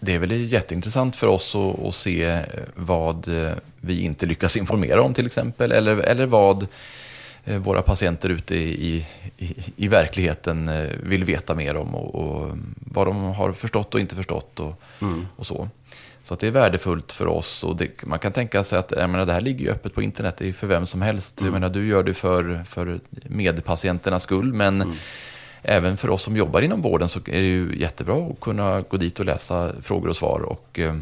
Det 0.00 0.14
är 0.14 0.18
väl 0.18 0.52
jätteintressant 0.52 1.16
för 1.16 1.26
oss 1.26 1.54
att, 1.54 1.84
att 1.84 1.94
se 1.94 2.24
eh, 2.24 2.40
vad 2.74 3.28
eh, 3.28 3.52
vi 3.80 4.00
inte 4.00 4.26
lyckas 4.26 4.56
informera 4.56 5.02
om 5.02 5.14
till 5.14 5.26
exempel. 5.26 5.72
Eller, 5.72 5.96
eller 5.96 6.26
vad 6.26 6.66
eh, 7.44 7.56
våra 7.56 7.82
patienter 7.82 8.28
ute 8.28 8.54
i, 8.54 9.06
i, 9.38 9.54
i 9.76 9.88
verkligheten 9.88 10.70
vill 11.02 11.24
veta 11.24 11.54
mer 11.54 11.76
om. 11.76 11.94
Och, 11.94 12.14
och 12.14 12.58
vad 12.74 13.06
de 13.06 13.16
har 13.16 13.52
förstått 13.52 13.94
och 13.94 14.00
inte 14.00 14.16
förstått 14.16 14.60
och, 14.60 14.82
och 15.36 15.46
så. 15.46 15.68
Så 16.22 16.34
det 16.34 16.46
är 16.46 16.50
värdefullt 16.50 17.12
för 17.12 17.26
oss. 17.26 17.64
Och 17.64 17.76
det, 17.76 18.06
man 18.06 18.18
kan 18.18 18.32
tänka 18.32 18.64
sig 18.64 18.78
att 18.78 18.92
jag 18.96 19.10
menar, 19.10 19.26
det 19.26 19.32
här 19.32 19.40
ligger 19.40 19.64
ju 19.64 19.70
öppet 19.70 19.94
på 19.94 20.02
internet. 20.02 20.36
Det 20.38 20.48
är 20.48 20.52
för 20.52 20.66
vem 20.66 20.86
som 20.86 21.02
helst. 21.02 21.40
Jag 21.42 21.52
menar, 21.52 21.68
du 21.68 21.86
gör 21.86 22.02
det 22.02 22.14
för, 22.14 22.64
för 22.64 23.00
medpatienternas 23.22 24.22
skull. 24.22 24.52
Men 24.52 24.96
även 25.62 25.96
för 25.96 26.10
oss 26.10 26.22
som 26.22 26.36
jobbar 26.36 26.62
inom 26.62 26.82
vården 26.82 27.08
så 27.08 27.18
är 27.18 27.22
det 27.40 27.48
ju 27.48 27.76
jättebra 27.78 28.26
att 28.30 28.40
kunna 28.40 28.80
gå 28.80 28.96
dit 28.96 29.18
och 29.20 29.24
läsa 29.26 29.72
frågor 29.82 30.08
och 30.08 30.16
svar. 30.16 30.40
Och 30.40 30.78
eh, 30.78 30.96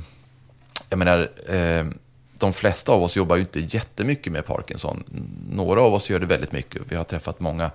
jag 0.89 0.99
menar, 0.99 1.31
eh, 1.49 1.87
de 2.39 2.53
flesta 2.53 2.93
av 2.93 3.03
oss 3.03 3.17
jobbar 3.17 3.37
ju 3.37 3.41
inte 3.43 3.61
jättemycket 3.61 4.33
med 4.33 4.47
Parkinson. 4.47 5.05
Några 5.51 5.81
av 5.81 5.95
oss 5.95 6.11
gör 6.11 6.19
det 6.21 6.27
väldigt 6.27 6.53
mycket. 6.53 6.83
Vi 6.89 6.97
har 6.97 7.05
träffat 7.05 7.41
många, 7.41 7.71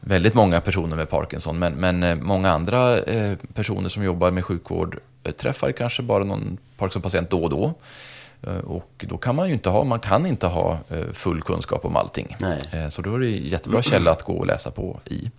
väldigt 0.00 0.34
många 0.34 0.60
personer 0.60 0.96
med 0.96 1.10
Parkinson. 1.10 1.58
Men, 1.58 1.72
men 1.72 2.02
eh, 2.02 2.14
många 2.16 2.50
andra 2.50 2.98
eh, 3.02 3.36
personer 3.54 3.88
som 3.88 4.02
jobbar 4.04 4.30
med 4.30 4.44
sjukvård 4.44 4.98
eh, 5.24 5.32
träffar 5.32 5.72
kanske 5.72 6.02
bara 6.02 6.24
någon 6.24 6.58
Parkinson-patient 6.76 7.30
då 7.30 7.42
och 7.44 7.50
då. 7.50 7.74
Eh, 8.42 8.56
Och 8.58 9.04
då 9.08 9.16
kan 9.18 9.36
man 9.36 9.46
ju 9.48 9.52
inte 9.52 9.70
ha, 9.70 9.84
man 9.84 9.98
kan 10.00 10.26
inte 10.26 10.46
ha 10.46 10.78
full 11.12 11.42
kunskap 11.42 11.84
om 11.84 11.96
allting. 11.96 12.36
Nej. 12.40 12.60
Så 12.90 13.02
då 13.02 13.14
är 13.14 13.18
det 13.18 13.26
en 13.26 13.44
jättebra 13.46 13.82
källa 13.82 14.10
att 14.10 14.22
gå 14.22 14.32
och 14.32 14.46
läsa 14.46 14.70
på 14.70 15.00
i. 15.04 15.30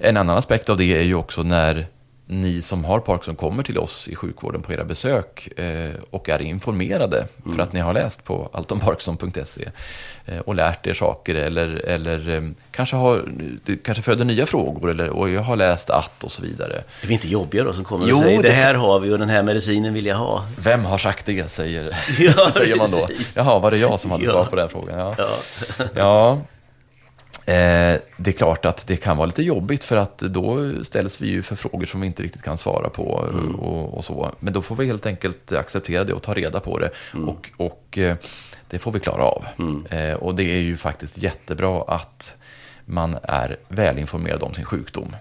En 0.00 0.16
annan 0.16 0.36
aspekt 0.38 0.68
av 0.70 0.76
det 0.76 0.84
är 0.84 1.02
ju 1.02 1.14
också 1.14 1.42
när 1.42 1.86
ni 2.26 2.62
som 2.62 2.84
har 2.84 3.00
Parkinson 3.00 3.36
kommer 3.36 3.62
till 3.62 3.78
oss 3.78 4.08
i 4.08 4.16
sjukvården 4.16 4.62
på 4.62 4.72
era 4.72 4.84
besök 4.84 5.58
eh, 5.58 5.90
och 6.10 6.28
är 6.28 6.42
informerade 6.42 7.26
för 7.54 7.62
att 7.62 7.72
ni 7.72 7.80
har 7.80 7.92
läst 7.92 8.24
på 8.24 8.48
altonparkinson.se 8.52 9.68
eh, 10.26 10.38
och 10.38 10.54
lärt 10.54 10.86
er 10.86 10.94
saker 10.94 11.34
eller, 11.34 11.66
eller 11.86 12.28
eh, 12.30 12.40
kanske, 12.70 12.96
har, 12.96 13.24
kanske 13.84 14.02
föder 14.02 14.24
nya 14.24 14.46
frågor 14.46 14.90
eller 14.90 15.08
och 15.08 15.30
jag 15.30 15.40
har 15.42 15.56
läst 15.56 15.90
att 15.90 16.24
och 16.24 16.32
så 16.32 16.42
vidare. 16.42 16.82
Det 17.02 17.08
är 17.08 17.12
inte 17.12 17.28
jobbiga 17.28 17.64
då 17.64 17.72
som 17.72 17.84
kommer 17.84 18.06
Jo, 18.08 18.14
och 18.14 18.20
säger 18.22 18.42
det 18.42 18.48
det 18.48 18.54
här 18.54 18.74
har 18.74 19.00
vi 19.00 19.10
och 19.12 19.18
den 19.18 19.28
här 19.28 19.42
medicinen 19.42 19.94
vill 19.94 20.06
jag 20.06 20.16
ha. 20.16 20.44
Vem 20.58 20.84
har 20.84 20.98
sagt 20.98 21.26
det, 21.26 21.50
säger, 21.50 21.96
Ja, 22.18 22.50
säger 22.54 22.76
man 22.76 22.90
då. 22.90 23.06
precis. 23.06 23.36
Jaha, 23.36 23.58
var 23.58 23.70
det 23.70 23.78
jag 23.78 24.00
som 24.00 24.10
hade 24.10 24.24
Ja. 24.24 24.30
svar 24.30 24.44
på 24.44 24.56
den 24.56 24.68
frågan? 24.68 24.98
Ja. 24.98 25.14
Ja. 25.18 25.84
Ja, 25.94 26.38
det 28.16 28.30
är 28.30 28.32
klart 28.32 28.64
att 28.64 28.86
det 28.86 28.96
kan 28.96 29.16
vara 29.16 29.26
lite 29.26 29.42
jobbigt 29.42 29.84
för 29.84 29.96
att 29.96 30.18
då 30.18 30.72
ställs 30.84 31.20
vi 31.20 31.28
ju 31.28 31.42
för 31.42 31.56
frågor 31.56 31.86
som 31.86 32.00
vi 32.00 32.06
inte 32.06 32.22
riktigt 32.22 32.42
kan 32.42 32.58
svara 32.58 32.88
på 32.88 33.04
och, 33.58 33.94
och 33.94 34.04
så. 34.04 34.34
Men 34.40 34.52
då 34.52 34.62
får 34.62 34.76
vi 34.76 34.86
helt 34.86 35.06
enkelt 35.06 35.52
acceptera 35.52 36.04
det 36.04 36.12
och 36.12 36.22
ta 36.22 36.34
reda 36.34 36.60
på 36.60 36.78
det. 36.78 36.90
Och, 37.26 37.50
och 37.56 37.98
eh, 37.98 38.16
det 38.70 38.78
får 38.78 38.92
vi 38.92 39.00
klara 39.00 39.24
av. 39.24 39.44
Eh, 39.90 40.14
och 40.14 40.34
det 40.34 40.44
är 40.44 40.60
ju 40.60 40.76
faktiskt 40.76 41.18
jättebra 41.18 41.84
att 41.88 42.34
man 42.84 43.16
är 43.22 43.56
välinformerad 43.68 44.42
om 44.42 44.54
sin 44.54 44.64
sjukdom. 44.64 45.16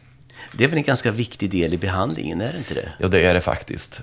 Det 0.54 0.64
är 0.64 0.68
väl 0.68 0.78
en 0.78 0.84
ganska 0.84 1.12
viktig 1.12 1.52
del 1.52 1.74
i 1.74 1.78
behandlingen, 1.78 2.42
är 2.42 2.52
det 2.52 2.58
inte 2.58 2.74
det? 2.74 2.90
Ja, 3.00 3.08
det 3.08 3.24
är 3.24 3.34
det 3.34 3.42
faktiskt. 3.42 4.02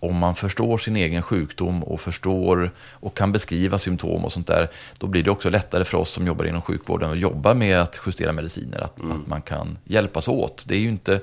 Om 0.00 0.16
man 0.16 0.34
förstår 0.34 0.78
sin 0.78 0.96
egen 0.96 1.22
sjukdom 1.22 1.84
och 1.84 2.00
förstår 2.00 2.70
och 2.92 3.16
kan 3.16 3.32
beskriva 3.32 3.78
symptom 3.78 4.24
och 4.24 4.32
sånt 4.32 4.46
där, 4.46 4.68
då 4.98 5.06
blir 5.06 5.22
det 5.22 5.30
också 5.30 5.50
lättare 5.50 5.84
för 5.84 5.98
oss 5.98 6.10
som 6.10 6.26
jobbar 6.26 6.44
inom 6.44 6.62
sjukvården 6.62 7.10
att 7.10 7.18
jobba 7.18 7.54
med 7.54 7.80
att 7.80 8.00
justera 8.06 8.32
mediciner, 8.32 8.80
att, 8.80 9.00
att 9.00 9.26
man 9.26 9.42
kan 9.42 9.78
hjälpas 9.84 10.28
åt. 10.28 10.64
Det 10.68 10.74
är 10.74 10.78
ju 10.78 10.88
inte, 10.88 11.20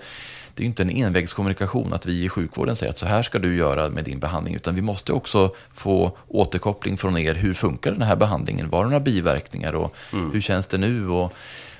det 0.54 0.64
är 0.64 0.68
inte 0.68 0.84
en 0.84 0.90
envägskommunikation 0.90 1.94
att 1.94 2.06
vi 2.06 2.24
i 2.24 2.30
sjukvården 2.30 2.76
säger 2.76 2.90
att 2.90 2.98
så 2.98 3.06
här 3.06 3.24
ska 3.24 3.40
du 3.40 3.58
göra 3.58 3.90
med 3.90 4.04
din 4.04 4.20
behandling, 4.20 4.56
utan 4.56 4.76
vi 4.76 4.82
måste 4.82 5.14
också 5.14 5.56
få 5.74 6.18
återkoppling 6.28 6.98
från 6.98 7.18
er. 7.18 7.34
Hur 7.36 7.54
funkar 7.54 7.92
den 7.92 8.02
här 8.02 8.16
behandlingen? 8.16 8.70
Var 8.70 8.80
det 8.84 8.90
några 8.90 9.00
biverkningar 9.00 9.74
och 9.76 9.96
hur 10.34 10.42
känns 10.42 10.68
det 10.68 10.78
nu? 10.78 11.10
Och, 11.10 11.34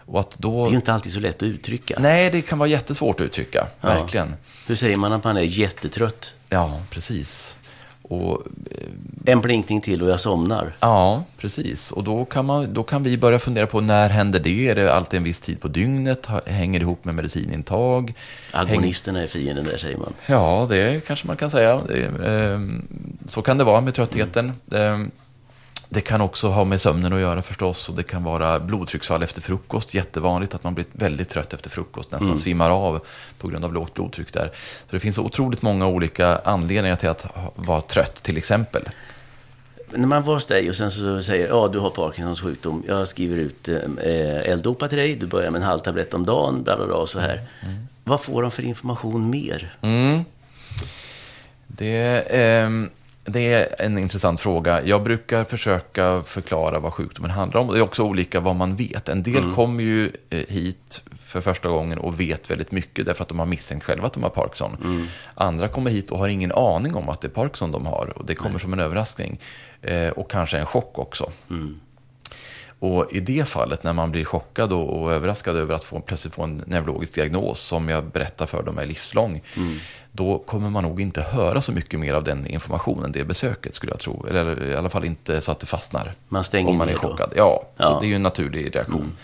och 0.06 0.20
att 0.20 0.38
då... 0.40 0.64
Det 0.64 0.70
är 0.70 0.72
ju 0.72 0.76
inte 0.76 0.94
alltid 0.94 1.12
så 1.14 1.20
lätt 1.20 1.36
att 1.36 1.44
uttrycka. 1.44 1.96
Nej, 2.00 2.30
det 2.32 2.42
kan 2.42 2.60
vara 2.60 2.70
jättesvårt 2.70 3.20
att 3.20 3.26
uttrycka, 3.26 3.68
Ja. 3.82 3.88
verkligen. 3.88 4.36
Hur 4.68 4.76
säger 4.76 4.96
man 4.98 5.14
att 5.14 5.24
man 5.24 5.38
är 5.38 5.42
jättetrött? 5.42 6.35
Ja, 6.50 6.80
precis. 6.90 7.56
Och, 8.02 8.42
En 9.26 9.42
blinkning 9.42 9.82
till 9.82 10.04
och 10.04 10.10
jag 10.10 10.20
somnar. 10.20 10.76
ja, 10.80 11.24
precis. 11.38 11.92
Och 11.92 12.04
då 12.04 12.26
kan, 12.26 12.46
man, 12.46 12.74
då 12.74 12.84
kan 12.84 13.04
vi 13.04 13.18
börja 13.18 13.40
fundera 13.40 13.68
på 13.68 13.82
när 13.82 14.10
händer 14.10 14.40
det? 14.40 14.70
Är 14.70 14.76
det 14.76 14.94
alltid 14.94 15.18
en 15.18 15.24
viss 15.24 15.40
tid 15.40 15.62
på 15.62 15.68
dygnet? 15.68 16.28
Hänger 16.46 16.80
det 16.80 16.84
ihop 16.84 17.06
med 17.06 17.16
medicinintag? 17.16 18.14
Häng, 18.54 18.62
Agonisterna 18.70 19.24
är 19.24 19.28
fienden 19.28 19.66
där, 19.66 19.78
säger 19.78 19.98
man. 19.98 20.14
ja, 20.26 20.68
det 20.70 21.08
kanske 21.08 21.28
man 21.28 21.38
kan 21.38 21.52
säga. 21.52 21.82
Ehm, 22.26 22.88
så 23.28 23.42
kan 23.42 23.58
det 23.58 23.64
vara 23.64 23.82
med 23.82 23.94
tröttheten. 23.94 24.54
Ehm, 24.72 25.12
det 25.90 26.02
kan 26.02 26.22
också 26.22 26.48
ha 26.48 26.66
med 26.66 26.82
sömnen 26.82 27.14
att 27.14 27.20
göra 27.20 27.42
förstås. 27.42 27.90
Och 27.90 27.96
det 27.96 28.04
kan 28.04 28.24
vara 28.24 28.60
blodtrycksfall 28.60 29.24
efter 29.24 29.42
frukost. 29.42 29.94
Jättevanligt 29.94 30.56
att 30.56 30.64
man 30.64 30.74
blir 30.74 30.86
väldigt 30.92 31.30
trött 31.30 31.54
efter 31.54 31.70
frukost. 31.70 32.12
Nästan 32.12 32.38
svimmar 32.38 32.70
av 32.70 33.00
på 33.38 33.48
grund 33.48 33.66
av 33.66 33.74
lågt 33.74 33.94
blodtryck 33.94 34.34
där. 34.34 34.52
Så 34.90 34.96
det 34.96 35.00
finns 35.00 35.18
otroligt 35.18 35.62
många 35.62 35.88
olika 35.88 36.38
anledningar 36.38 36.96
till 36.96 37.10
att 37.10 37.26
vara 37.56 37.82
trött 37.82 38.24
till 38.24 38.38
exempel. 38.38 38.82
När 39.92 40.08
man 40.08 40.24
var 40.24 40.34
hos 40.34 40.46
dig 40.46 40.70
och 40.70 40.76
sen 40.76 40.92
så 40.92 41.22
säger 41.22 41.48
ja 41.48 41.70
du 41.74 41.80
har 41.80 41.90
Parkinsons 41.90 42.42
sjukdom, 42.42 42.84
jag 42.88 43.08
skriver 43.08 43.38
ut 43.38 43.68
eh, 43.68 44.52
L-dopa 44.52 44.88
till 44.88 44.98
dig, 44.98 45.16
du 45.16 45.26
börjar 45.26 45.52
med 45.52 45.62
en 45.62 45.68
halv 45.68 45.80
tablett 45.80 46.14
om 46.14 46.26
dagen, 46.26 46.64
bla 46.64 46.78
bla 46.78 46.86
bla 46.86 46.96
och 46.96 47.10
så 47.10 47.20
här. 47.20 47.42
Vad 48.04 48.22
får 48.22 48.42
de 48.42 48.52
för 48.52 48.64
information 48.64 49.30
mer? 49.30 49.78
Mm. 49.82 50.24
Det, 51.68 52.22
eh, 52.22 52.70
det 53.26 53.54
är 53.54 53.82
en 53.82 53.98
intressant 53.98 54.42
fråga. 54.42 54.84
Jag 54.84 55.04
brukar 55.04 55.44
försöka 55.44 56.24
förklara 56.24 56.80
vad 56.80 56.94
sjukdomen 56.94 57.32
handlar 57.32 57.62
om. 57.62 57.68
Det 57.68 57.78
är 57.78 57.82
också 57.82 58.04
olika 58.04 58.40
vad 58.40 58.56
man 58.56 58.76
vet. 58.76 59.10
En 59.10 59.24
del 59.24 59.44
mm. 59.44 59.56
kommer 59.56 59.84
ju 59.84 60.12
eh, 60.30 60.46
hit 60.48 61.02
för 61.22 61.42
första 61.42 61.70
gången 61.70 61.98
och 61.98 62.20
vet 62.20 62.52
väldigt 62.52 62.72
mycket 62.72 63.06
därför 63.06 63.24
att 63.24 63.30
de 63.30 63.40
har 63.40 63.46
misstänkt 63.46 63.84
själva 63.84 64.08
att 64.08 64.14
de 64.14 64.24
har 64.24 64.30
Parkinson. 64.30 64.78
Mm. 64.84 65.08
Andra 65.36 65.68
kommer 65.68 65.92
hit 65.92 66.12
och 66.12 66.20
har 66.20 66.28
ingen 66.28 66.52
aning 66.52 66.96
om 66.96 67.10
att 67.10 67.22
det 67.22 67.28
är 67.28 67.30
Parkinson 67.30 67.72
de 67.72 67.86
har 67.86 68.14
och 68.16 68.26
det 68.26 68.36
kommer 68.36 68.52
Nej. 68.52 68.62
som 68.62 68.74
en 68.74 68.80
överraskning. 68.80 69.40
Eh, 69.82 70.10
och 70.10 70.32
kanske 70.32 70.58
en 70.58 70.66
chock 70.66 71.00
också. 71.00 71.32
Mm. 71.50 71.80
Och 72.86 73.14
i 73.14 73.20
det 73.20 73.48
fallet, 73.48 73.84
när 73.84 73.94
man 73.94 74.12
blir 74.12 74.26
chockad 74.26 74.74
och, 74.74 75.02
och 75.02 75.12
överraskad 75.12 75.58
över 75.58 75.76
att 75.76 75.84
få, 75.84 76.00
plötsligt 76.00 76.34
få 76.34 76.44
en 76.44 76.64
neurologisk 76.68 77.14
diagnos 77.16 77.60
som 77.60 77.90
jag 77.90 78.04
berättar 78.04 78.46
för 78.46 78.64
dem 78.64 78.78
är 78.78 78.86
livslång, 78.86 79.42
mm. 79.58 79.78
då 80.12 80.38
kommer 80.38 80.70
man 80.70 80.84
nog 80.84 81.02
inte 81.02 81.22
höra 81.22 81.62
så 81.62 81.72
mycket 81.72 82.00
mer 82.00 82.14
av 82.14 82.24
den 82.24 82.48
informationen, 82.48 83.12
det 83.12 83.24
besöket 83.24 83.76
skulle 83.76 83.92
jag 83.92 84.00
tro. 84.00 84.26
Eller 84.30 84.64
i 84.72 84.76
alla 84.76 84.90
fall 84.90 85.06
inte 85.06 85.42
så 85.42 85.52
att 85.52 85.60
det 85.60 85.66
fastnar. 85.66 86.14
Man 86.28 86.44
stänger 86.44 86.70
om 86.70 86.78
man 86.78 86.90
är 86.90 86.94
chockad. 86.94 87.34
Ja, 87.36 87.64
ja, 87.78 87.84
så 87.84 88.00
det 88.00 88.06
är 88.06 88.08
ju 88.08 88.16
en 88.16 88.24
naturlig 88.24 88.76
reaktion. 88.76 88.96
Mm. 88.96 89.16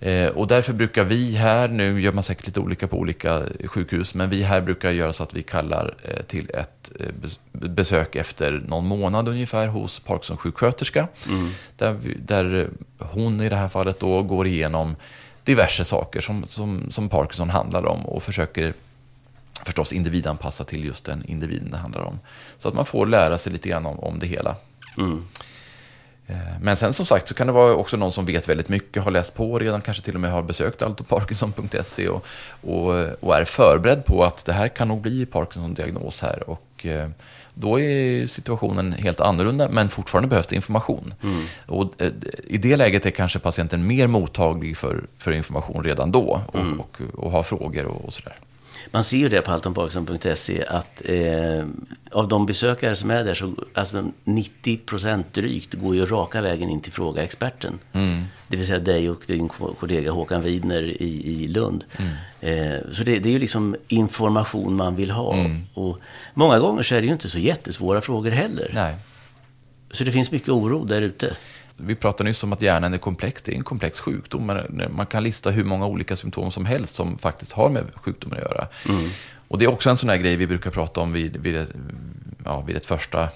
Eh, 0.00 0.28
och 0.28 0.46
därför 0.46 0.72
brukar 0.72 1.04
vi 1.04 1.34
här, 1.34 1.68
nu 1.68 2.00
gör 2.00 2.12
man 2.12 2.22
säkert 2.22 2.46
lite 2.46 2.60
olika 2.60 2.88
på 2.88 2.98
olika 2.98 3.42
sjukhus, 3.64 4.14
men 4.14 4.30
vi 4.30 4.42
här 4.42 4.60
brukar 4.60 4.90
göra 4.90 5.12
så 5.12 5.22
att 5.22 5.34
vi 5.34 5.42
kallar 5.42 5.94
eh, 6.02 6.22
till 6.22 6.50
ett 6.54 6.92
eh, 7.00 7.06
besök 7.52 8.16
efter 8.16 8.62
någon 8.66 8.86
månad 8.86 9.28
ungefär 9.28 9.68
hos 9.68 10.00
Parkinson-sjuksköterska. 10.00 11.08
Mm. 11.28 11.50
Där, 11.76 11.98
där 12.18 12.68
hon 12.98 13.40
i 13.40 13.48
det 13.48 13.56
här 13.56 13.68
fallet 13.68 14.00
då 14.00 14.22
går 14.22 14.46
igenom 14.46 14.96
diverse 15.44 15.84
saker 15.84 16.20
som, 16.20 16.46
som, 16.46 16.90
som 16.90 17.08
Parkinson 17.08 17.50
handlar 17.50 17.86
om 17.86 18.06
och 18.06 18.22
försöker 18.22 18.72
förstås 19.64 19.92
individanpassa 19.92 20.64
till 20.64 20.84
just 20.84 21.04
den 21.04 21.24
individen 21.28 21.70
det 21.70 21.76
handlar 21.76 22.00
om. 22.00 22.18
Så 22.58 22.68
att 22.68 22.74
man 22.74 22.86
får 22.86 23.06
lära 23.06 23.38
sig 23.38 23.52
lite 23.52 23.68
grann 23.68 23.86
om, 23.86 23.98
om 23.98 24.18
det 24.18 24.26
hela. 24.26 24.56
Mm. 24.98 25.24
Eh, 26.28 26.36
men 26.60 26.76
sen 26.76 26.92
som 26.92 27.06
sagt 27.06 27.28
så 27.28 27.34
kan 27.34 27.46
det 27.46 27.52
vara 27.52 27.74
också 27.74 27.96
någon 27.96 28.12
som 28.12 28.26
vet 28.26 28.48
väldigt 28.48 28.68
mycket, 28.68 29.02
har 29.02 29.10
läst 29.10 29.34
på 29.34 29.58
redan, 29.58 29.80
kanske 29.80 30.02
till 30.02 30.14
och 30.14 30.20
med 30.20 30.30
har 30.30 30.42
besökt 30.42 30.82
altoparkinson.se 30.82 32.08
och, 32.08 32.26
och, 32.60 32.94
och, 33.20 33.36
är 33.36 33.44
förberedd 33.44 34.04
på 34.04 34.24
att 34.24 34.44
det 34.44 34.52
här 34.52 34.68
kan 34.68 34.88
nog 34.88 35.00
bli 35.00 35.26
Parkinson-diagnos 35.26 36.22
här. 36.22 36.50
Och 36.50 36.86
eh, 36.86 37.08
då 37.54 37.80
är 37.80 38.26
situationen 38.26 38.92
helt 38.92 39.20
annorlunda, 39.20 39.68
men 39.68 39.88
fortfarande 39.88 40.28
behövs 40.28 40.46
det 40.46 40.56
information. 40.56 41.14
Mm. 41.22 41.44
Och 41.66 42.02
eh, 42.02 42.12
I 42.46 42.58
det 42.58 42.76
läget 42.76 43.06
är 43.06 43.10
kanske 43.10 43.38
patienten 43.38 43.86
mer 43.86 44.06
mottaglig 44.06 44.76
för, 44.76 45.04
för 45.16 45.32
information 45.32 45.84
redan 45.84 46.12
då 46.12 46.42
och, 46.46 46.60
mm. 46.60 46.80
och, 46.80 47.00
och 47.14 47.30
har 47.30 47.42
frågor 47.42 47.86
och, 47.86 48.04
och 48.04 48.12
sådär 48.12 48.36
man 48.90 49.04
ser 49.04 49.16
ju 49.16 49.28
det 49.28 49.40
på 49.40 49.50
haltonparkinson.se 49.50 50.64
att 50.64 51.02
eh, 51.04 51.66
av 52.12 52.28
de 52.28 52.46
besökare 52.46 52.96
som 52.96 53.10
är 53.10 53.24
där 53.24 53.34
så 53.34 53.54
alltså 53.74 54.10
90 54.24 54.76
procent 54.76 55.34
drygt 55.34 55.74
går 55.74 55.94
ju 55.94 56.06
raka 56.06 56.42
vägen 56.42 56.70
in 56.70 56.80
till 56.80 56.92
fråga 56.92 57.22
experten. 57.22 57.78
Mm. 57.92 58.24
Det 58.48 58.56
vill 58.56 58.66
säga 58.66 58.78
dig 58.78 59.10
och 59.10 59.22
din 59.26 59.48
kollega 59.48 60.10
Håkan 60.10 60.42
Widner 60.42 60.82
i, 60.82 61.42
i 61.42 61.48
Lund. 61.48 61.84
Mm. 61.96 62.74
Eh, 62.74 62.80
så 62.92 63.04
det, 63.04 63.18
det, 63.18 63.28
är 63.28 63.32
ju 63.32 63.38
liksom 63.38 63.76
information 63.88 64.76
man 64.76 64.96
vill 64.96 65.10
ha. 65.10 65.34
Mm. 65.34 65.66
Och 65.74 65.98
många 66.34 66.58
gånger 66.58 66.82
så 66.82 66.94
är 66.94 67.00
det 67.00 67.06
ju 67.06 67.12
inte 67.12 67.28
så 67.28 67.38
jättesvåra 67.38 68.00
frågor 68.00 68.30
heller. 68.30 68.70
Nej. 68.74 68.96
Så 69.90 70.04
det 70.04 70.12
finns 70.12 70.30
mycket 70.30 70.48
oro 70.48 70.84
där 70.84 71.02
ute 71.02 71.36
vi 71.80 71.94
pratade 71.94 72.28
nyss 72.28 72.42
om 72.42 72.52
att 72.52 72.62
hjärnan 72.62 72.94
är 72.94 72.98
komplex. 72.98 73.42
Det 73.42 73.52
är 73.52 73.56
en 73.56 73.64
komplex 73.64 74.00
sjukdom. 74.00 74.52
Man 74.90 75.06
kan 75.06 75.22
lista 75.22 75.50
hur 75.50 75.64
många 75.64 75.86
olika 75.86 76.16
symptom 76.16 76.50
som 76.50 76.66
helst 76.66 76.94
som 76.94 77.18
faktiskt 77.18 77.52
har 77.52 77.70
med 77.70 77.84
sjukdomen 77.94 78.38
att 78.38 78.50
göra. 78.50 78.68
Mm. 78.88 79.10
Och 79.48 79.58
det 79.58 79.64
är 79.64 79.68
också 79.70 79.90
en 79.90 79.96
sån 79.96 80.08
här 80.08 80.16
grej 80.16 80.36
vi 80.36 80.46
brukar 80.46 80.70
prata 80.70 81.00
om 81.00 81.12
vid, 81.12 81.36
vid, 81.36 81.56
ett, 81.56 81.72
ja, 82.44 82.60
vid 82.60 82.76
ett 82.76 82.86
första 82.86 83.28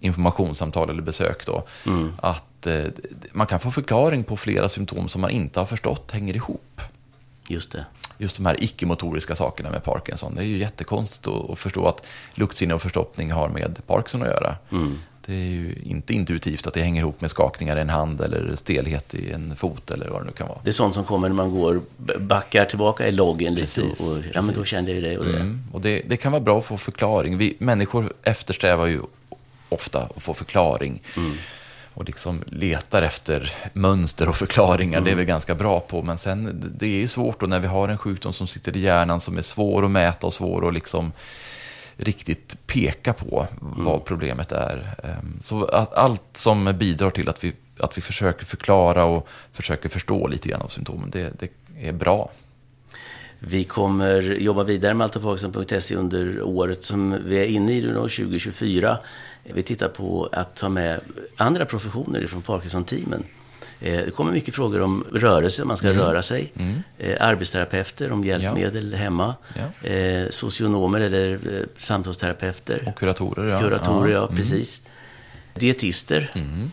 informationssamtal 0.00 0.90
eller 0.90 1.02
besök. 1.02 1.46
Då, 1.46 1.64
mm. 1.86 2.12
Att 2.22 2.66
eh, 2.66 2.84
man 3.32 3.46
kan 3.46 3.60
få 3.60 3.70
förklaring 3.70 4.24
på 4.24 4.36
flera 4.36 4.68
symptom 4.68 5.08
som 5.08 5.20
man 5.20 5.30
inte 5.30 5.60
har 5.60 5.66
förstått 5.66 6.10
hänger 6.10 6.36
ihop. 6.36 6.80
Just 7.48 7.72
det. 7.72 7.84
Just 8.18 8.36
de 8.36 8.46
här 8.46 8.64
icke-motoriska 8.64 9.36
sakerna 9.36 9.70
med 9.70 9.84
Parkinson. 9.84 10.34
Det 10.34 10.40
är 10.40 10.46
ju 10.46 10.58
jättekonstigt 10.58 11.26
att, 11.26 11.50
att 11.50 11.58
förstå 11.58 11.88
att 11.88 12.06
luktsinne 12.34 12.74
och 12.74 12.82
förstoppning 12.82 13.32
har 13.32 13.48
med 13.48 13.86
Parkinson 13.86 14.22
att 14.22 14.28
göra. 14.28 14.56
Mm. 14.70 14.98
Det 15.26 15.34
är 15.34 15.46
ju 15.46 15.74
inte 15.84 16.14
intuitivt 16.14 16.66
att 16.66 16.74
det 16.74 16.82
hänger 16.82 17.00
ihop 17.00 17.20
med 17.20 17.30
skakningar 17.30 17.76
i 17.76 17.80
en 17.80 17.88
hand 17.88 18.20
eller 18.20 18.56
stelhet 18.56 19.14
i 19.14 19.32
en 19.32 19.56
fot 19.56 19.90
eller 19.90 20.08
vad 20.08 20.20
det 20.20 20.26
nu 20.26 20.32
kan 20.32 20.48
vara. 20.48 20.58
Det 20.62 20.70
är 20.70 20.72
sånt 20.72 20.94
som 20.94 21.04
kommer 21.04 21.28
när 21.28 21.36
man 21.36 21.50
går, 21.50 21.80
backar 22.18 22.64
tillbaka 22.64 23.08
i 23.08 23.12
loggen 23.12 23.54
lite 23.54 23.82
och, 23.82 23.88
och 23.88 24.18
ja, 24.34 24.42
men 24.42 24.54
då 24.54 24.64
kände 24.64 24.92
jag 24.92 25.02
det 25.02 25.18
och 25.18 25.24
det. 25.24 25.36
Mm, 25.36 25.64
och 25.72 25.80
det, 25.80 26.02
det 26.06 26.16
kan 26.16 26.32
vara 26.32 26.42
bra 26.42 26.58
att 26.58 26.64
få 26.64 26.76
förklaring. 26.76 27.38
Vi 27.38 27.56
människor 27.58 28.12
eftersträvar 28.22 28.86
ju 28.86 29.00
ofta 29.68 30.02
att 30.16 30.22
få 30.22 30.34
förklaring. 30.34 31.02
Mm. 31.16 31.32
Och 31.94 32.04
liksom 32.04 32.44
letar 32.46 33.02
efter 33.02 33.52
mönster 33.72 34.28
och 34.28 34.36
förklaringar, 34.36 34.98
mm. 34.98 35.04
det 35.04 35.10
är 35.10 35.14
vi 35.14 35.24
ganska 35.24 35.54
bra 35.54 35.80
på. 35.80 36.02
Men 36.02 36.18
sen, 36.18 36.72
det 36.78 36.86
är 36.86 36.90
ju 36.90 37.08
svårt 37.08 37.40
då 37.40 37.46
när 37.46 37.60
vi 37.60 37.66
har 37.66 37.88
en 37.88 37.98
sjukdom 37.98 38.32
som 38.32 38.46
sitter 38.46 38.76
i 38.76 38.80
hjärnan 38.80 39.20
som 39.20 39.38
är 39.38 39.42
svår 39.42 39.84
att 39.84 39.90
mäta 39.90 40.26
och 40.26 40.34
svår 40.34 40.68
att 40.68 40.74
liksom 40.74 41.12
riktigt 41.96 42.66
peka 42.66 43.12
på 43.12 43.46
vad 43.60 43.88
mm. 43.88 44.00
problemet 44.04 44.52
är. 44.52 44.94
Ehm, 45.04 45.38
så 45.40 45.64
att 45.64 45.92
allt 45.92 46.22
som 46.32 46.74
bidrar 46.78 47.10
till 47.10 47.28
att 47.28 47.44
vi, 47.44 47.52
att 47.78 47.98
vi 47.98 48.02
försöker 48.02 48.44
förklara 48.44 49.04
och 49.04 49.28
försöker 49.52 49.88
förstå 49.88 50.28
lite 50.28 50.48
grann 50.48 50.62
av 50.62 50.68
symptomen, 50.68 51.10
det, 51.10 51.32
det 51.40 51.50
är 51.88 51.92
bra. 51.92 52.30
Vi 53.38 53.64
kommer 53.64 54.22
jobba 54.22 54.62
vidare 54.62 54.94
med 54.94 55.04
altoparkinson.se 55.04 55.94
under 55.94 56.42
året 56.42 56.84
som 56.84 57.18
vi 57.24 57.38
är 57.38 57.44
inne 57.44 57.72
i 57.72 57.80
nu, 57.80 57.94
2024. 57.94 58.98
Vi 59.42 59.62
tittar 59.62 59.88
på 59.88 60.28
att 60.32 60.56
ta 60.56 60.68
med 60.68 61.00
andra 61.36 61.64
professioner 61.64 62.26
från 62.26 62.42
Parkinson-teamen 62.42 63.24
det 63.78 64.14
kommer 64.14 64.32
mycket 64.32 64.54
frågor 64.54 64.80
om 64.80 65.04
rörelse, 65.12 65.64
man 65.64 65.76
ska 65.76 65.90
mm. 65.90 65.98
röra 65.98 66.22
sig. 66.22 66.52
Mm. 66.56 66.82
Eh, 66.98 67.16
arbetsterapeuter 67.20 68.12
om 68.12 68.24
hjälpmedel 68.24 68.92
ja. 68.92 68.98
hemma. 68.98 69.34
Ja. 69.54 69.88
Eh, 69.88 70.28
socionomer 70.30 71.00
eller 71.00 71.38
samtalsterapeuter. 71.76 72.82
Och 72.86 72.98
kuratorer, 72.98 73.50
ja. 73.50 73.60
Kuratorer, 73.60 74.12
ja, 74.12 74.24
mm. 74.24 74.36
precis. 74.36 74.82
Dietister. 75.54 76.30
Mm. 76.34 76.70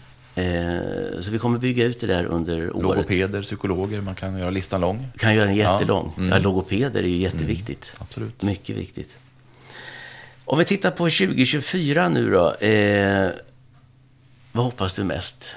Så 1.22 1.32
vi 1.32 1.40
kommer 1.40 1.60
bygga 1.60 1.86
ut 1.86 2.00
det 2.00 2.08
där 2.08 2.26
under 2.26 2.76
året. 2.76 2.84
Logopeder, 2.84 3.42
psykologer, 3.42 4.02
man 4.02 4.16
kan 4.16 4.40
göra 4.40 4.50
listan 4.50 4.82
lång. 4.82 5.08
Kan 5.18 5.36
göra 5.36 5.46
den 5.46 5.56
jättelång. 5.56 6.14
Ja, 6.16 6.22
mm. 6.22 6.34
ja 6.34 6.40
logopeder 6.40 7.04
är 7.04 7.08
ju 7.08 7.18
jätteviktigt. 7.18 7.92
Mm, 7.94 8.08
absolut. 8.08 8.42
Mycket 8.42 8.78
viktigt. 8.78 9.18
Om 10.46 10.60
vi 10.60 10.66
tittar 10.66 10.92
på 10.92 11.04
2024 11.04 12.10
nu 12.10 12.32
då. 12.32 12.56
Eh, 12.56 13.30
vad 14.52 14.66
hoppas 14.66 14.94
du 14.94 15.04
mest? 15.04 15.56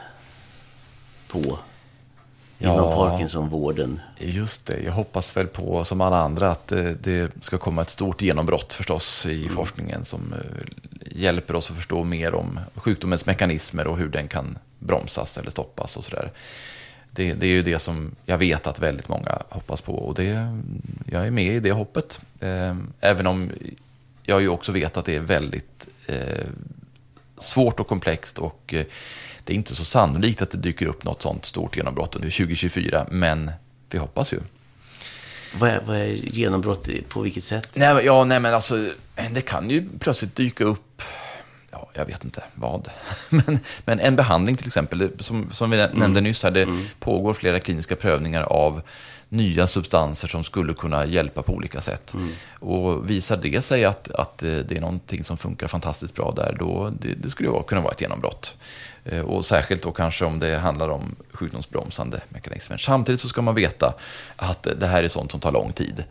På 1.28 1.58
inom 2.58 2.76
ja, 2.76 2.94
Parkinsonvården? 2.94 4.00
Just 4.18 4.66
det, 4.66 4.80
jag 4.80 4.92
hoppas 4.92 5.36
väl 5.36 5.46
på 5.46 5.84
som 5.84 6.00
alla 6.00 6.16
andra 6.16 6.50
att 6.50 6.68
det, 6.68 6.94
det 7.02 7.44
ska 7.44 7.58
komma 7.58 7.82
ett 7.82 7.90
stort 7.90 8.22
genombrott 8.22 8.72
förstås 8.72 9.26
i 9.26 9.42
mm. 9.42 9.54
forskningen 9.54 10.04
som 10.04 10.32
uh, 10.32 10.40
hjälper 11.06 11.54
oss 11.54 11.70
att 11.70 11.76
förstå 11.76 12.04
mer 12.04 12.34
om 12.34 12.60
sjukdomens 12.74 13.26
mekanismer 13.26 13.86
och 13.86 13.96
hur 13.96 14.08
den 14.08 14.28
kan 14.28 14.58
bromsas 14.78 15.38
eller 15.38 15.50
stoppas 15.50 15.96
och 15.96 16.04
sådär. 16.04 16.30
Det, 17.10 17.34
det, 17.34 17.46
är 17.46 17.50
ju 17.50 17.62
det 17.62 17.78
som 17.78 18.14
jag 18.24 18.38
vet 18.38 18.66
att 18.66 18.78
väldigt 18.78 19.08
många 19.08 19.42
hoppas 19.48 19.80
på 19.80 19.94
och 19.94 20.14
det, 20.14 20.58
jag 21.06 21.26
är 21.26 21.30
med 21.30 21.56
i 21.56 21.60
det 21.60 21.72
hoppet. 21.72 22.20
Uh, 22.42 22.76
även 23.00 23.26
om 23.26 23.52
jag 24.22 24.40
ju 24.40 24.48
också 24.48 24.72
vet 24.72 24.96
att 24.96 25.04
det 25.04 25.16
är 25.16 25.20
väldigt 25.20 25.88
svårt 27.39 27.80
och 27.80 27.89
komplext 27.89 28.39
och 28.39 28.74
det 29.47 29.53
är 29.53 29.57
inte 29.57 29.74
så 29.74 29.84
sannolikt 29.84 30.43
att 30.43 30.51
det 30.51 30.59
dyker 30.59 30.87
upp 30.87 31.05
något 31.05 31.22
sånt 31.22 31.45
stort 31.45 31.76
genombrott 31.76 32.14
under 32.14 32.30
2024, 32.30 33.07
men 33.11 33.51
vi 33.91 33.99
hoppas 33.99 34.32
ju. 34.32 34.41
Vad 35.59 35.70
är, 35.70 35.80
vad 35.87 35.97
är 35.97 36.07
genombrott 36.07 36.89
på 37.09 37.20
vilket 37.20 37.45
sätt? 37.45 37.68
Nej, 37.74 38.05
ja, 38.05 38.24
nej, 38.24 38.41
men 38.41 38.55
alltså, 38.55 38.91
det 39.30 39.41
kan 39.41 39.70
ju 39.70 39.89
plötsligt 39.99 40.34
dyka 40.34 40.64
upp, 40.64 41.03
ja, 41.70 41.89
jag 41.95 42.07
vet 42.07 42.24
inte 42.24 42.45
vad, 42.55 42.91
men, 43.30 43.59
men 43.84 44.01
en 44.01 44.16
behandling 44.16 44.57
till 44.57 44.66
exempel, 44.66 45.11
som, 45.18 45.51
som 45.51 45.70
vi 45.70 45.76
nämnde 45.76 46.05
mm. 46.05 46.24
nyss 46.24 46.43
här, 46.43 46.51
det 46.51 46.62
mm. 46.62 46.84
pågår 46.99 47.34
flera 47.34 47.61
kliniska 47.61 47.97
prövningar 47.97 48.43
av 48.43 48.82
nya 49.28 49.66
substanser 49.66 50.28
som 50.28 50.44
skulle 50.44 50.74
kunna 50.74 51.06
hjälpa 51.06 51.42
på 51.42 51.52
olika 51.52 51.80
sätt. 51.80 52.14
Mm. 52.14 52.28
Och 52.50 53.10
visar 53.10 53.36
det 53.36 53.64
sig 53.64 53.84
att, 53.84 54.10
att 54.10 54.38
det 54.38 54.72
är 54.72 54.80
någonting 54.80 55.24
som 55.24 55.36
funkar 55.36 55.68
fantastiskt 55.68 56.14
bra 56.14 56.32
där, 56.36 56.56
då 56.58 56.92
det, 57.00 57.14
det 57.14 57.30
skulle 57.30 57.62
kunna 57.66 57.80
vara 57.80 57.92
ett 57.92 58.00
genombrott. 58.00 58.56
Eh, 59.04 59.20
och 59.20 59.46
särskilt 59.46 59.82
då 59.82 59.92
kanske 59.92 60.24
om 60.24 60.38
det 60.38 60.56
handlar 60.56 60.88
om 60.88 61.16
sjukdomsbromsande 61.32 62.20
mekanismer. 62.28 62.78
Samtidigt 62.78 63.20
så 63.20 63.28
ska 63.28 63.42
man 63.42 63.54
veta 63.54 63.94
att 64.36 64.68
det 64.76 64.86
här 64.86 65.02
är 65.02 65.08
sånt 65.08 65.30
som 65.30 65.40
tar 65.40 65.52
lång 65.52 65.72
tid. 65.72 66.04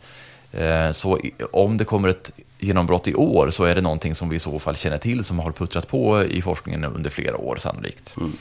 Eh, 0.52 0.92
så 0.92 1.20
om 1.52 1.76
det 1.76 1.84
kommer 1.84 2.08
ett 2.08 2.30
genombrott 2.58 3.08
i 3.08 3.14
år 3.14 3.50
så 3.50 3.64
är 3.64 3.74
det 3.74 3.80
någonting 3.80 4.14
som 4.14 4.28
vi 4.28 4.36
i 4.36 4.40
så 4.40 4.58
fall 4.58 4.76
känner 4.76 4.98
till 4.98 5.24
som 5.24 5.38
har 5.38 5.52
puttrat 5.52 5.88
på 5.88 6.24
i 6.24 6.42
forskningen 6.42 6.84
under 6.84 7.10
flera 7.10 7.36
år 7.36 7.56
sannolikt. 7.56 8.14
Mm. 8.16 8.32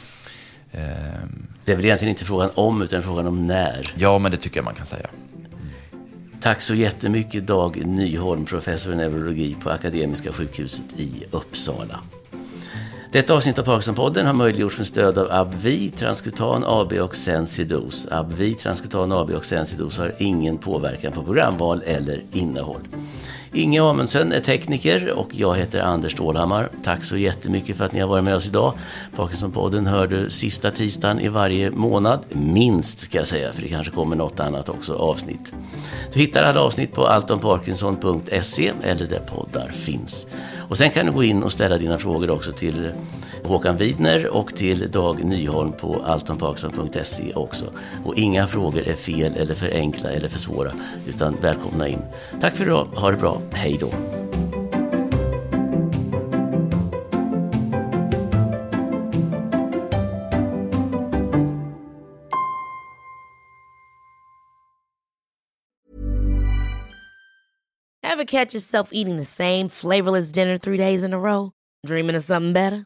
Det 1.66 1.72
är 1.72 1.76
väl 1.76 1.86
egentligen 1.86 2.10
inte 2.10 2.26
frågan 2.26 2.50
om 2.56 2.82
utan 2.82 3.02
frågan 3.04 3.28
om 3.28 3.48
när. 3.48 3.84
Ja, 3.96 4.20
men 4.20 4.32
det 4.32 4.38
tycker 4.38 4.58
jag 4.58 4.66
man 4.66 4.76
kan 4.76 4.86
säga. 4.86 5.08
Tack 6.42 6.62
så 6.62 6.76
jättemycket 6.76 7.48
Dag 7.48 7.86
Nyholm, 7.86 8.46
professor 8.46 8.94
i 8.94 8.96
neurologi 8.96 9.56
på 9.64 9.70
Akademiska 9.70 10.34
sjukhuset 10.34 10.86
i 10.98 11.24
Uppsala. 11.32 12.00
Detta 13.16 13.34
avsnitt 13.34 13.60
av 13.60 13.64
Parkinsonpodden 13.64 14.26
har 14.26 14.34
möjliggjorts 14.34 14.78
med 14.78 14.88
stöd 14.88 15.18
av 15.18 15.32
Abvi, 15.32 15.90
Transkutan 15.90 16.64
AB 16.68 16.94
och 16.94 17.16
Sensidos. 17.16 18.08
Abvi, 18.12 18.54
Transkutan 18.54 19.12
AB 19.12 19.32
och 19.32 19.46
Sensidos 19.46 19.98
har 19.98 20.16
ingen 20.20 20.58
påverkan 20.58 21.12
på 21.12 21.24
programval 21.24 21.82
eller 21.86 22.24
innehåll. 22.32 22.82
Inge 23.54 23.84
Amundsen 23.84 24.32
är 24.32 24.40
tekniker 24.40 25.12
och 25.12 25.28
jag 25.32 25.56
heter 25.56 25.80
Anders 25.80 26.12
Stålhammar. 26.12 26.70
Tack 26.84 27.04
så 27.04 27.18
jättemycket 27.18 27.78
för 27.78 27.86
att 27.86 27.94
ni 27.94 28.00
har 28.00 28.08
varit 28.08 28.24
med 28.24 28.36
oss 28.36 28.48
idag. 28.48 28.74
Parkinsonpodden 29.16 29.88
hör 29.88 30.08
du 30.08 30.30
sista 30.30 30.72
tisdagen 30.72 31.20
i 31.20 31.28
varje 31.28 31.72
månad. 31.72 32.20
Minst 32.30 33.00
ska 33.00 33.18
jag 33.18 33.28
säga, 33.28 33.54
för 33.54 33.62
det 33.62 33.68
kanske 33.68 33.94
kommer 33.94 34.16
något 34.16 34.40
annat 34.40 34.70
också 34.70 34.94
avsnitt. 34.96 35.54
Du 36.14 36.20
hittar 36.20 36.44
alla 36.44 36.62
avsnitt 36.62 36.94
på 36.94 37.08
alltomparkinson.se 37.08 38.72
eller 38.84 39.06
där 39.06 39.20
poddar 39.20 39.70
finns. 39.70 40.28
Och 40.70 40.78
sen 40.78 40.90
kan 40.90 41.06
du 41.06 41.12
gå 41.12 41.24
in 41.24 41.44
och 41.44 41.52
ställa 41.52 41.78
dina 41.78 41.98
frågor 41.98 42.30
också 42.30 42.52
till 42.52 42.92
Håkan 43.44 43.78
Widner 43.78 44.28
och 44.28 44.56
till 44.56 44.92
Dag 44.92 45.24
Nyholm 45.24 45.72
på 45.72 46.02
altonparkinson.se 46.06 47.34
också. 47.34 47.66
Och 48.06 48.18
inga 48.18 48.48
frågor 48.48 48.88
är 48.88 48.96
fel 48.96 49.36
eller 49.36 49.56
för 49.56 49.72
enkla 49.72 50.12
eller 50.12 50.30
för 50.30 50.40
svåra, 50.40 50.72
utan 51.08 51.38
välkomna 51.42 51.88
in. 51.88 52.02
Tack 52.42 52.56
för 52.56 52.66
idag, 52.66 52.86
ha 52.86 53.12
det 53.12 53.18
bra, 53.18 53.42
hej 53.52 53.78
då! 53.80 53.92
Ever 68.04 68.24
catch 68.24 68.54
yourself 68.54 68.90
eating 68.94 69.18
the 69.18 69.26
same 69.26 69.68
flavorless 69.68 70.32
dinner 70.32 70.58
three 70.58 70.78
days 70.78 71.04
in 71.04 71.14
a 71.14 71.20
row? 71.20 71.52
Dreaming 71.86 72.16
of 72.16 72.24
something 72.24 72.54
better? 72.54 72.86